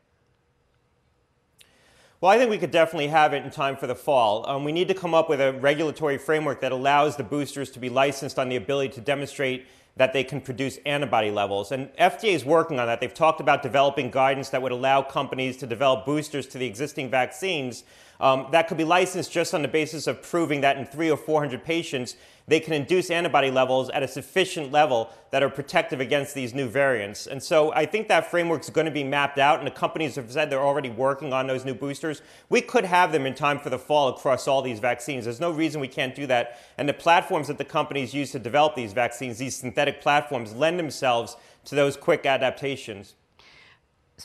Well, 2.20 2.32
I 2.32 2.36
think 2.36 2.50
we 2.50 2.58
could 2.58 2.72
definitely 2.72 3.06
have 3.06 3.32
it 3.32 3.44
in 3.44 3.50
time 3.52 3.76
for 3.76 3.86
the 3.86 3.94
fall. 3.94 4.44
Um, 4.48 4.64
we 4.64 4.72
need 4.72 4.88
to 4.88 4.94
come 4.94 5.14
up 5.14 5.28
with 5.28 5.40
a 5.40 5.52
regulatory 5.52 6.18
framework 6.18 6.60
that 6.62 6.72
allows 6.72 7.16
the 7.16 7.22
boosters 7.22 7.70
to 7.70 7.78
be 7.78 7.88
licensed 7.88 8.40
on 8.40 8.48
the 8.48 8.56
ability 8.56 8.92
to 8.94 9.00
demonstrate 9.00 9.66
that 9.94 10.12
they 10.12 10.24
can 10.24 10.40
produce 10.40 10.78
antibody 10.84 11.30
levels. 11.30 11.70
And 11.70 11.88
FDA 11.94 12.34
is 12.34 12.44
working 12.44 12.80
on 12.80 12.88
that. 12.88 12.98
They've 12.98 13.14
talked 13.14 13.40
about 13.40 13.62
developing 13.62 14.10
guidance 14.10 14.48
that 14.48 14.60
would 14.60 14.72
allow 14.72 15.00
companies 15.00 15.56
to 15.58 15.66
develop 15.68 16.04
boosters 16.04 16.48
to 16.48 16.58
the 16.58 16.66
existing 16.66 17.08
vaccines 17.08 17.84
um, 18.20 18.48
that 18.50 18.66
could 18.66 18.78
be 18.78 18.84
licensed 18.84 19.30
just 19.30 19.54
on 19.54 19.62
the 19.62 19.68
basis 19.68 20.06
of 20.06 20.22
proving 20.22 20.60
that 20.62 20.76
in 20.76 20.86
three 20.86 21.10
or 21.10 21.16
400 21.16 21.62
patients, 21.64 22.16
they 22.48 22.58
can 22.58 22.72
induce 22.72 23.10
antibody 23.10 23.50
levels 23.50 23.90
at 23.90 24.02
a 24.02 24.08
sufficient 24.08 24.72
level 24.72 25.10
that 25.30 25.42
are 25.42 25.50
protective 25.50 26.00
against 26.00 26.34
these 26.34 26.54
new 26.54 26.66
variants. 26.68 27.26
And 27.26 27.42
so 27.42 27.72
I 27.74 27.84
think 27.86 28.08
that 28.08 28.30
framework 28.30 28.62
is 28.62 28.70
going 28.70 28.86
to 28.86 28.90
be 28.90 29.04
mapped 29.04 29.38
out, 29.38 29.58
and 29.58 29.66
the 29.66 29.70
companies 29.70 30.16
have 30.16 30.32
said 30.32 30.48
they're 30.48 30.58
already 30.58 30.88
working 30.88 31.32
on 31.32 31.46
those 31.46 31.64
new 31.64 31.74
boosters. 31.74 32.22
We 32.48 32.62
could 32.62 32.86
have 32.86 33.12
them 33.12 33.26
in 33.26 33.34
time 33.34 33.58
for 33.58 33.68
the 33.68 33.78
fall 33.78 34.08
across 34.08 34.48
all 34.48 34.62
these 34.62 34.80
vaccines. 34.80 35.24
There's 35.24 35.40
no 35.40 35.50
reason 35.50 35.80
we 35.80 35.88
can't 35.88 36.14
do 36.14 36.26
that. 36.26 36.58
And 36.78 36.88
the 36.88 36.94
platforms 36.94 37.48
that 37.48 37.58
the 37.58 37.64
companies 37.64 38.14
use 38.14 38.32
to 38.32 38.38
develop 38.38 38.74
these 38.74 38.94
vaccines, 38.94 39.38
these 39.38 39.56
synthetic 39.56 40.00
platforms, 40.00 40.54
lend 40.54 40.78
themselves 40.78 41.36
to 41.66 41.74
those 41.74 41.96
quick 41.96 42.24
adaptations. 42.24 43.14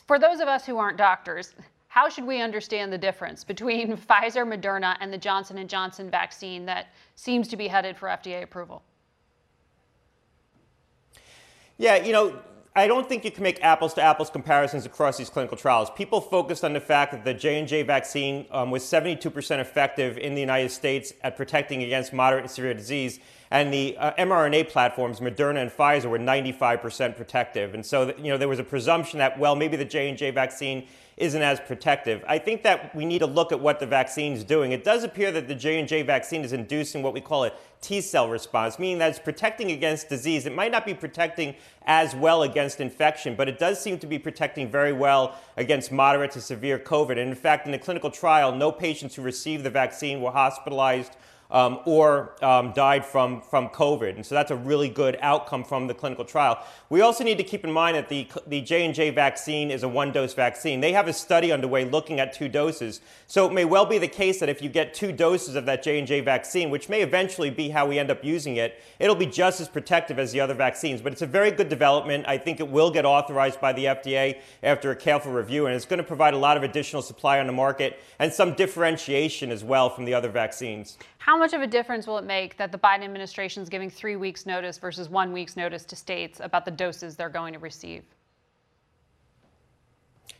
For 0.07 0.17
those 0.17 0.39
of 0.39 0.47
us 0.47 0.65
who 0.65 0.77
aren't 0.77 0.97
doctors, 0.97 1.53
how 1.93 2.09
should 2.09 2.25
we 2.25 2.41
understand 2.41 2.91
the 2.91 2.97
difference 2.97 3.43
between 3.43 3.95
Pfizer, 4.09 4.51
Moderna, 4.51 4.97
and 4.99 5.13
the 5.13 5.17
Johnson 5.17 5.67
& 5.67 5.69
Johnson 5.69 6.09
vaccine 6.09 6.65
that 6.65 6.87
seems 7.13 7.47
to 7.49 7.55
be 7.55 7.67
headed 7.67 7.95
for 7.95 8.07
FDA 8.07 8.41
approval? 8.41 8.81
Yeah, 11.77 11.97
you 11.97 12.11
know, 12.11 12.39
I 12.75 12.87
don't 12.87 13.07
think 13.07 13.23
you 13.23 13.29
can 13.29 13.43
make 13.43 13.63
apples 13.63 13.93
to 13.93 14.01
apples 14.01 14.31
comparisons 14.31 14.87
across 14.87 15.19
these 15.19 15.29
clinical 15.29 15.55
trials. 15.55 15.91
People 15.91 16.19
focused 16.19 16.63
on 16.63 16.73
the 16.73 16.79
fact 16.79 17.11
that 17.11 17.23
the 17.25 17.33
J&J 17.35 17.83
vaccine 17.83 18.47
um, 18.49 18.71
was 18.71 18.81
72% 18.81 19.59
effective 19.59 20.17
in 20.17 20.33
the 20.33 20.41
United 20.41 20.71
States 20.71 21.13
at 21.21 21.37
protecting 21.37 21.83
against 21.83 22.11
moderate 22.11 22.41
and 22.41 22.49
severe 22.49 22.73
disease, 22.73 23.19
and 23.51 23.71
the 23.71 23.95
uh, 23.99 24.13
mRNA 24.13 24.67
platforms, 24.69 25.19
Moderna 25.19 25.61
and 25.61 25.69
Pfizer, 25.69 26.09
were 26.09 26.17
95% 26.17 27.15
protective. 27.15 27.75
And 27.75 27.85
so, 27.85 28.15
you 28.17 28.31
know, 28.31 28.37
there 28.37 28.47
was 28.47 28.57
a 28.57 28.63
presumption 28.63 29.19
that, 29.19 29.37
well, 29.37 29.55
maybe 29.55 29.77
the 29.77 29.85
J&J 29.85 30.31
vaccine 30.31 30.87
isn't 31.17 31.41
as 31.41 31.59
protective. 31.59 32.23
I 32.27 32.39
think 32.39 32.63
that 32.63 32.95
we 32.95 33.05
need 33.05 33.19
to 33.19 33.27
look 33.27 33.51
at 33.51 33.59
what 33.59 33.79
the 33.79 33.85
vaccine 33.85 34.33
is 34.33 34.43
doing. 34.43 34.71
It 34.71 34.83
does 34.83 35.03
appear 35.03 35.31
that 35.31 35.47
the 35.47 35.55
J&J 35.55 36.03
vaccine 36.03 36.41
is 36.41 36.53
inducing 36.53 37.03
what 37.03 37.13
we 37.13 37.21
call 37.21 37.45
a 37.45 37.51
T 37.81 38.01
cell 38.01 38.29
response, 38.29 38.79
meaning 38.79 38.99
that 38.99 39.09
it's 39.09 39.19
protecting 39.19 39.71
against 39.71 40.09
disease. 40.09 40.45
It 40.45 40.55
might 40.55 40.71
not 40.71 40.85
be 40.85 40.93
protecting 40.93 41.55
as 41.85 42.15
well 42.15 42.43
against 42.43 42.79
infection, 42.79 43.35
but 43.35 43.49
it 43.49 43.59
does 43.59 43.79
seem 43.79 43.99
to 43.99 44.07
be 44.07 44.17
protecting 44.17 44.71
very 44.71 44.93
well 44.93 45.35
against 45.57 45.91
moderate 45.91 46.31
to 46.31 46.41
severe 46.41 46.79
COVID. 46.79 47.11
And 47.11 47.29
in 47.29 47.35
fact, 47.35 47.65
in 47.65 47.73
the 47.73 47.79
clinical 47.79 48.09
trial, 48.09 48.55
no 48.55 48.71
patients 48.71 49.15
who 49.15 49.21
received 49.21 49.63
the 49.63 49.69
vaccine 49.69 50.21
were 50.21 50.31
hospitalized 50.31 51.17
um, 51.53 51.79
or 51.85 52.35
um, 52.43 52.73
died 52.73 53.05
from, 53.05 53.39
from 53.39 53.69
COVID. 53.69 54.15
And 54.15 54.25
so 54.25 54.33
that's 54.33 54.51
a 54.51 54.55
really 54.55 54.89
good 54.89 55.17
outcome 55.21 55.63
from 55.63 55.87
the 55.87 55.93
clinical 55.93 56.25
trial. 56.25 56.65
We 56.89 57.01
also 57.01 57.23
need 57.23 57.37
to 57.37 57.43
keep 57.43 57.63
in 57.63 57.71
mind 57.71 57.95
that 57.95 58.09
the, 58.09 58.27
the 58.47 58.59
J&J 58.59 59.11
vaccine 59.11 59.69
is 59.69 59.83
a 59.83 59.87
one-dose 59.87 60.33
vaccine. 60.33 60.81
They 60.81 60.91
have 60.93 61.07
a 61.07 61.13
study 61.13 61.51
underway 61.51 61.85
looking 61.85 62.19
at 62.19 62.33
two 62.33 62.49
doses. 62.49 63.01
So 63.27 63.47
it 63.47 63.53
may 63.53 63.65
well 63.65 63.85
be 63.85 63.99
the 63.99 64.07
case 64.07 64.39
that 64.39 64.49
if 64.49 64.61
you 64.63 64.69
get 64.69 64.95
two 64.95 65.11
doses 65.11 65.55
of 65.55 65.67
that 65.67 65.83
J&J 65.83 66.21
vaccine, 66.21 66.71
which 66.71 66.89
may 66.89 67.01
eventually 67.01 67.51
be 67.51 67.69
how 67.69 67.87
we 67.87 67.99
end 67.99 68.09
up 68.09 68.23
using 68.23 68.57
it, 68.57 68.81
it'll 68.97 69.15
be 69.15 69.27
just 69.27 69.61
as 69.61 69.69
protective 69.69 70.17
as 70.17 70.31
the 70.31 70.39
other 70.39 70.55
vaccines. 70.55 71.01
But 71.01 71.13
it's 71.13 71.21
a 71.21 71.27
very 71.27 71.51
good 71.51 71.69
development. 71.69 72.25
I 72.27 72.39
think 72.39 72.59
it 72.59 72.67
will 72.67 72.89
get 72.89 73.05
authorized 73.05 73.61
by 73.61 73.73
the 73.73 73.85
FDA 73.85 74.39
after 74.63 74.89
a 74.89 74.95
careful 74.95 75.31
review, 75.31 75.67
and 75.67 75.75
it's 75.75 75.85
going 75.85 75.97
to 75.97 76.03
provide 76.03 76.33
a 76.33 76.37
lot 76.37 76.57
of 76.57 76.63
additional 76.63 77.03
supply 77.03 77.39
on 77.39 77.45
the 77.45 77.53
market 77.53 77.99
and 78.17 78.33
some 78.33 78.55
differentiation 78.55 79.51
as 79.51 79.63
well 79.63 79.91
from 79.91 80.05
the 80.05 80.15
other 80.15 80.29
vaccines. 80.29 80.97
How 81.19 81.42
much 81.43 81.51
of 81.51 81.61
a 81.61 81.67
difference 81.67 82.07
will 82.07 82.17
it 82.17 82.23
make 82.23 82.55
that 82.55 82.71
the 82.71 82.77
Biden 82.77 83.03
administration 83.03 83.61
is 83.61 83.67
giving 83.67 83.89
three 83.89 84.15
weeks' 84.15 84.45
notice 84.45 84.77
versus 84.77 85.09
one 85.09 85.33
week's 85.33 85.57
notice 85.57 85.83
to 85.83 85.93
states 85.93 86.39
about 86.41 86.63
the 86.63 86.71
doses 86.71 87.17
they're 87.17 87.27
going 87.27 87.51
to 87.51 87.59
receive? 87.59 88.03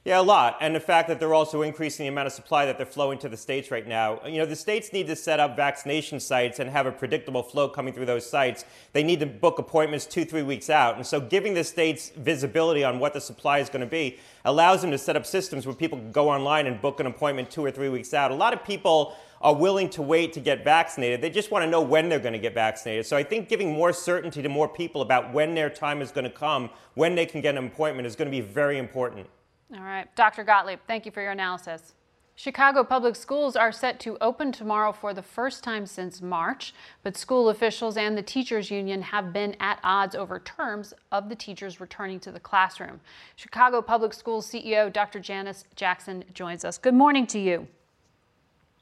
Yeah, 0.06 0.22
a 0.22 0.24
lot. 0.24 0.58
And 0.62 0.74
the 0.74 0.80
fact 0.80 1.10
that 1.10 1.20
they're 1.20 1.34
also 1.34 1.62
increasing 1.62 2.06
the 2.06 2.08
amount 2.08 2.28
of 2.28 2.34
supply 2.34 2.66
that 2.66 2.78
they're 2.78 2.86
flowing 2.86 3.20
to 3.20 3.28
the 3.28 3.36
states 3.36 3.70
right 3.70 3.86
now. 3.86 4.22
You 4.26 4.38
know, 4.38 4.46
the 4.46 4.56
states 4.56 4.94
need 4.94 5.08
to 5.08 5.16
set 5.18 5.42
up 5.42 5.58
vaccination 5.58 6.22
sites 6.22 6.60
and 6.60 6.70
have 6.70 6.86
a 6.86 6.92
predictable 6.92 7.44
flow 7.44 7.68
coming 7.68 7.94
through 7.94 8.06
those 8.06 8.30
sites. 8.30 8.64
They 8.94 9.04
need 9.04 9.20
to 9.20 9.26
book 9.26 9.60
appointments 9.60 10.06
two, 10.06 10.24
three 10.24 10.44
weeks 10.44 10.70
out. 10.70 10.96
And 10.96 11.06
so 11.06 11.20
giving 11.20 11.54
the 11.54 11.66
states 11.66 12.12
visibility 12.16 12.86
on 12.86 13.00
what 13.00 13.14
the 13.14 13.22
supply 13.22 13.60
is 13.60 13.68
going 13.70 13.82
to 13.82 13.92
be 13.92 14.20
allows 14.46 14.82
them 14.82 14.92
to 14.92 14.98
set 14.98 15.18
up 15.18 15.26
systems 15.26 15.66
where 15.66 15.76
people 15.76 15.98
can 15.98 16.14
go 16.14 16.30
online 16.30 16.66
and 16.66 16.82
book 16.82 17.02
an 17.02 17.08
appointment 17.08 17.52
two 17.52 17.64
or 17.64 17.72
three 17.72 17.90
weeks 17.90 18.14
out. 18.14 18.32
A 18.32 18.36
lot 18.36 18.54
of 18.54 18.64
people 18.64 19.16
are 19.44 19.54
willing 19.54 19.90
to 19.90 20.02
wait 20.02 20.32
to 20.34 20.40
get 20.40 20.64
vaccinated. 20.64 21.22
They 21.22 21.30
just 21.30 21.52
want 21.52 21.64
to 21.64 21.70
know 21.70 21.82
when 21.82 22.08
they're 22.08 22.18
going 22.18 22.34
to 22.34 22.40
get 22.40 22.54
vaccinated. 22.54 23.06
So 23.06 23.18
I 23.18 23.24
think 23.24 23.50
giving 23.50 23.74
more 23.74 23.92
certainty 23.92 24.42
to 24.42 24.48
more 24.48 24.70
people 24.70 25.02
about 25.02 25.34
when 25.34 25.54
their 25.54 25.70
time 25.70 26.02
is 26.02 26.12
going 26.12 26.24
to 26.24 26.30
come, 26.30 26.70
when 26.94 27.14
they 27.14 27.26
can 27.26 27.42
get 27.42 27.58
an 27.58 27.66
appointment 27.66 28.08
is 28.08 28.16
going 28.16 28.28
to 28.28 28.32
be 28.32 28.42
very 28.42 28.78
important. 28.78 29.28
All 29.76 29.84
right. 29.84 30.08
Dr. 30.16 30.46
Gottlieb, 30.46 30.80
thank 30.88 31.06
you 31.06 31.12
for 31.12 31.22
your 31.22 31.32
analysis. 31.32 31.94
Chicago 32.36 32.84
public 32.84 33.16
schools 33.16 33.56
are 33.56 33.72
set 33.72 34.00
to 34.00 34.18
open 34.20 34.52
tomorrow 34.52 34.92
for 34.92 35.14
the 35.14 35.22
first 35.22 35.64
time 35.64 35.86
since 35.86 36.20
March, 36.20 36.74
but 37.04 37.16
school 37.16 37.50
officials 37.50 37.96
and 37.96 38.18
the 38.18 38.24
teachers 38.24 38.72
union 38.72 39.04
have 39.04 39.32
been 39.32 39.56
at 39.60 39.80
odds 39.84 40.16
over 40.16 40.40
terms 40.40 40.94
of 41.12 41.30
the 41.30 41.36
teachers 41.36 41.80
returning 41.80 42.20
to 42.20 42.32
the 42.32 42.40
classroom. 42.40 43.02
Chicago 43.36 43.84
Public 43.84 44.14
Schools 44.14 44.50
CEO 44.50 44.92
Dr. 44.92 45.20
Janice 45.20 45.66
Jackson 45.76 46.24
joins 46.34 46.66
us. 46.66 46.80
Good 46.80 46.96
morning 46.96 47.28
to 47.28 47.40
you. 47.40 47.68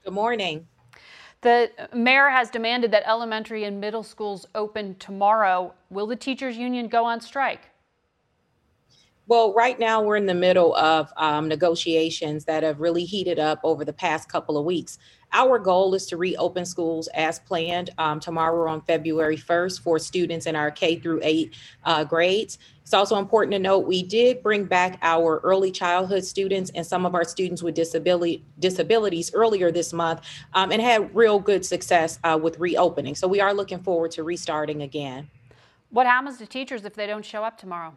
Good 0.04 0.14
morning. 0.14 0.68
The 1.42 1.70
mayor 1.94 2.30
has 2.30 2.50
demanded 2.50 2.90
that 2.90 3.04
elementary 3.06 3.66
and 3.66 3.80
middle 3.80 4.02
schools 4.02 4.48
open 4.56 4.96
tomorrow. 4.96 5.76
Will 5.92 6.08
the 6.08 6.16
teachers 6.16 6.58
union 6.58 6.88
go 6.88 7.06
on 7.06 7.22
strike? 7.22 7.70
Well, 9.28 9.54
right 9.54 9.80
now 9.80 10.02
we're 10.02 10.16
in 10.16 10.26
the 10.26 10.34
middle 10.34 10.76
of 10.76 11.14
um, 11.18 11.48
negotiations 11.48 12.46
that 12.46 12.64
have 12.64 12.80
really 12.80 13.06
heated 13.06 13.38
up 13.38 13.60
over 13.64 13.86
the 13.86 13.94
past 13.94 14.28
couple 14.28 14.58
of 14.58 14.66
weeks. 14.66 14.98
Our 15.34 15.60
goal 15.60 15.94
is 15.94 16.06
to 16.08 16.18
reopen 16.18 16.66
schools 16.66 17.08
as 17.14 17.40
planned 17.40 17.92
um, 17.98 18.20
tomorrow 18.20 18.70
on 18.70 18.82
February 18.82 19.38
1st 19.38 19.82
for 19.82 19.98
students 19.98 20.46
in 20.46 20.58
our 20.58 20.70
K 20.70 20.98
through 20.98 21.22
8 21.24 21.56
uh, 21.86 22.04
grades. 22.04 22.58
It's 22.82 22.94
also 22.94 23.18
important 23.18 23.54
to 23.54 23.60
note 23.60 23.88
we 23.88 24.04
did 24.04 24.44
bring 24.44 24.66
back 24.66 25.00
our 25.02 25.40
early 25.44 25.72
childhood 25.72 26.26
students 26.26 26.70
and 26.76 26.86
some 26.86 27.06
of 27.06 27.16
our 27.16 27.24
students 27.24 27.64
with 27.64 27.76
disability 27.76 28.44
disabilities 28.60 29.34
earlier 29.34 29.72
this 29.72 29.94
month 29.94 30.22
um, 30.54 30.72
and 30.72 30.82
had 30.82 31.16
real 31.16 31.40
good 31.40 31.66
success 31.66 32.20
uh, 32.26 32.38
with 32.42 32.60
reopening. 32.60 33.16
So 33.16 33.30
we 33.30 33.40
are 33.40 33.54
looking 33.54 33.80
forward 33.80 34.12
to 34.12 34.24
restarting 34.24 34.82
again. 34.82 35.30
What 35.92 36.08
happens 36.08 36.40
to 36.40 36.46
teachers 36.46 36.84
if 36.84 36.94
they 36.94 37.08
don't 37.08 37.26
show 37.26 37.44
up 37.44 37.58
tomorrow? 37.58 37.96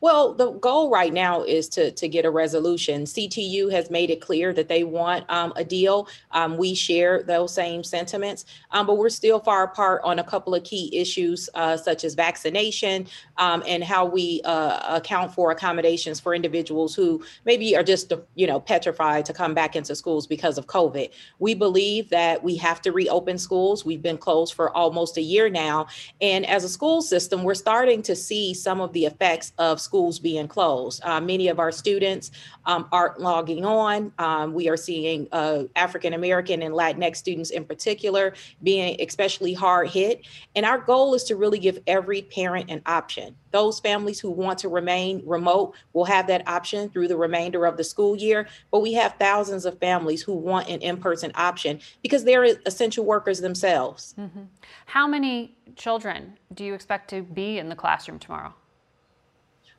Well, 0.00 0.32
the 0.34 0.52
goal 0.52 0.90
right 0.90 1.12
now 1.12 1.42
is 1.42 1.68
to 1.70 1.90
to 1.90 2.08
get 2.08 2.24
a 2.24 2.30
resolution. 2.30 3.02
CTU 3.02 3.70
has 3.72 3.90
made 3.90 4.10
it 4.10 4.20
clear 4.20 4.52
that 4.52 4.68
they 4.68 4.84
want 4.84 5.24
um, 5.28 5.52
a 5.56 5.64
deal. 5.64 6.08
Um, 6.30 6.56
we 6.56 6.74
share 6.74 7.24
those 7.24 7.52
same 7.52 7.82
sentiments, 7.82 8.44
um, 8.70 8.86
but 8.86 8.96
we're 8.96 9.08
still 9.08 9.40
far 9.40 9.64
apart 9.64 10.02
on 10.04 10.20
a 10.20 10.24
couple 10.24 10.54
of 10.54 10.62
key 10.62 10.96
issues, 10.96 11.50
uh, 11.54 11.76
such 11.76 12.04
as 12.04 12.14
vaccination 12.14 13.08
um, 13.38 13.62
and 13.66 13.82
how 13.82 14.04
we 14.04 14.40
uh, 14.44 14.96
account 14.96 15.34
for 15.34 15.50
accommodations 15.50 16.20
for 16.20 16.32
individuals 16.32 16.94
who 16.94 17.24
maybe 17.44 17.76
are 17.76 17.82
just 17.82 18.12
you 18.36 18.46
know 18.46 18.60
petrified 18.60 19.24
to 19.26 19.32
come 19.32 19.52
back 19.52 19.74
into 19.74 19.96
schools 19.96 20.28
because 20.28 20.58
of 20.58 20.66
COVID. 20.68 21.10
We 21.40 21.54
believe 21.54 22.08
that 22.10 22.44
we 22.44 22.54
have 22.56 22.80
to 22.82 22.92
reopen 22.92 23.36
schools. 23.36 23.84
We've 23.84 24.02
been 24.02 24.18
closed 24.18 24.54
for 24.54 24.70
almost 24.76 25.16
a 25.16 25.22
year 25.22 25.50
now, 25.50 25.88
and 26.20 26.46
as 26.46 26.62
a 26.62 26.68
school 26.68 27.02
system, 27.02 27.42
we're 27.42 27.54
starting 27.54 28.00
to 28.02 28.14
see 28.14 28.54
some 28.54 28.80
of 28.80 28.92
the 28.92 29.04
effects 29.04 29.52
of 29.58 29.67
schools 29.76 30.18
being 30.18 30.48
closed. 30.48 31.02
Uh, 31.04 31.20
many 31.20 31.48
of 31.48 31.58
our 31.58 31.70
students 31.70 32.30
um, 32.66 32.88
aren't 32.92 33.20
logging 33.20 33.64
on. 33.64 34.12
Um, 34.18 34.52
we 34.52 34.68
are 34.68 34.76
seeing 34.76 35.28
uh, 35.32 35.64
African 35.76 36.14
American 36.14 36.62
and 36.62 36.74
Latinx 36.74 37.16
students 37.16 37.50
in 37.50 37.64
particular 37.64 38.34
being 38.62 39.00
especially 39.00 39.52
hard 39.52 39.88
hit. 39.88 40.26
And 40.54 40.64
our 40.64 40.78
goal 40.78 41.14
is 41.14 41.24
to 41.24 41.36
really 41.36 41.58
give 41.58 41.78
every 41.86 42.22
parent 42.22 42.70
an 42.70 42.82
option. 42.86 43.36
Those 43.50 43.80
families 43.80 44.20
who 44.20 44.30
want 44.30 44.58
to 44.60 44.68
remain 44.68 45.22
remote 45.24 45.74
will 45.92 46.04
have 46.04 46.26
that 46.26 46.46
option 46.46 46.90
through 46.90 47.08
the 47.08 47.16
remainder 47.16 47.64
of 47.64 47.76
the 47.76 47.84
school 47.84 48.16
year. 48.16 48.48
But 48.70 48.80
we 48.80 48.92
have 48.94 49.14
thousands 49.18 49.64
of 49.64 49.78
families 49.78 50.22
who 50.22 50.34
want 50.34 50.68
an 50.68 50.80
in 50.80 50.98
person 50.98 51.32
option 51.34 51.80
because 52.02 52.24
they're 52.24 52.44
essential 52.66 53.04
workers 53.04 53.40
themselves. 53.40 54.14
Mm-hmm. 54.18 54.42
How 54.86 55.06
many 55.06 55.56
children 55.76 56.38
do 56.52 56.64
you 56.64 56.74
expect 56.74 57.08
to 57.10 57.22
be 57.22 57.58
in 57.58 57.68
the 57.68 57.76
classroom 57.76 58.18
tomorrow? 58.18 58.54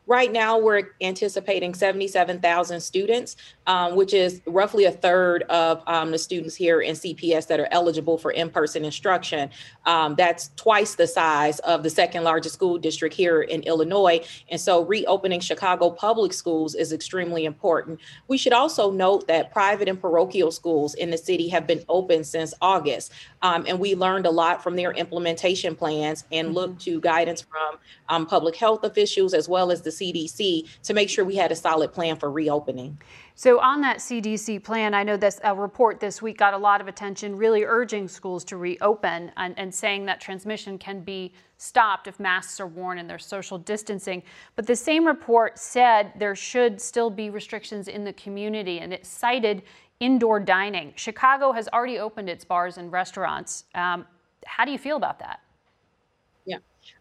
Right 0.09 0.31
now, 0.31 0.57
we're 0.57 0.89
anticipating 1.01 1.75
77,000 1.75 2.81
students, 2.81 3.35
um, 3.67 3.95
which 3.95 4.11
is 4.11 4.41
roughly 4.47 4.85
a 4.85 4.91
third 4.91 5.43
of 5.43 5.83
um, 5.85 6.09
the 6.09 6.17
students 6.17 6.55
here 6.55 6.81
in 6.81 6.95
CPS 6.95 7.45
that 7.45 7.59
are 7.59 7.67
eligible 7.69 8.17
for 8.17 8.31
in 8.31 8.49
person 8.49 8.83
instruction. 8.83 9.51
Um, 9.85 10.15
that's 10.15 10.49
twice 10.55 10.95
the 10.95 11.05
size 11.05 11.59
of 11.59 11.83
the 11.83 11.91
second 11.91 12.23
largest 12.23 12.55
school 12.55 12.79
district 12.79 13.13
here 13.13 13.43
in 13.43 13.61
Illinois. 13.61 14.21
And 14.49 14.59
so, 14.59 14.83
reopening 14.83 15.41
Chicago 15.41 15.91
public 15.91 16.33
schools 16.33 16.73
is 16.73 16.91
extremely 16.91 17.45
important. 17.45 17.99
We 18.27 18.39
should 18.39 18.53
also 18.53 18.89
note 18.89 19.27
that 19.27 19.51
private 19.51 19.87
and 19.87 20.01
parochial 20.01 20.49
schools 20.49 20.95
in 20.95 21.11
the 21.11 21.19
city 21.19 21.49
have 21.49 21.67
been 21.67 21.85
open 21.87 22.23
since 22.23 22.51
August. 22.63 23.11
Um, 23.43 23.63
and 23.67 23.79
we 23.79 23.93
learned 23.93 24.25
a 24.25 24.31
lot 24.31 24.63
from 24.63 24.75
their 24.75 24.91
implementation 24.91 25.75
plans 25.75 26.25
and 26.31 26.47
mm-hmm. 26.47 26.55
looked 26.55 26.81
to 26.81 26.99
guidance 26.99 27.41
from 27.41 27.77
um, 28.09 28.25
public 28.25 28.55
health 28.55 28.83
officials 28.83 29.35
as 29.35 29.47
well 29.47 29.71
as 29.71 29.83
the 29.83 29.98
CDC 29.99 30.67
to 30.83 30.93
make 30.93 31.09
sure 31.09 31.25
we 31.25 31.35
had 31.35 31.51
a 31.51 31.55
solid 31.55 31.93
plan 31.93 32.15
for 32.15 32.31
reopening. 32.31 32.99
So, 33.35 33.59
on 33.59 33.79
that 33.81 33.99
CDC 33.99 34.63
plan, 34.63 34.93
I 34.93 35.03
know 35.03 35.15
this 35.15 35.39
a 35.43 35.55
report 35.55 35.99
this 35.99 36.21
week 36.21 36.37
got 36.37 36.53
a 36.53 36.57
lot 36.57 36.81
of 36.81 36.87
attention, 36.87 37.37
really 37.37 37.63
urging 37.63 38.07
schools 38.07 38.43
to 38.45 38.57
reopen 38.57 39.31
and, 39.37 39.57
and, 39.57 39.73
saying 39.73 40.05
that 40.07 40.19
transmission 40.19 40.77
can 40.77 41.01
be 41.01 41.33
stopped 41.57 42.07
if 42.07 42.19
masks 42.19 42.59
are 42.59 42.67
worn 42.67 42.97
and 42.97 43.09
there's 43.09 43.25
social 43.25 43.57
distancing. 43.57 44.23
But 44.57 44.67
the 44.67 44.75
same 44.75 45.07
report 45.07 45.57
said 45.57 46.11
there 46.17 46.35
should 46.35 46.81
still 46.81 47.09
be 47.09 47.29
restrictions 47.29 47.87
in 47.87 48.03
the 48.03 48.13
community, 48.13 48.79
and 48.79 48.93
it 48.93 49.05
cited 49.05 49.63
indoor 49.99 50.39
dining. 50.39 50.93
Chicago 50.95 51.51
has 51.51 51.67
already 51.69 51.99
opened 51.99 52.29
its 52.29 52.43
bars 52.43 52.77
and 52.77 52.91
restaurants. 52.91 53.65
Um, 53.75 54.05
how 54.45 54.65
do 54.65 54.71
you 54.71 54.77
feel 54.77 54.97
about 54.97 55.19
that? 55.19 55.39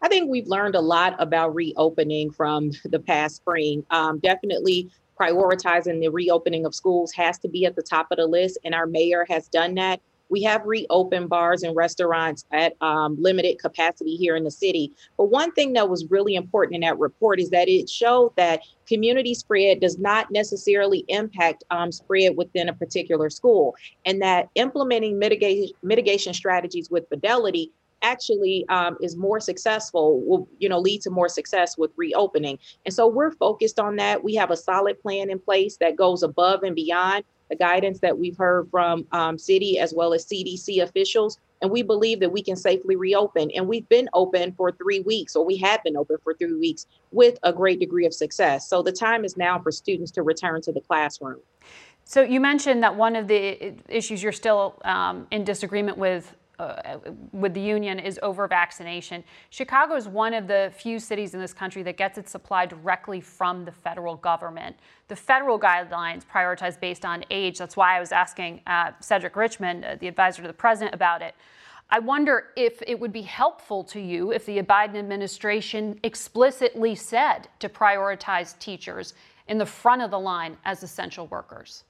I 0.03 0.09
think 0.09 0.31
we've 0.31 0.47
learned 0.47 0.75
a 0.75 0.81
lot 0.81 1.17
about 1.19 1.55
reopening 1.55 2.31
from 2.31 2.71
the 2.85 2.99
past 2.99 3.37
spring. 3.37 3.85
Um, 3.91 4.19
definitely 4.19 4.91
prioritizing 5.19 6.01
the 6.01 6.09
reopening 6.09 6.65
of 6.65 6.75
schools 6.75 7.13
has 7.13 7.39
to 7.41 7.49
be 7.49 7.65
at 7.67 7.77
the 7.77 7.83
top 7.83 8.09
of 8.11 8.19
the 8.19 8.27
list, 8.27 8.59
and 8.65 8.75
our 8.75 8.87
mayor 8.87 9.27
has 9.29 9.49
done 9.49 9.75
that. 9.75 10.01
We 10.31 10.43
have 10.43 10.67
reopened 10.67 11.31
bars 11.31 11.63
and 11.63 11.75
restaurants 11.75 12.45
at 12.53 12.75
um, 12.83 13.17
limited 13.19 13.59
capacity 13.59 14.15
here 14.17 14.37
in 14.37 14.45
the 14.45 14.51
city. 14.51 14.93
But 15.17 15.31
one 15.31 15.53
thing 15.53 15.73
that 15.73 15.89
was 15.89 16.05
really 16.11 16.35
important 16.35 16.75
in 16.75 16.81
that 16.83 16.99
report 16.99 17.41
is 17.41 17.49
that 17.51 17.67
it 17.67 17.89
showed 17.89 18.37
that 18.37 18.61
community 18.87 19.33
spread 19.33 19.81
does 19.81 19.99
not 19.99 20.31
necessarily 20.31 21.07
impact 21.09 21.65
um, 21.71 21.91
spread 21.93 22.37
within 22.37 22.69
a 22.69 22.75
particular 22.75 23.31
school, 23.31 23.75
and 24.05 24.21
that 24.21 24.51
implementing 24.55 25.19
mitigation 25.19 25.75
mitigation 25.83 26.35
strategies 26.35 26.91
with 26.91 27.09
fidelity 27.09 27.73
actually 28.03 28.65
um, 28.69 28.97
is 29.01 29.17
more 29.17 29.41
successful 29.41 30.21
will 30.21 30.49
you 30.59 30.69
know 30.69 30.79
lead 30.79 31.03
to 31.03 31.11
more 31.11 31.29
success 31.29 31.77
with 31.77 31.91
reopening. 31.97 32.59
And 32.85 32.95
so 32.95 33.07
we're 33.07 33.33
focused 33.33 33.79
on 33.79 33.97
that. 33.97 34.23
We 34.23 34.35
have 34.37 34.51
a 34.51 34.57
solid 34.57 35.01
plan 35.01 35.31
in 35.31 35.39
place 35.39 35.77
that 35.79 35.97
goes 35.97 36.23
above 36.23 36.63
and 36.63 36.75
beyond 36.75 37.25
the 37.49 37.57
guidance 37.57 38.01
that 38.01 38.19
we've 38.19 38.37
heard 38.37 38.69
from 38.71 39.07
um, 39.13 39.39
city 39.39 39.79
as 39.79 39.95
well 39.95 40.13
as 40.13 40.27
cdc 40.27 40.83
officials. 40.83 41.39
And 41.61 41.71
we 41.71 41.83
believe 41.83 42.21
that 42.21 42.31
we 42.31 42.43
can 42.43 42.57
safely 42.57 42.95
reopen. 42.95 43.51
And 43.55 43.67
we've 43.67 43.89
been 43.89 44.09
open 44.15 44.53
for 44.53 44.71
three 44.71 45.01
weeks 45.01 45.35
or 45.35 45.45
we 45.45 45.57
have 45.57 45.83
been 45.83 45.97
open 45.97 46.17
for 46.23 46.35
three 46.35 46.55
weeks 46.55 46.87
with 47.11 47.39
a 47.43 47.53
great 47.53 47.81
degree 47.81 48.07
of 48.07 48.15
success. 48.15 48.69
So 48.69 48.83
the 48.83 48.93
time 48.93 49.25
is 49.25 49.37
now 49.37 49.59
for 49.59 49.73
students 49.73 50.13
to 50.13 50.23
return 50.23 50.61
to 50.63 50.73
the 50.73 50.81
classroom. 50.81 51.41
So 52.05 52.23
you 52.23 52.41
mentioned 52.41 52.83
that 52.85 52.97
one 52.97 53.17
of 53.17 53.29
the 53.29 53.75
issues 53.89 54.23
you're 54.23 54.33
still 54.33 54.81
um, 54.85 55.27
in 55.31 55.45
disagreement 55.45 55.99
with 55.99 56.35
uh, 56.59 56.99
with 57.33 57.55
the 57.55 57.61
union 57.61 57.99
is 57.99 58.19
over 58.23 58.49
vaccination. 58.49 59.23
Chicago 59.51 59.95
is 59.95 60.09
one 60.09 60.35
of 60.35 60.49
the 60.49 60.73
few 60.77 60.99
cities 60.99 61.35
in 61.35 61.41
this 61.41 61.53
country 61.53 61.83
that 61.85 61.97
gets 61.97 62.19
its 62.19 62.33
supply 62.33 62.67
directly 62.67 63.21
from 63.21 63.65
the 63.65 63.73
federal 63.73 64.17
government. 64.17 64.77
The 65.09 65.17
federal 65.17 65.59
guidelines 65.59 66.23
prioritize 66.27 66.79
based 66.79 67.05
on 67.05 67.25
age. 67.31 67.59
That's 67.59 67.77
why 67.77 67.97
I 67.97 68.01
was 68.01 68.13
asking 68.13 68.61
uh, 68.67 68.93
Cedric 69.01 69.37
Richmond, 69.37 69.85
uh, 69.85 69.97
the 70.01 70.09
advisor 70.09 70.43
to 70.43 70.49
the 70.49 70.55
president, 70.55 70.95
about 70.95 71.23
it. 71.23 71.35
I 71.91 72.01
wonder 72.01 72.49
if 72.55 72.83
it 72.87 73.01
would 73.01 73.13
be 73.13 73.23
helpful 73.23 73.83
to 73.85 74.01
you 74.01 74.33
if 74.33 74.45
the 74.45 74.61
Biden 74.63 74.97
administration 74.97 75.99
explicitly 76.03 76.95
said 76.95 77.49
to 77.61 77.69
prioritize 77.69 78.59
teachers 78.59 79.15
in 79.47 79.57
the 79.57 79.65
front 79.65 80.03
of 80.03 80.11
the 80.11 80.19
line 80.19 80.59
as 80.67 80.83
essential 80.83 81.29
workers. 81.29 81.85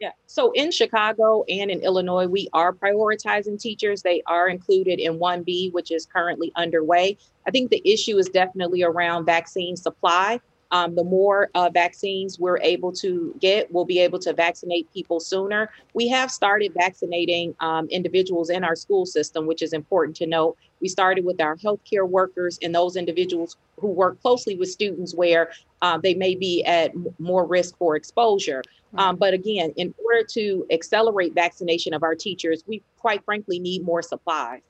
Yeah. 0.00 0.10
So 0.26 0.52
in 0.52 0.70
Chicago 0.70 1.44
and 1.48 1.70
in 1.70 1.80
Illinois, 1.80 2.26
we 2.26 2.48
are 2.52 2.72
prioritizing 2.72 3.58
teachers. 3.58 4.02
They 4.02 4.22
are 4.26 4.48
included 4.48 4.98
in 4.98 5.18
1B, 5.18 5.72
which 5.72 5.90
is 5.90 6.04
currently 6.04 6.52
underway. 6.54 7.16
I 7.46 7.50
think 7.50 7.70
the 7.70 7.80
issue 7.84 8.18
is 8.18 8.28
definitely 8.28 8.82
around 8.82 9.24
vaccine 9.24 9.74
supply. 9.76 10.40
Um, 10.70 10.94
the 10.94 11.04
more 11.04 11.50
uh, 11.54 11.70
vaccines 11.72 12.38
we're 12.38 12.58
able 12.58 12.92
to 12.92 13.34
get, 13.40 13.72
we'll 13.72 13.84
be 13.84 13.98
able 14.00 14.18
to 14.20 14.32
vaccinate 14.32 14.92
people 14.92 15.20
sooner. 15.20 15.70
We 15.94 16.08
have 16.08 16.30
started 16.30 16.72
vaccinating 16.74 17.54
um, 17.60 17.88
individuals 17.88 18.50
in 18.50 18.64
our 18.64 18.76
school 18.76 19.06
system, 19.06 19.46
which 19.46 19.62
is 19.62 19.72
important 19.72 20.16
to 20.16 20.26
note. 20.26 20.56
We 20.80 20.88
started 20.88 21.24
with 21.24 21.40
our 21.40 21.56
healthcare 21.56 22.08
workers 22.08 22.58
and 22.62 22.74
those 22.74 22.96
individuals 22.96 23.56
who 23.78 23.88
work 23.88 24.20
closely 24.20 24.56
with 24.56 24.70
students 24.70 25.14
where 25.14 25.52
uh, 25.82 25.98
they 25.98 26.14
may 26.14 26.34
be 26.34 26.64
at 26.64 26.92
more 27.18 27.44
risk 27.46 27.76
for 27.78 27.96
exposure. 27.96 28.62
Um, 28.96 29.16
but 29.16 29.34
again, 29.34 29.72
in 29.76 29.94
order 30.04 30.24
to 30.32 30.66
accelerate 30.70 31.34
vaccination 31.34 31.92
of 31.92 32.02
our 32.02 32.14
teachers, 32.14 32.64
we 32.66 32.82
quite 32.98 33.24
frankly 33.24 33.58
need 33.58 33.84
more 33.84 34.02
supplies. 34.02 34.62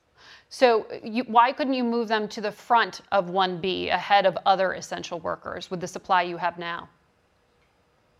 So, 0.49 0.87
you, 1.03 1.23
why 1.23 1.51
couldn't 1.51 1.73
you 1.73 1.83
move 1.83 2.07
them 2.07 2.27
to 2.29 2.41
the 2.41 2.51
front 2.51 3.01
of 3.11 3.29
1B 3.29 3.89
ahead 3.89 4.25
of 4.25 4.37
other 4.45 4.71
essential 4.73 5.19
workers 5.19 5.69
with 5.69 5.81
the 5.81 5.87
supply 5.87 6.21
you 6.23 6.37
have 6.37 6.57
now? 6.57 6.89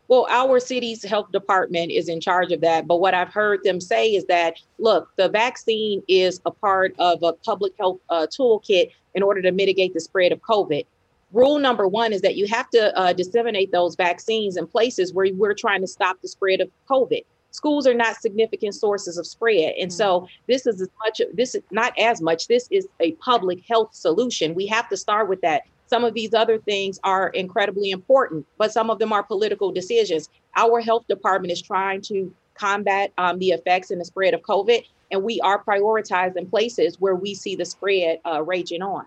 Well, 0.09 0.27
our 0.29 0.59
city's 0.59 1.03
health 1.03 1.31
department 1.31 1.91
is 1.91 2.07
in 2.07 2.21
charge 2.21 2.51
of 2.51 2.61
that. 2.61 2.87
But 2.87 2.97
what 2.97 3.13
I've 3.13 3.33
heard 3.33 3.63
them 3.63 3.81
say 3.81 4.13
is 4.13 4.25
that, 4.25 4.55
look, 4.77 5.09
the 5.17 5.29
vaccine 5.29 6.01
is 6.07 6.41
a 6.45 6.51
part 6.51 6.95
of 6.97 7.23
a 7.23 7.33
public 7.33 7.73
health 7.77 7.99
uh, 8.09 8.27
toolkit 8.27 8.91
in 9.15 9.23
order 9.23 9.41
to 9.41 9.51
mitigate 9.51 9.93
the 9.93 9.99
spread 9.99 10.31
of 10.31 10.41
COVID. 10.41 10.85
Rule 11.33 11.59
number 11.59 11.87
one 11.87 12.13
is 12.13 12.21
that 12.21 12.35
you 12.35 12.47
have 12.47 12.69
to 12.69 12.97
uh, 12.97 13.11
disseminate 13.11 13.71
those 13.71 13.95
vaccines 13.95 14.55
in 14.55 14.65
places 14.65 15.13
where 15.13 15.27
we're 15.33 15.53
trying 15.53 15.81
to 15.81 15.87
stop 15.87 16.21
the 16.21 16.27
spread 16.29 16.61
of 16.61 16.69
COVID 16.89 17.23
schools 17.51 17.87
are 17.87 17.93
not 17.93 18.15
significant 18.17 18.75
sources 18.75 19.17
of 19.17 19.25
spread. 19.25 19.73
And 19.79 19.91
so 19.91 20.21
mm-hmm. 20.21 20.27
this 20.47 20.65
is 20.65 20.81
as 20.81 20.89
much 21.03 21.21
this 21.33 21.55
is 21.55 21.63
not 21.71 21.97
as 21.97 22.21
much 22.21 22.47
this 22.47 22.67
is 22.71 22.87
a 22.99 23.13
public 23.13 23.63
health 23.67 23.93
solution. 23.93 24.55
We 24.55 24.67
have 24.67 24.89
to 24.89 24.97
start 24.97 25.27
with 25.29 25.41
that. 25.41 25.63
Some 25.87 26.03
of 26.03 26.13
these 26.13 26.33
other 26.33 26.57
things 26.59 26.99
are 27.03 27.29
incredibly 27.29 27.91
important 27.91 28.45
but 28.57 28.71
some 28.71 28.89
of 28.89 28.99
them 28.99 29.11
are 29.13 29.23
political 29.23 29.71
decisions. 29.71 30.29
Our 30.55 30.81
health 30.81 31.05
department 31.07 31.51
is 31.51 31.61
trying 31.61 32.01
to 32.03 32.33
combat 32.55 33.11
um, 33.17 33.37
the 33.39 33.49
effects 33.49 33.91
and 33.91 34.01
the 34.01 34.05
spread 34.05 34.33
of 34.33 34.41
covid 34.41 34.83
and 35.11 35.23
we 35.23 35.39
are 35.41 35.63
prioritizing 35.63 36.49
places 36.49 36.99
where 36.99 37.15
we 37.15 37.35
see 37.35 37.55
the 37.55 37.63
spread 37.63 38.19
uh, 38.25 38.41
raging 38.43 38.81
on. 38.81 39.05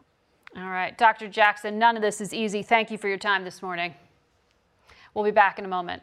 All 0.57 0.71
right. 0.71 0.97
Dr 0.97 1.29
jackson 1.29 1.79
none 1.79 1.97
of 1.97 2.03
this 2.03 2.21
is 2.21 2.33
easy. 2.33 2.63
Thank 2.63 2.91
you 2.91 2.99
for 2.99 3.09
your 3.09 3.19
time 3.19 3.45
this 3.45 3.61
morning. 3.61 3.95
We'll 5.15 5.25
be 5.25 5.33
back 5.33 5.59
in 5.59 5.65
a 5.65 5.69
moment 5.69 6.03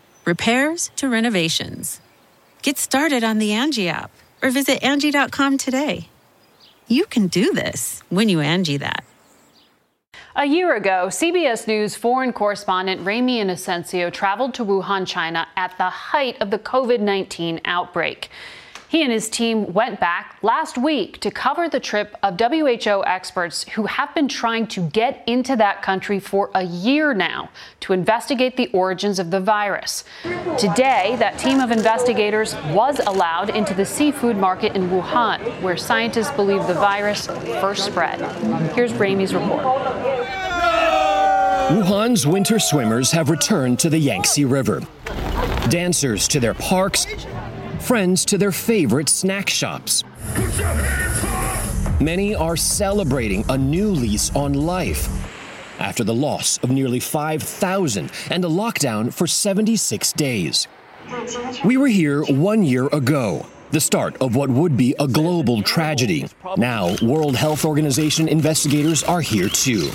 repairs 0.25 0.91
to 0.95 1.09
renovations. 1.09 2.01
Get 2.61 2.77
started 2.77 3.23
on 3.23 3.39
the 3.39 3.49
Angi 3.49 3.87
app 3.87 4.11
or 4.41 4.51
visit 4.51 4.81
Angi.com 4.81 5.57
today. 5.57 6.09
You 6.87 7.05
can 7.05 7.27
do 7.27 7.53
this 7.53 8.03
when 8.09 8.29
you 8.29 8.39
Angi 8.39 8.77
that. 8.79 9.03
A 10.35 10.45
year 10.45 10.75
ago, 10.75 11.07
CBS 11.07 11.67
News 11.67 11.95
foreign 11.95 12.31
correspondent 12.31 13.05
Ramy 13.05 13.43
Inocencio 13.43 14.11
traveled 14.11 14.53
to 14.53 14.65
Wuhan, 14.65 15.05
China 15.05 15.47
at 15.57 15.77
the 15.77 15.89
height 15.89 16.41
of 16.41 16.51
the 16.51 16.59
COVID 16.59 17.01
19 17.01 17.59
outbreak. 17.65 18.29
He 18.91 19.03
and 19.03 19.11
his 19.13 19.29
team 19.29 19.71
went 19.71 20.01
back 20.01 20.37
last 20.41 20.77
week 20.77 21.21
to 21.21 21.31
cover 21.31 21.69
the 21.69 21.79
trip 21.79 22.17
of 22.23 22.37
WHO 22.37 23.05
experts 23.05 23.63
who 23.69 23.85
have 23.85 24.13
been 24.13 24.27
trying 24.27 24.67
to 24.67 24.81
get 24.81 25.23
into 25.27 25.55
that 25.55 25.81
country 25.81 26.19
for 26.19 26.51
a 26.53 26.63
year 26.63 27.13
now 27.13 27.51
to 27.79 27.93
investigate 27.93 28.57
the 28.57 28.67
origins 28.73 29.17
of 29.17 29.31
the 29.31 29.39
virus. 29.39 30.03
Today, 30.57 31.15
that 31.19 31.39
team 31.39 31.61
of 31.61 31.71
investigators 31.71 32.53
was 32.73 32.99
allowed 33.07 33.51
into 33.51 33.73
the 33.73 33.85
seafood 33.85 34.35
market 34.35 34.75
in 34.75 34.89
Wuhan, 34.89 35.39
where 35.61 35.77
scientists 35.77 36.31
believe 36.31 36.67
the 36.67 36.73
virus 36.73 37.27
first 37.61 37.85
spread. 37.85 38.19
Here's 38.73 38.93
Ramy's 38.95 39.33
report. 39.33 39.63
Wuhan's 41.71 42.27
winter 42.27 42.59
swimmers 42.59 43.09
have 43.13 43.29
returned 43.29 43.79
to 43.79 43.89
the 43.89 43.99
Yangtze 43.99 44.43
River. 44.43 44.81
Dancers 45.69 46.27
to 46.27 46.41
their 46.41 46.55
parks, 46.55 47.05
friends 47.81 48.23
to 48.25 48.37
their 48.37 48.51
favorite 48.51 49.09
snack 49.09 49.49
shops. 49.49 50.03
Many 51.99 52.33
are 52.35 52.55
celebrating 52.55 53.43
a 53.49 53.57
new 53.57 53.89
lease 53.89 54.33
on 54.35 54.53
life 54.53 55.07
after 55.79 56.03
the 56.03 56.13
loss 56.13 56.57
of 56.59 56.69
nearly 56.69 56.99
5,000 56.99 58.11
and 58.29 58.45
a 58.45 58.47
lockdown 58.47 59.13
for 59.13 59.27
76 59.27 60.13
days. 60.13 60.67
We 61.65 61.77
were 61.77 61.87
here 61.87 62.23
one 62.23 62.63
year 62.63 62.87
ago, 62.87 63.45
the 63.71 63.81
start 63.81 64.15
of 64.21 64.35
what 64.35 64.49
would 64.49 64.77
be 64.77 64.95
a 64.99 65.07
global 65.07 65.61
tragedy. 65.63 66.27
Now, 66.57 66.95
World 67.01 67.35
Health 67.35 67.65
Organization 67.65 68.27
investigators 68.27 69.03
are 69.03 69.21
here 69.21 69.49
too. 69.49 69.89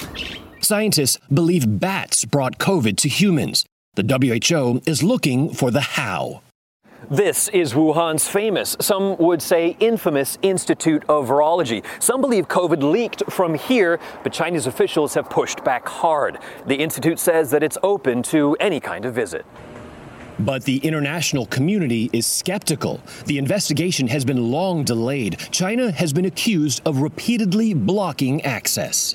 Scientists 0.60 1.18
believe 1.32 1.78
bats 1.78 2.24
brought 2.24 2.58
COVID 2.58 2.96
to 2.98 3.08
humans. 3.08 3.64
The 3.94 4.02
WHO 4.02 4.82
is 4.86 5.02
looking 5.02 5.54
for 5.54 5.70
the 5.70 5.80
how. 5.80 6.42
This 7.10 7.46
is 7.50 7.72
Wuhan's 7.72 8.26
famous, 8.26 8.76
some 8.80 9.16
would 9.18 9.40
say 9.40 9.76
infamous, 9.78 10.38
Institute 10.42 11.04
of 11.08 11.28
Virology. 11.28 11.84
Some 12.02 12.20
believe 12.20 12.48
COVID 12.48 12.82
leaked 12.82 13.22
from 13.30 13.54
here, 13.54 14.00
but 14.24 14.32
Chinese 14.32 14.66
officials 14.66 15.14
have 15.14 15.30
pushed 15.30 15.62
back 15.62 15.88
hard. 15.88 16.38
The 16.66 16.74
institute 16.74 17.20
says 17.20 17.52
that 17.52 17.62
it's 17.62 17.78
open 17.84 18.24
to 18.24 18.56
any 18.58 18.80
kind 18.80 19.04
of 19.04 19.14
visit. 19.14 19.46
But 20.40 20.64
the 20.64 20.78
international 20.78 21.46
community 21.46 22.10
is 22.12 22.26
skeptical. 22.26 23.00
The 23.26 23.38
investigation 23.38 24.08
has 24.08 24.24
been 24.24 24.50
long 24.50 24.82
delayed. 24.82 25.38
China 25.52 25.92
has 25.92 26.12
been 26.12 26.24
accused 26.24 26.82
of 26.84 27.02
repeatedly 27.02 27.72
blocking 27.72 28.42
access. 28.42 29.14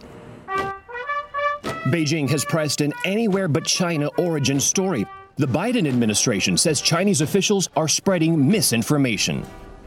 Beijing 1.91 2.29
has 2.29 2.45
pressed 2.45 2.79
an 2.79 2.93
anywhere 3.03 3.49
but 3.49 3.65
China 3.65 4.07
origin 4.17 4.61
story. 4.61 5.05
The 5.41 5.47
Biden 5.47 5.87
administration 5.87 6.55
says 6.55 6.81
Chinese 6.81 7.21
officials 7.21 7.67
are 7.75 7.87
spreading 7.87 8.47
misinformation. 8.47 9.43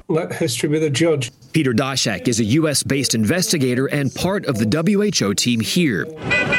Let 0.08 0.32
history 0.32 0.68
be 0.68 0.80
the 0.80 0.90
judge. 0.90 1.30
Peter 1.52 1.72
Daszak 1.72 2.26
is 2.26 2.40
a 2.40 2.44
U.S. 2.58 2.82
based 2.82 3.14
investigator 3.14 3.86
and 3.86 4.12
part 4.12 4.46
of 4.46 4.58
the 4.58 4.66
WHO 4.66 5.32
team 5.34 5.60
here. 5.60 6.08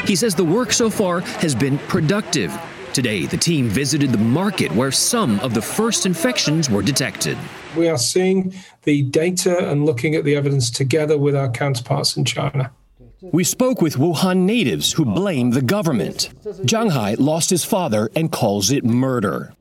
He 0.05 0.15
says 0.15 0.33
the 0.33 0.45
work 0.45 0.71
so 0.71 0.89
far 0.89 1.19
has 1.19 1.53
been 1.53 1.77
productive. 1.89 2.57
Today, 2.93 3.25
the 3.25 3.35
team 3.35 3.67
visited 3.67 4.13
the 4.13 4.17
market 4.17 4.71
where 4.71 4.93
some 4.93 5.41
of 5.41 5.53
the 5.53 5.61
first 5.61 6.05
infections 6.05 6.69
were 6.69 6.81
detected. 6.81 7.37
We 7.75 7.89
are 7.89 7.97
seeing 7.97 8.53
the 8.83 9.01
data 9.01 9.69
and 9.69 9.85
looking 9.85 10.15
at 10.15 10.23
the 10.23 10.37
evidence 10.37 10.71
together 10.71 11.17
with 11.17 11.35
our 11.35 11.51
counterparts 11.51 12.15
in 12.15 12.23
China. 12.23 12.71
We 13.21 13.43
spoke 13.43 13.81
with 13.81 13.95
Wuhan 13.95 14.39
natives 14.39 14.93
who 14.93 15.05
blame 15.05 15.51
the 15.51 15.61
government. 15.61 16.29
Zhang 16.43 16.91
Hai 16.91 17.15
lost 17.15 17.49
his 17.49 17.63
father 17.63 18.09
and 18.15 18.31
calls 18.31 18.71
it 18.71 18.83
murder. 18.83 19.53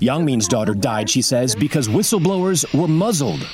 Yang 0.00 0.24
Min's 0.24 0.48
daughter 0.48 0.74
died, 0.74 1.08
she 1.10 1.22
says, 1.22 1.54
because 1.54 1.88
whistleblowers 1.88 2.72
were 2.78 2.88
muzzled. 2.88 3.46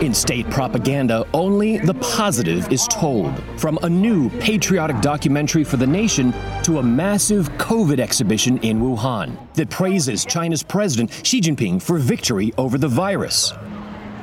In 0.00 0.14
state 0.14 0.48
propaganda, 0.48 1.26
only 1.34 1.78
the 1.78 1.94
positive 1.94 2.70
is 2.72 2.86
told. 2.86 3.42
From 3.56 3.78
a 3.82 3.90
new 3.90 4.30
patriotic 4.38 5.00
documentary 5.00 5.64
for 5.64 5.76
the 5.76 5.86
nation 5.86 6.32
to 6.62 6.78
a 6.78 6.82
massive 6.82 7.50
COVID 7.58 7.98
exhibition 7.98 8.58
in 8.58 8.80
Wuhan 8.80 9.36
that 9.54 9.70
praises 9.70 10.24
China's 10.24 10.62
President 10.62 11.10
Xi 11.24 11.40
Jinping 11.40 11.82
for 11.82 11.98
victory 11.98 12.52
over 12.56 12.78
the 12.78 12.86
virus. 12.86 13.52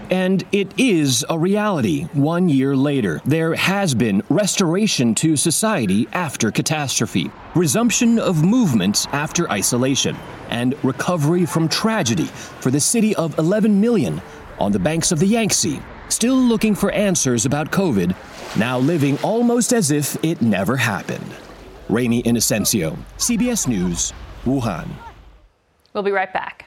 And 0.10 0.44
it 0.52 0.72
is 0.78 1.26
a 1.30 1.38
reality. 1.38 2.04
One 2.14 2.48
year 2.48 2.76
later, 2.76 3.22
there 3.26 3.56
has 3.56 3.96
been 3.96 4.22
restoration 4.30 5.16
to 5.16 5.36
society 5.36 6.08
after 6.14 6.52
catastrophe, 6.52 7.32
resumption 7.56 8.20
of 8.20 8.44
movement 8.44 9.08
after 9.14 9.50
isolation, 9.50 10.16
and 10.50 10.76
recovery 10.84 11.46
from 11.46 11.68
tragedy 11.68 12.26
for 12.26 12.72
the 12.72 12.80
city 12.80 13.16
of 13.16 13.38
11 13.40 13.80
million 13.82 14.22
on 14.60 14.72
the 14.72 14.80
banks 14.80 15.12
of 15.12 15.20
the 15.20 15.28
Yangtze, 15.28 15.82
still 16.10 16.38
looking 16.38 16.76
for 16.76 16.92
answers 16.92 17.46
about 17.46 17.72
COVID, 17.72 18.16
now 18.58 18.78
living 18.78 19.18
almost 19.24 19.74
as 19.74 19.92
if 19.92 20.24
it 20.24 20.42
never 20.42 20.78
happened. 20.78 21.36
Ramy 21.90 22.24
Inocencio, 22.24 22.98
CBS 23.18 23.68
News, 23.68 24.14
Wuhan. 24.44 24.88
We'll 25.94 26.04
be 26.04 26.12
right 26.12 26.32
back. 26.32 26.65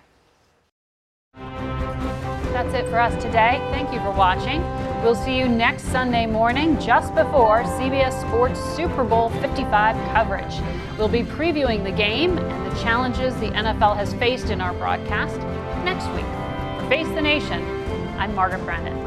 That's 2.58 2.74
it 2.74 2.90
for 2.90 2.98
us 2.98 3.14
today. 3.22 3.64
Thank 3.70 3.92
you 3.92 4.00
for 4.00 4.10
watching. 4.10 4.60
We'll 5.04 5.14
see 5.14 5.38
you 5.38 5.48
next 5.48 5.84
Sunday 5.92 6.26
morning 6.26 6.76
just 6.80 7.14
before 7.14 7.62
CBS 7.62 8.20
Sports 8.26 8.58
Super 8.74 9.04
Bowl 9.04 9.28
55 9.28 9.94
coverage. 10.12 10.52
We'll 10.98 11.06
be 11.06 11.22
previewing 11.22 11.84
the 11.84 11.92
game 11.92 12.36
and 12.36 12.66
the 12.66 12.82
challenges 12.82 13.32
the 13.36 13.50
NFL 13.50 13.94
has 13.94 14.12
faced 14.14 14.50
in 14.50 14.60
our 14.60 14.74
broadcast 14.74 15.38
next 15.84 16.08
week. 16.16 16.26
For 16.82 16.88
Face 16.88 17.06
the 17.14 17.22
Nation, 17.22 17.62
I'm 18.18 18.34
Margaret 18.34 18.64
Brennan. 18.64 18.98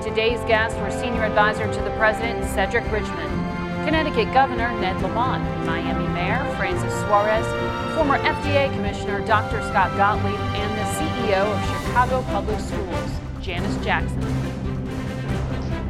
Today's 0.00 0.38
guests 0.46 0.78
were 0.78 0.92
Senior 0.92 1.24
Advisor 1.24 1.66
to 1.66 1.82
the 1.82 1.90
President 1.98 2.44
Cedric 2.54 2.84
Richmond, 2.92 3.34
Connecticut 3.84 4.32
Governor 4.32 4.70
Ned 4.80 5.02
Lamont, 5.02 5.42
Miami 5.66 6.06
Mayor 6.14 6.38
Francis 6.54 6.94
Suarez, 7.00 7.46
former 7.96 8.18
FDA 8.18 8.72
Commissioner 8.74 9.26
Dr. 9.26 9.60
Scott 9.62 9.90
Gottlieb, 9.96 10.38
and 10.54 10.78
the 10.78 10.85
CEO 11.26 11.44
of 11.44 11.86
Chicago 11.86 12.22
Public 12.30 12.60
Schools, 12.60 13.10
Janice 13.40 13.84
Jackson. 13.84 14.20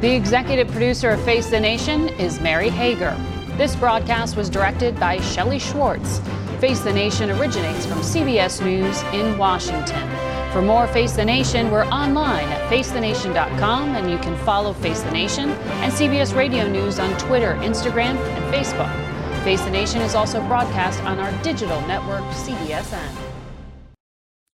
The 0.01 0.15
executive 0.15 0.67
producer 0.69 1.11
of 1.11 1.23
Face 1.23 1.47
the 1.47 1.59
Nation 1.59 2.09
is 2.09 2.39
Mary 2.39 2.69
Hager. 2.69 3.15
This 3.55 3.75
broadcast 3.75 4.35
was 4.35 4.49
directed 4.49 4.99
by 4.99 5.19
Shelley 5.19 5.59
Schwartz. 5.59 6.21
Face 6.59 6.79
the 6.79 6.91
Nation 6.91 7.29
originates 7.29 7.85
from 7.85 7.99
CBS 7.99 8.63
News 8.65 9.03
in 9.13 9.37
Washington. 9.37 10.09
For 10.51 10.63
more 10.63 10.87
Face 10.87 11.13
the 11.13 11.25
Nation, 11.25 11.69
we're 11.69 11.85
online 11.85 12.47
at 12.47 12.67
facethenation.com 12.71 13.95
and 13.95 14.09
you 14.09 14.17
can 14.17 14.35
follow 14.43 14.73
Face 14.73 15.01
the 15.01 15.11
Nation 15.11 15.51
and 15.51 15.93
CBS 15.93 16.35
Radio 16.35 16.67
News 16.67 16.97
on 16.97 17.15
Twitter, 17.19 17.53
Instagram, 17.61 18.17
and 18.17 18.53
Facebook. 18.53 19.43
Face 19.43 19.61
the 19.61 19.71
Nation 19.71 20.01
is 20.01 20.15
also 20.15 20.41
broadcast 20.47 20.99
on 21.03 21.19
our 21.19 21.31
digital 21.43 21.79
network, 21.81 22.23
CBSN. 22.31 23.26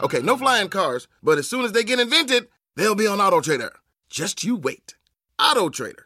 Okay, 0.00 0.20
no 0.20 0.36
flying 0.36 0.68
cars, 0.68 1.08
but 1.22 1.38
as 1.38 1.48
soon 1.48 1.64
as 1.64 1.72
they 1.72 1.82
get 1.82 1.98
invented, 1.98 2.46
they'll 2.76 2.94
be 2.94 3.06
on 3.06 3.20
Auto 3.20 3.40
Trader. 3.40 3.72
Just 4.08 4.44
you 4.44 4.54
wait. 4.54 4.94
Auto 5.40 5.68
Trader. 5.68 6.04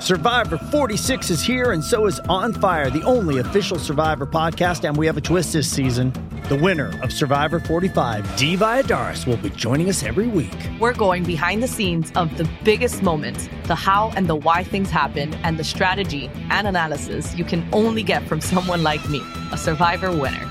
Survivor 0.00 0.56
46 0.56 1.28
is 1.28 1.42
here, 1.42 1.72
and 1.72 1.84
so 1.84 2.06
is 2.06 2.18
On 2.28 2.52
Fire, 2.52 2.88
the 2.88 3.02
only 3.02 3.38
official 3.38 3.78
Survivor 3.78 4.26
podcast. 4.26 4.88
And 4.88 4.96
we 4.96 5.06
have 5.06 5.16
a 5.16 5.20
twist 5.20 5.52
this 5.52 5.68
season. 5.68 6.12
The 6.48 6.56
winner 6.56 6.98
of 7.02 7.12
Survivor 7.12 7.60
45, 7.60 8.36
Dee 8.36 8.56
Valladares, 8.56 9.26
will 9.26 9.36
be 9.36 9.50
joining 9.50 9.90
us 9.90 10.02
every 10.02 10.28
week. 10.28 10.54
We're 10.80 10.94
going 10.94 11.24
behind 11.24 11.62
the 11.62 11.68
scenes 11.68 12.10
of 12.14 12.38
the 12.38 12.48
biggest 12.64 13.02
moments, 13.02 13.50
the 13.64 13.74
how 13.74 14.12
and 14.16 14.28
the 14.28 14.36
why 14.36 14.64
things 14.64 14.88
happen, 14.88 15.34
and 15.42 15.58
the 15.58 15.64
strategy 15.64 16.30
and 16.48 16.66
analysis 16.66 17.36
you 17.36 17.44
can 17.44 17.68
only 17.72 18.02
get 18.02 18.26
from 18.26 18.40
someone 18.40 18.82
like 18.82 19.06
me, 19.10 19.20
a 19.52 19.58
Survivor 19.58 20.10
winner. 20.10 20.50